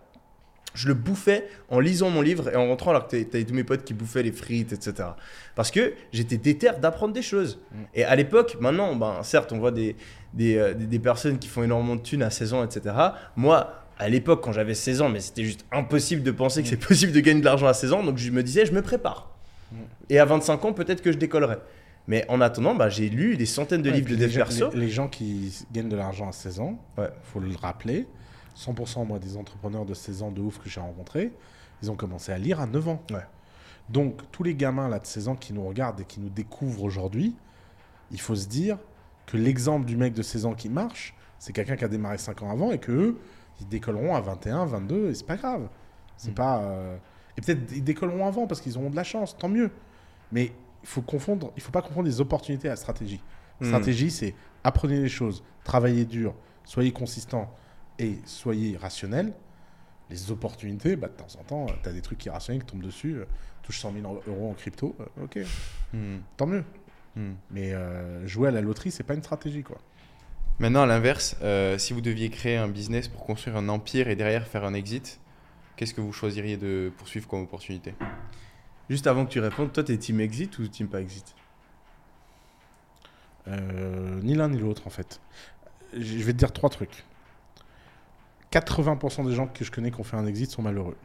[0.73, 3.65] Je le bouffais en lisant mon livre et en rentrant alors que t'avais tous mes
[3.65, 5.09] potes qui bouffaient les frites, etc.
[5.53, 7.59] Parce que j'étais déter d'apprendre des choses.
[7.93, 9.97] Et à l'époque, maintenant, ben, certes, on voit des,
[10.33, 12.95] des, euh, des- des personnes qui font énormément de thunes à 16 ans, etc.
[13.35, 16.77] Moi, à l'époque, quand j'avais 16 ans, mais c'était juste impossible de penser que c'est
[16.77, 19.29] possible de gagner de l'argent à 16 ans, donc je me disais, je me prépare.
[20.09, 21.57] Et à 25 ans, peut-être que je décollerai.
[22.07, 24.71] Mais en attendant, bah, j'ai lu des centaines de Ouais, livres de dev perso.
[24.73, 27.09] Les, les gens qui gagnent de l'argent à 16 ans, Ouais.
[27.23, 28.07] faut le rappeler,
[28.57, 31.31] 100% moi des entrepreneurs de 16 ans de ouf que j'ai rencontrés,
[31.83, 33.01] ils ont commencé à lire à 9 ans.
[33.11, 33.17] Ouais.
[33.89, 36.83] Donc tous les gamins là de 16 ans qui nous regardent et qui nous découvrent
[36.83, 37.35] aujourd'hui,
[38.11, 38.77] il faut se dire
[39.27, 42.41] que l'exemple du mec de 16 ans qui marche, c'est quelqu'un qui a démarré 5
[42.43, 43.19] ans avant et que eux,
[43.61, 45.67] ils décolleront à 21, 22 et c'est pas grave.
[46.17, 46.35] C'est Mm.
[46.35, 46.97] pas euh,
[47.37, 49.71] et peut-être ils décolleront avant parce qu'ils auront de la chance, tant mieux.
[50.31, 50.51] Mais
[50.83, 53.21] il faut confondre, il faut pas confondre les opportunités à la stratégie.
[53.59, 53.65] Hmm.
[53.65, 57.53] Stratégie, c'est apprenez les choses, travaillez dur, soyez consistant
[57.99, 59.33] et soyez rationnel.
[60.09, 63.15] Les opportunités, bah, de temps en temps, tu as des trucs irrationnels qui tombent dessus,
[63.15, 63.25] euh,
[63.63, 65.39] touche 100 000 euros en crypto, euh, ok,
[65.93, 66.17] Hmm.
[66.37, 66.63] tant mieux.
[67.15, 67.33] Hmm.
[67.49, 69.77] Mais euh, jouer à la loterie, c'est pas une stratégie, quoi.
[70.59, 74.15] Maintenant, à l'inverse, euh, si vous deviez créer un business pour construire un empire et
[74.15, 75.19] derrière faire un exit,
[75.75, 77.93] qu'est-ce que vous choisiriez de poursuivre comme opportunité?
[78.91, 81.33] Juste avant que tu répondes, toi, t'es team exit ou team pas exit
[83.47, 85.21] Euh, ni l'un ni l'autre, en fait.
[85.93, 87.05] Je vais te dire trois trucs.
[88.51, 90.97] 80% des gens que je connais qui ont fait un exit sont malheureux.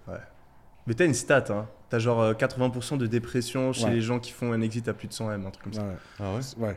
[0.89, 1.69] Mais t'as une stat, hein.
[1.89, 3.93] T'as genre euh, 80% de dépression chez Ouais.
[3.93, 5.83] les gens qui font un exit à plus de 100 M, un truc comme ça.
[5.85, 6.77] Ouais, Ah ouais ouais.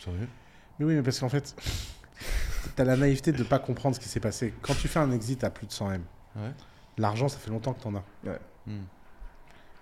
[0.00, 0.28] Sérieux
[0.80, 1.54] Mais oui, mais parce qu'en fait,
[2.74, 4.52] t'as la naïveté de pas comprendre ce qui s'est passé.
[4.62, 6.02] Quand tu fais un exit à plus de 100 M,
[6.34, 6.50] Ouais.
[6.98, 8.02] l'argent, ça fait longtemps que t'en as.
[8.66, 8.80] Hmm.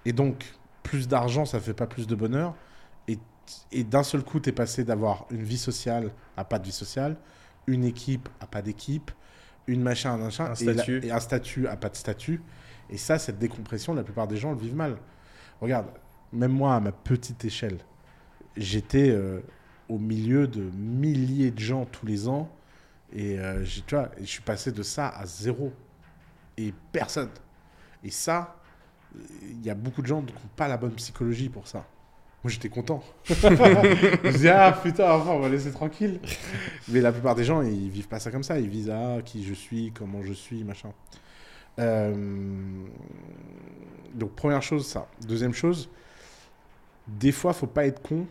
[0.05, 2.55] Et donc, plus d'argent, ça fait pas plus de bonheur.
[3.09, 3.19] Et,
[3.73, 7.17] et d'un seul coup, t'es passé d'avoir une vie sociale à pas de vie sociale,
[7.67, 9.11] une équipe à pas d'équipe,
[9.67, 12.43] une machin, un machin, Un et, la- et un statut a pas de statut.
[12.91, 14.97] Et ça, cette décompression, la plupart des gens le vivent mal.
[15.61, 15.87] Regarde,
[16.33, 17.79] même moi, à ma petite échelle,
[18.57, 19.41] j'étais euh,
[19.89, 22.51] au milieu de milliers de gens tous les ans.
[23.13, 25.73] Et euh, tu vois, je suis passé de ça à zéro.
[26.57, 27.31] Et personne.
[28.03, 28.57] Et ça,
[29.43, 31.87] il y a beaucoup de gens qui n'ont pas la bonne psychologie pour ça.
[32.43, 33.03] Moi, j'étais content.
[33.25, 36.21] je me disais, ah putain, enfin, on va laisser tranquille.
[36.89, 38.59] Mais la plupart des gens, ils vivent pas ça comme ça.
[38.61, 40.93] Ils visent à qui je suis, comment je suis, machin.
[41.79, 42.85] Euh,
[44.15, 45.09] Donc, première chose, ça.
[45.27, 45.89] Deuxième chose,
[47.09, 48.27] des fois, faut pas être con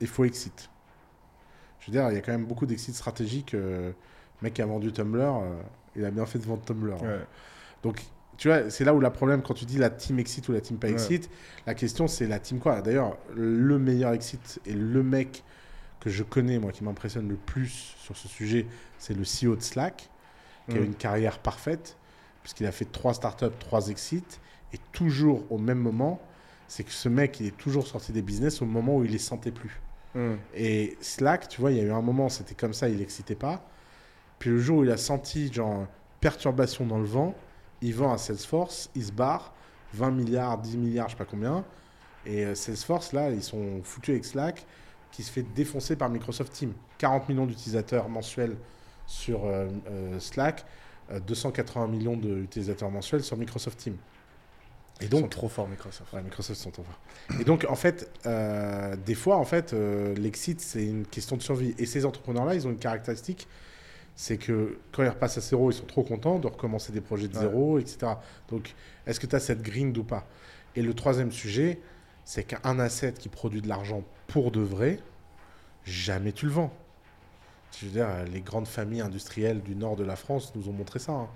[0.00, 0.70] et faut exit.
[1.80, 3.54] Je veux dire, il y a quand même beaucoup d'exit stratégiques.
[3.54, 3.92] euh,
[4.40, 5.60] le mec qui a vendu Tumblr, euh,
[5.96, 7.02] il a bien fait de vendre Tumblr.
[7.02, 7.20] Ouais.
[7.82, 8.02] Donc,
[8.40, 10.62] tu vois, c'est là où le problème, quand tu dis la team exit ou la
[10.62, 10.94] team pas Ouais.
[10.94, 11.28] exit,
[11.66, 15.44] la question c'est la team quoi D'ailleurs, le meilleur exit et le mec
[16.00, 18.66] que je connais, moi, qui m'impressionne le plus sur ce sujet,
[18.98, 20.08] c'est le CEO de Slack,
[20.68, 21.98] qui a une carrière parfaite,
[22.42, 24.24] puisqu'il a fait trois startups, trois exits,
[24.72, 26.18] et toujours au même moment,
[26.66, 29.18] c'est que ce mec, il est toujours sorti des business au moment où il les
[29.18, 29.82] sentait plus.
[30.54, 33.34] Et Slack, tu vois, il y a eu un moment, c'était comme ça, il n'excitait
[33.34, 33.62] pas.
[34.38, 35.86] Puis le jour où il a senti, genre,
[36.22, 37.34] perturbation dans le vent,
[37.82, 39.52] il vend à Salesforce, il se barre,
[39.94, 41.64] 20 milliards, 10 milliards, je sais pas combien.
[42.26, 44.66] Et euh, Salesforce, là, ils sont foutus avec Slack,
[45.10, 46.72] qui se fait défoncer par Microsoft Teams.
[46.98, 48.56] 40 millions d'utilisateurs mensuels
[49.06, 50.64] sur euh, euh, Slack,
[51.10, 53.96] euh, 280 millions d'utilisateurs mensuels sur Microsoft Teams.
[55.00, 56.12] Et Ils sont donc, trop forts, Microsoft.
[56.12, 57.00] Ouais, Microsoft sont en forts.
[57.40, 58.10] Et donc, en fait,
[59.06, 61.74] des fois, en fait, l'exit, c'est une question de survie.
[61.78, 63.48] Et ces entrepreneurs-là, ils ont une caractéristique,
[64.22, 67.26] c'est que quand ils repassent à zéro, ils sont trop contents de recommencer des projets
[67.26, 67.40] de Ouais.
[67.40, 68.12] zéro, etc.
[68.50, 68.74] Donc,
[69.06, 70.26] est-ce que tu as cette grind ou pas?
[70.76, 71.80] Et le troisième sujet,
[72.26, 75.00] c'est qu'un asset qui produit de l'argent pour de vrai,
[75.84, 76.70] jamais tu le vends.
[77.78, 80.98] Je veux dire, les grandes familles industrielles du nord de la France nous ont montré
[80.98, 81.12] ça.
[81.12, 81.28] hein.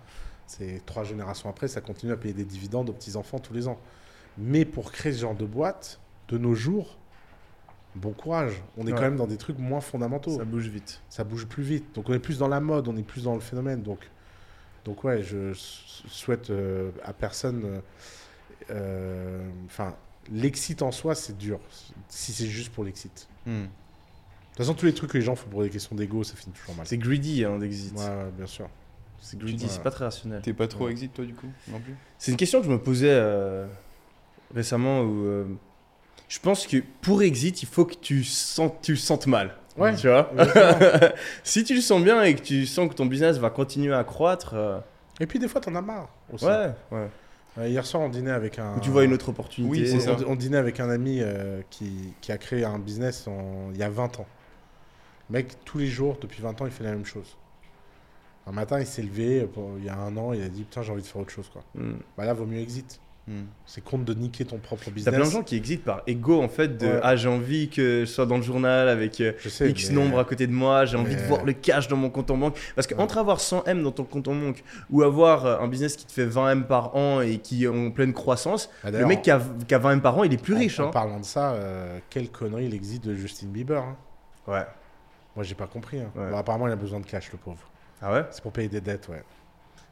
[0.46, 3.78] C'est trois générations après, ça continue à payer des dividendes aux petits-enfants tous les ans.
[4.36, 6.98] Mais pour créer ce genre de boîte, de nos jours,
[7.94, 8.52] bon courage.
[8.76, 8.96] On est Ouais.
[8.96, 10.36] quand même dans des trucs moins fondamentaux.
[10.36, 11.00] Ça bouge vite.
[11.08, 11.94] Ça bouge plus vite.
[11.94, 13.82] Donc on est plus dans la mode, on est plus dans le phénomène.
[13.82, 14.10] Donc,
[14.84, 17.62] donc ouais, je souhaite euh, à personne.
[17.64, 17.78] euh,
[18.70, 19.94] euh, Enfin,
[20.32, 21.60] l'exit en soi, c'est dur.
[22.08, 23.28] Si c'est juste pour l'exit.
[23.46, 23.62] Hmm.
[23.62, 26.36] De toute façon, tous les trucs que les gens font pour des questions d'ego, ça
[26.36, 26.86] finit toujours mal.
[26.86, 27.92] C'est greedy, hein, d'exit.
[27.98, 28.68] Ouais, ouais, bien sûr.
[29.20, 29.70] C'est greedy, Ouais.
[29.70, 30.42] c'est pas très rationnel.
[30.42, 30.92] T'es pas trop Ouais.
[30.92, 31.94] exit toi du coup non plus?
[32.18, 33.66] C'est une question que je me posais euh,
[34.54, 35.46] récemment où euh,
[36.28, 39.56] je pense que pour exit, il faut que tu, sentes, tu le sentes mal.
[39.76, 39.94] Ouais.
[39.96, 40.30] Tu vois.
[41.42, 44.04] Si tu le sens bien et que tu sens que ton business va continuer à
[44.04, 44.78] croître, euh,
[45.20, 46.44] Et puis des fois, t'en as marre aussi.
[46.44, 47.08] ouais, ouais.
[47.58, 48.76] Euh, hier soir, on dînait avec un.
[48.76, 49.70] Ou tu vois une autre opportunité.
[49.82, 50.16] Oui, on, ça.
[50.26, 53.78] on- on dînait avec un ami euh, qui, qui a créé un business en- il
[53.78, 54.26] y a 20 ans.
[55.30, 57.36] Le Mec, tous les jours, depuis 20 ans, il fait la même chose.
[58.46, 60.62] Un matin, il s'est levé, euh, pour- il y a un an, il a dit
[60.64, 61.48] Putain, j'ai envie de faire autre chose.
[61.52, 61.62] Quoi.
[61.76, 61.94] Hmm.
[62.18, 63.00] Bah là, vaut mieux exit.
[63.26, 63.44] Hmm.
[63.64, 65.14] C'est compte de niquer ton propre T'as business.
[65.14, 67.00] plein de gens qui exitent par ego en fait de Ouais.
[67.02, 70.18] ah j'ai envie que je sois dans le journal avec euh, sais, X mais- nombre
[70.18, 72.58] à côté de moi, j'ai envie de voir le cash dans mon compte en banque.
[72.74, 72.94] Parce Ouais.
[72.94, 76.04] qu'entre avoir 100 M dans ton compte en banque ou avoir euh, un business qui
[76.04, 79.22] te fait 20 M par an et qui est en pleine croissance, Bah, le mec
[79.22, 80.78] qui a, qui a 20 M par an il est plus en- riche.
[80.80, 80.90] En, hein.
[80.90, 83.82] parlant de ça, euh, quelle connerie l'exit de Justin Bieber.
[83.82, 83.96] hein.
[84.46, 84.66] Ouais.
[85.34, 85.98] Moi, j'ai pas compris.
[86.00, 86.10] hein.
[86.14, 86.36] Ouais.
[86.36, 87.70] Apparemment, il a besoin de cash, le pauvre.
[88.02, 88.24] Ah ouais?
[88.30, 89.22] C'est pour payer des dettes, ouais.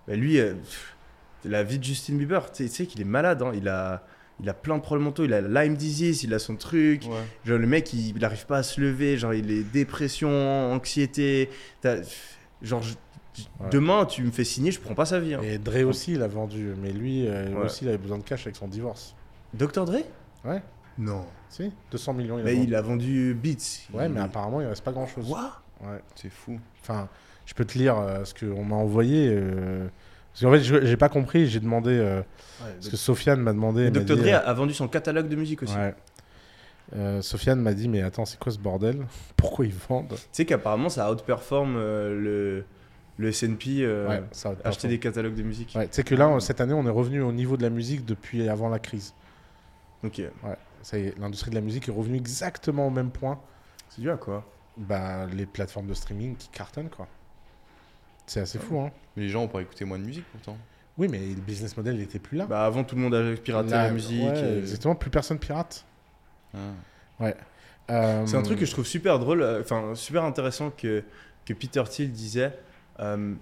[0.06, 0.96] Bah lui, euh, pff,
[1.44, 3.42] la vie de Justin Bieber, tu sais- qu'il est malade.
[3.42, 3.52] hein.
[3.54, 4.04] Il, a,
[4.40, 5.24] il a plein de problèmes mentaux.
[5.24, 7.02] Il a Lyme disease, il a son truc.
[7.04, 7.16] Ouais.
[7.44, 9.16] Genre le mec, il n'arrive pas à se lever.
[9.18, 11.50] Genre il est dépression, anxiété.
[12.62, 12.94] Genre je-
[13.60, 13.70] Ouais.
[13.70, 15.32] demain, tu me fais signer, je prends pas sa vie.
[15.34, 15.40] hein.
[15.42, 16.74] Et Dre aussi, il a vendu.
[16.82, 17.64] Mais lui euh, Ouais.
[17.64, 19.14] aussi, il avait besoin de cash avec son divorce.
[19.54, 20.00] Dr Dre?
[20.44, 20.62] Ouais,
[20.98, 21.24] Non.
[21.48, 22.66] si 200 millions, il a Mais vendu.
[22.66, 23.88] il a vendu Beats.
[23.94, 25.26] Ouais, Il- mais apparemment, il reste pas grand-chose.
[25.28, 25.62] Quoi?
[25.80, 25.98] Ouais.
[26.14, 26.58] C'est fou.
[26.82, 27.08] Enfin,
[27.46, 29.28] je peux te lire euh, ce qu'on m'a envoyé.
[29.32, 29.86] euh,
[30.32, 31.46] Parce qu'en fait, j'ai pas compris.
[31.46, 31.90] J'ai demandé.
[31.92, 32.22] euh,
[32.58, 33.90] Parce que Sofiane m'a demandé.
[33.90, 35.76] Dr Dre euh, a, a vendu son catalogue de musique aussi.
[35.76, 35.94] ouais.
[36.94, 39.06] Euh, Sofiane m'a dit Mais attends, c'est quoi ce bordel?
[39.36, 40.08] Pourquoi ils vendent?
[40.14, 42.64] Tu sais qu'apparemment ça outperforme euh, le,
[43.18, 45.72] le S&P euh, Ouais, ça acheter des catalogues de musique.
[45.74, 47.70] Ouais, tu sais que là, on- cette année, on est revenu au niveau de la
[47.70, 49.14] musique depuis avant la crise.
[50.04, 50.18] Ok.
[50.18, 53.40] Ouais, ça y est, l'industrie de la musique est revenue exactement au même point.
[53.88, 54.44] C'est dû à quoi?
[54.76, 57.06] Bah, les plateformes de streaming qui cartonnent, quoi.
[58.26, 58.90] C'est assez fou, hein.
[59.16, 60.56] Mais les gens ont pas écouté moins de musique pourtant.
[60.98, 62.46] Oui, mais le business model n'était plus là.
[62.46, 64.22] Bah avant tout le monde a piraté Là, la musique.
[64.22, 65.84] ouais, et- Exactement, plus personne pirate.
[66.54, 66.58] Ah.
[67.90, 71.02] Euh, C'est un truc que je trouve super drôle, euh, enfin super intéressant que,
[71.44, 72.52] que Peter Thiel disait.
[73.00, 73.34] euh,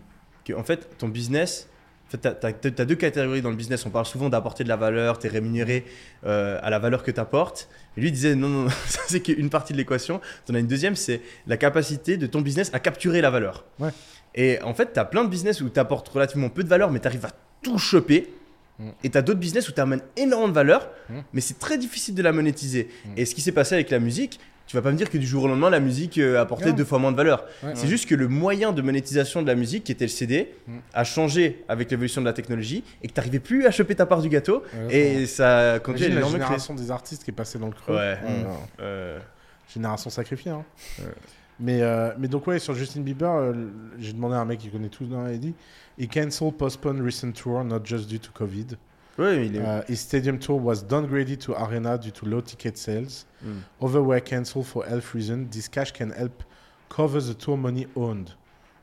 [0.45, 1.69] que en fait ton business,
[2.09, 3.85] fait, t'as, t'as- t'as deux catégories dans le business.
[3.85, 5.85] On parle souvent d'apporter de la valeur, tu es rémunéré
[6.25, 7.69] euh, à la valeur que tu apportes.
[7.97, 10.21] Et lui il disait non, non, non, ça c'est qu'une partie de l'équation.
[10.47, 13.65] Tu en as une deuxième, c'est la capacité de ton business à capturer la valeur.
[13.79, 13.91] Ouais.
[14.35, 16.91] Et en fait, tu as plein de business où tu apportes relativement peu de valeur,
[16.91, 17.31] mais tu arrives à
[17.63, 18.33] tout choper.
[18.79, 18.89] Mm.
[19.05, 21.19] Et tu as d'autres business où tu amènes énormément de valeur, Mm.
[21.33, 22.89] mais c'est très difficile de la monétiser.
[23.05, 23.09] Mm.
[23.17, 25.27] Et ce qui s'est passé avec la musique, tu vas pas me dire que du
[25.27, 27.45] jour au lendemain, la musique euh, apportait deux fois moins de valeur.
[27.65, 27.73] Ouais.
[27.75, 30.55] C'est juste que le moyen de monétisation de la musique, qui était le CD,
[30.95, 34.07] a changé avec l'évolution de la technologie et que tu n'arrivais plus à choper ta
[34.07, 34.63] part du gâteau.
[34.89, 37.97] Et ça a conduit à la génération des artistes qui est passée dans le creux.
[37.97, 38.17] Ouais.
[38.25, 38.45] Euh,
[38.81, 39.19] Euh,
[39.75, 40.53] Génération sacrifiée.
[40.53, 40.65] Hein.
[41.61, 43.53] Mais, euh, mais donc, ouais, sur Justin Bieber, euh,
[43.99, 45.55] j'ai demandé à un mec qui connaît tout dans il dit
[45.99, 48.77] He cancelled, postponed recent tour, not just due to COVID.
[49.19, 49.61] ouais, il est.
[49.61, 53.27] Uh, his stadium tour was downgraded to arena due to low ticket sales.
[53.45, 53.87] Mm.
[53.87, 55.51] Other were cancelled for health reasons.
[55.51, 56.43] This cash can help
[56.89, 58.31] cover the tour money owned.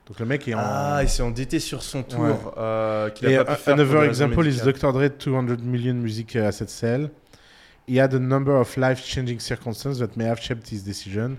[0.08, 0.60] Donc le mec est en.
[0.62, 2.22] Ah, il s'est endetté sur son tour.
[2.22, 2.36] Ouais.
[2.58, 4.62] euh, qu'il a Et pas pu uh, faire another example is.
[4.64, 4.94] Dr.
[4.94, 7.10] Dre 200 million music uh, asset sale.
[7.88, 11.38] He had a number of life-changing circumstances that may have shaped his decision.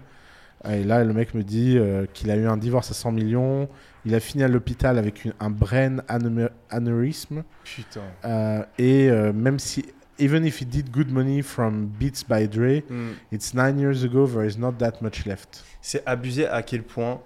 [0.65, 3.13] Ah, Et là, le mec me dit euh, qu'il a eu un divorce à 100
[3.13, 3.69] millions.
[4.05, 6.51] Il a fini à l'hôpital avec une- un brain aneurysme.
[6.71, 7.45] aneurysme.
[7.65, 8.01] Putain.
[8.25, 9.85] Euh, et euh, même si,
[10.19, 13.11] even if he did good money from Beats by Dre, Mm.
[13.33, 15.65] it's nine years ago, there is not that much left.
[15.81, 17.21] C'est abusé à quel point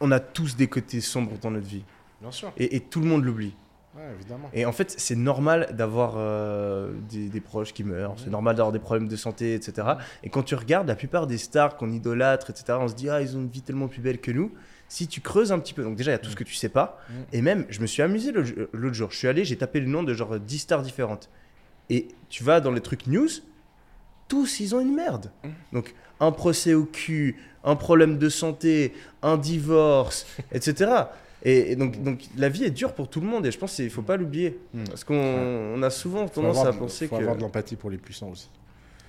[0.00, 1.84] on a tous des côtés sombres dans notre vie.
[2.20, 2.52] Bien sûr.
[2.56, 3.54] Et, et tout le monde l'oublie.
[3.98, 4.48] Ouais, évidemment.
[4.52, 8.72] Et en fait, c'est normal d'avoir euh, des, des proches qui meurent, c'est normal d'avoir
[8.72, 9.88] des problèmes de santé, etc.
[10.22, 13.20] Et quand tu regardes la plupart des stars qu'on idolâtre, etc., on se dit, ah,
[13.20, 14.52] ils ont une vie tellement plus belle que nous.
[14.88, 16.54] Si tu creuses un petit peu, donc déjà, il y a tout ce que tu
[16.54, 17.00] sais pas.
[17.32, 19.10] Et même, je me suis amusé l'autre jour.
[19.10, 21.28] Je suis allé, j'ai tapé le nom de genre 10 stars différentes.
[21.90, 23.28] Et tu vas dans les trucs news,
[24.28, 25.30] tous, ils ont une merde.
[25.72, 30.90] Donc, un procès au cul, un problème de santé, un divorce, etc.
[31.44, 33.74] Et, et donc, donc, la vie est dure pour tout le monde et je pense
[33.76, 34.58] qu'il ne faut pas l'oublier.
[34.74, 34.84] Mm.
[34.84, 37.20] Parce qu'on on a souvent tendance avoir à penser faut que.
[37.20, 38.48] avoir de l'empathie pour les puissants aussi.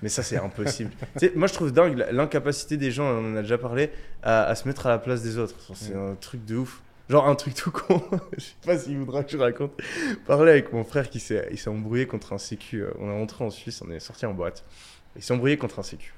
[0.02, 0.92] Mais ça, c'est impossible.
[1.18, 3.90] Tu sais, moi, je trouve dingue l'incapacité des gens, on en a déjà parlé,
[4.22, 5.56] à, à se mettre à la place des autres.
[5.74, 6.80] C'est un truc de ouf.
[7.10, 8.00] Genre un truc tout con.
[8.38, 9.72] je sais pas s'il voudra que je raconte.
[10.26, 12.82] Parler avec mon frère qui s'est il s'est embrouillé contre un sécu.
[12.82, 14.64] euh, On est rentré en Suisse, on est sorti en boîte.
[15.16, 16.14] Il s'est embrouillé contre un sécu.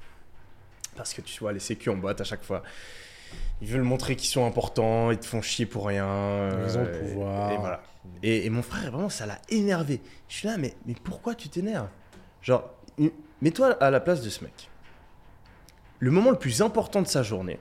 [0.95, 2.61] Parce que tu vois, les sécu en boîte à chaque fois.
[3.61, 6.49] Ils veulent montrer qu'ils sont importants, ils te font chier pour rien.
[6.67, 7.51] Ils ont le euh, pouvoir.
[7.51, 7.83] Et, voilà.
[8.21, 10.01] Et, et mon frère, vraiment, ça l'a énervé.
[10.27, 11.87] Je suis là, mais, mais pourquoi tu t'énerves?
[12.41, 12.69] Genre,
[13.41, 14.69] mets-toi à la place de ce mec.
[15.99, 17.59] Le moment le plus important de sa journée,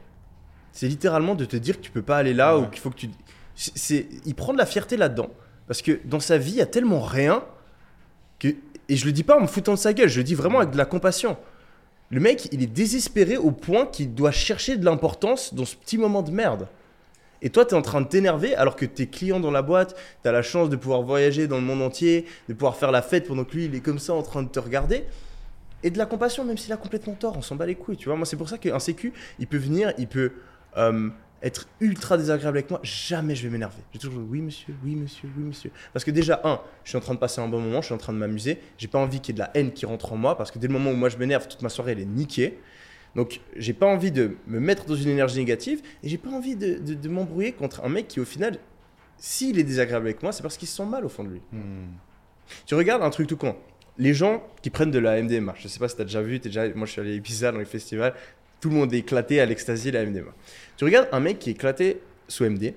[0.72, 2.64] c'est littéralement de te dire que tu peux pas aller là Ouais.
[2.64, 3.10] ou qu'il faut que tu.
[3.54, 5.28] C'est, il prend de la fierté là-dedans.
[5.68, 7.44] Parce que dans sa vie, il y a tellement rien
[8.40, 8.48] que.
[8.88, 10.58] Et je le dis pas en me foutant de sa gueule, je le dis vraiment
[10.58, 11.36] avec de la compassion.
[12.12, 15.96] Le mec, il est désespéré au point qu'il doit chercher de l'importance dans ce petit
[15.96, 16.68] moment de merde.
[17.40, 19.96] Et toi, tu es en train de t'énerver alors que tes clients dans la boîte,
[20.22, 23.00] tu as la chance de pouvoir voyager dans le monde entier, de pouvoir faire la
[23.00, 25.04] fête pendant que lui, il est comme ça en train de te regarder.
[25.82, 28.10] Et de la compassion, même s'il a complètement tort, on s'en bat les couilles, tu
[28.10, 28.16] vois.
[28.16, 30.32] Moi, c'est pour ça qu'un sécu, il peut venir, il peut
[30.76, 31.08] euh,
[31.42, 32.80] être ultra désagréable avec moi.
[32.82, 33.82] Jamais je vais m'énerver.
[33.92, 35.70] J'ai toujours dit, oui, monsieur, oui, monsieur, oui, monsieur.
[35.92, 37.94] Parce que déjà, un, je suis en train de passer un bon moment, je suis
[37.94, 38.58] en train de m'amuser.
[38.78, 40.58] J'ai pas envie qu'il y ait de la haine qui rentre en moi, parce que
[40.58, 42.58] dès le moment où moi je m'énerve, toute ma soirée, elle est niquée.
[43.14, 46.56] Donc, j'ai pas envie de me mettre dans une énergie négative et j'ai pas envie
[46.56, 48.58] de, de- de m'embrouiller contre un mec qui, au final,
[49.18, 51.40] s'il est désagréable avec moi, c'est parce qu'il se sent mal au fond de lui.
[52.66, 53.56] Tu regardes un truc tout con.
[53.98, 56.38] Les gens qui prennent de la MDMA, je sais pas si tu as déjà vu,
[56.38, 58.14] déjà, moi je suis allé à Ibiza dans les festivals,
[58.62, 60.30] tout le monde est éclaté à l'extasie de la MDMA.
[60.76, 62.74] Tu regardes un mec qui est éclaté sous MD,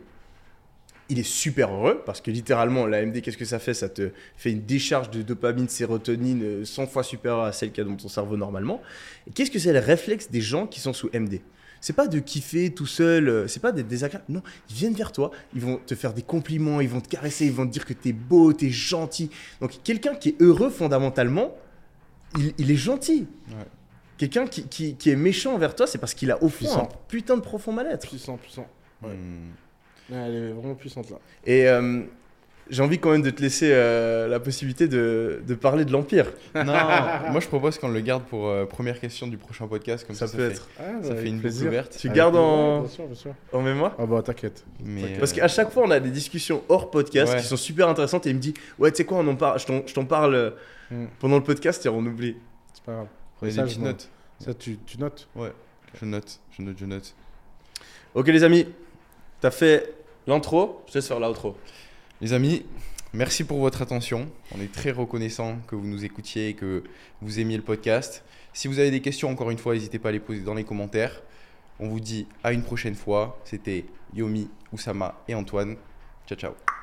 [1.09, 3.75] il est super heureux parce que littéralement la MD qu'est-ce que ça fait?
[3.75, 7.83] Ça te fait une décharge de dopamine, sérotonine euh, 100 fois supérieure à celle qu'il
[7.83, 8.81] y a dans ton cerveau normalement.
[9.27, 11.41] Et qu'est-ce que c'est le réflexe des gens qui sont sous MD
[11.81, 14.25] c'est pas de kiffer tout seul, euh, c'est pas d'être désagréable.
[14.27, 14.41] Non,
[14.71, 17.51] ils viennent vers toi, ils vont te faire des compliments, ils vont te caresser, ils
[17.51, 19.29] vont te dire que t'es beau, t'es gentil.
[19.61, 21.55] Donc quelqu'un qui est heureux fondamentalement,
[22.57, 23.27] il, est gentil.
[24.17, 26.83] Quelqu'un qui, qui- qui est méchant envers toi, c'est parce qu'il a au fond Puissant.
[26.83, 28.07] un putain de profond mal-être.
[28.07, 28.67] Puissant, puissant.
[29.03, 29.09] Ouais.
[30.09, 31.17] Ouais, elle est vraiment puissante là.
[31.45, 32.03] Et euh,
[32.69, 36.31] j'ai envie quand même de te laisser euh, la possibilité de, de parler de l'Empire.
[36.55, 36.63] Non,
[37.31, 40.05] moi je propose qu'on le garde pour euh, première question du prochain podcast.
[40.07, 41.67] Comme ça, Ça peut être Ah, Ça avec fait une plaisir.
[41.67, 41.97] ouverte.
[41.99, 43.33] Tu Avec gardes plaisir, en, Bien sûr, bien sûr.
[43.51, 43.95] en mémoire?
[43.99, 44.63] Ah bah t'inquiète.
[45.19, 47.39] Parce qu'à chaque fois, on a des discussions hors podcast Ouais.
[47.41, 49.59] qui sont super intéressantes et il me dit Ouais, tu sais quoi, on en parle,
[49.59, 50.53] je t'en- je t'en parle
[50.91, 51.05] Hmm.
[51.19, 52.35] pendant le podcast et on oublie.
[52.73, 53.07] C'est pas grave.
[53.37, 54.09] Prenez ça, des je petites notes.
[54.39, 55.51] Ça, tu, tu notes Ouais,
[55.99, 57.15] je note, je note, je note.
[58.13, 58.65] Ok, les amis,
[59.41, 59.93] t'as fait
[60.27, 61.57] l'intro, je te laisse faire l'outro.
[62.21, 62.65] Les amis,
[63.13, 64.29] merci pour votre attention.
[64.55, 66.83] On est très reconnaissant que vous nous écoutiez et que
[67.21, 68.23] vous aimiez le podcast.
[68.53, 70.63] Si vous avez des questions, encore une fois, n'hésitez pas à les poser dans les
[70.63, 71.21] commentaires.
[71.79, 73.37] On vous dit à une prochaine fois.
[73.43, 75.75] C'était Yomi, Oussama et Antoine.
[76.25, 76.74] Ciao, ciao.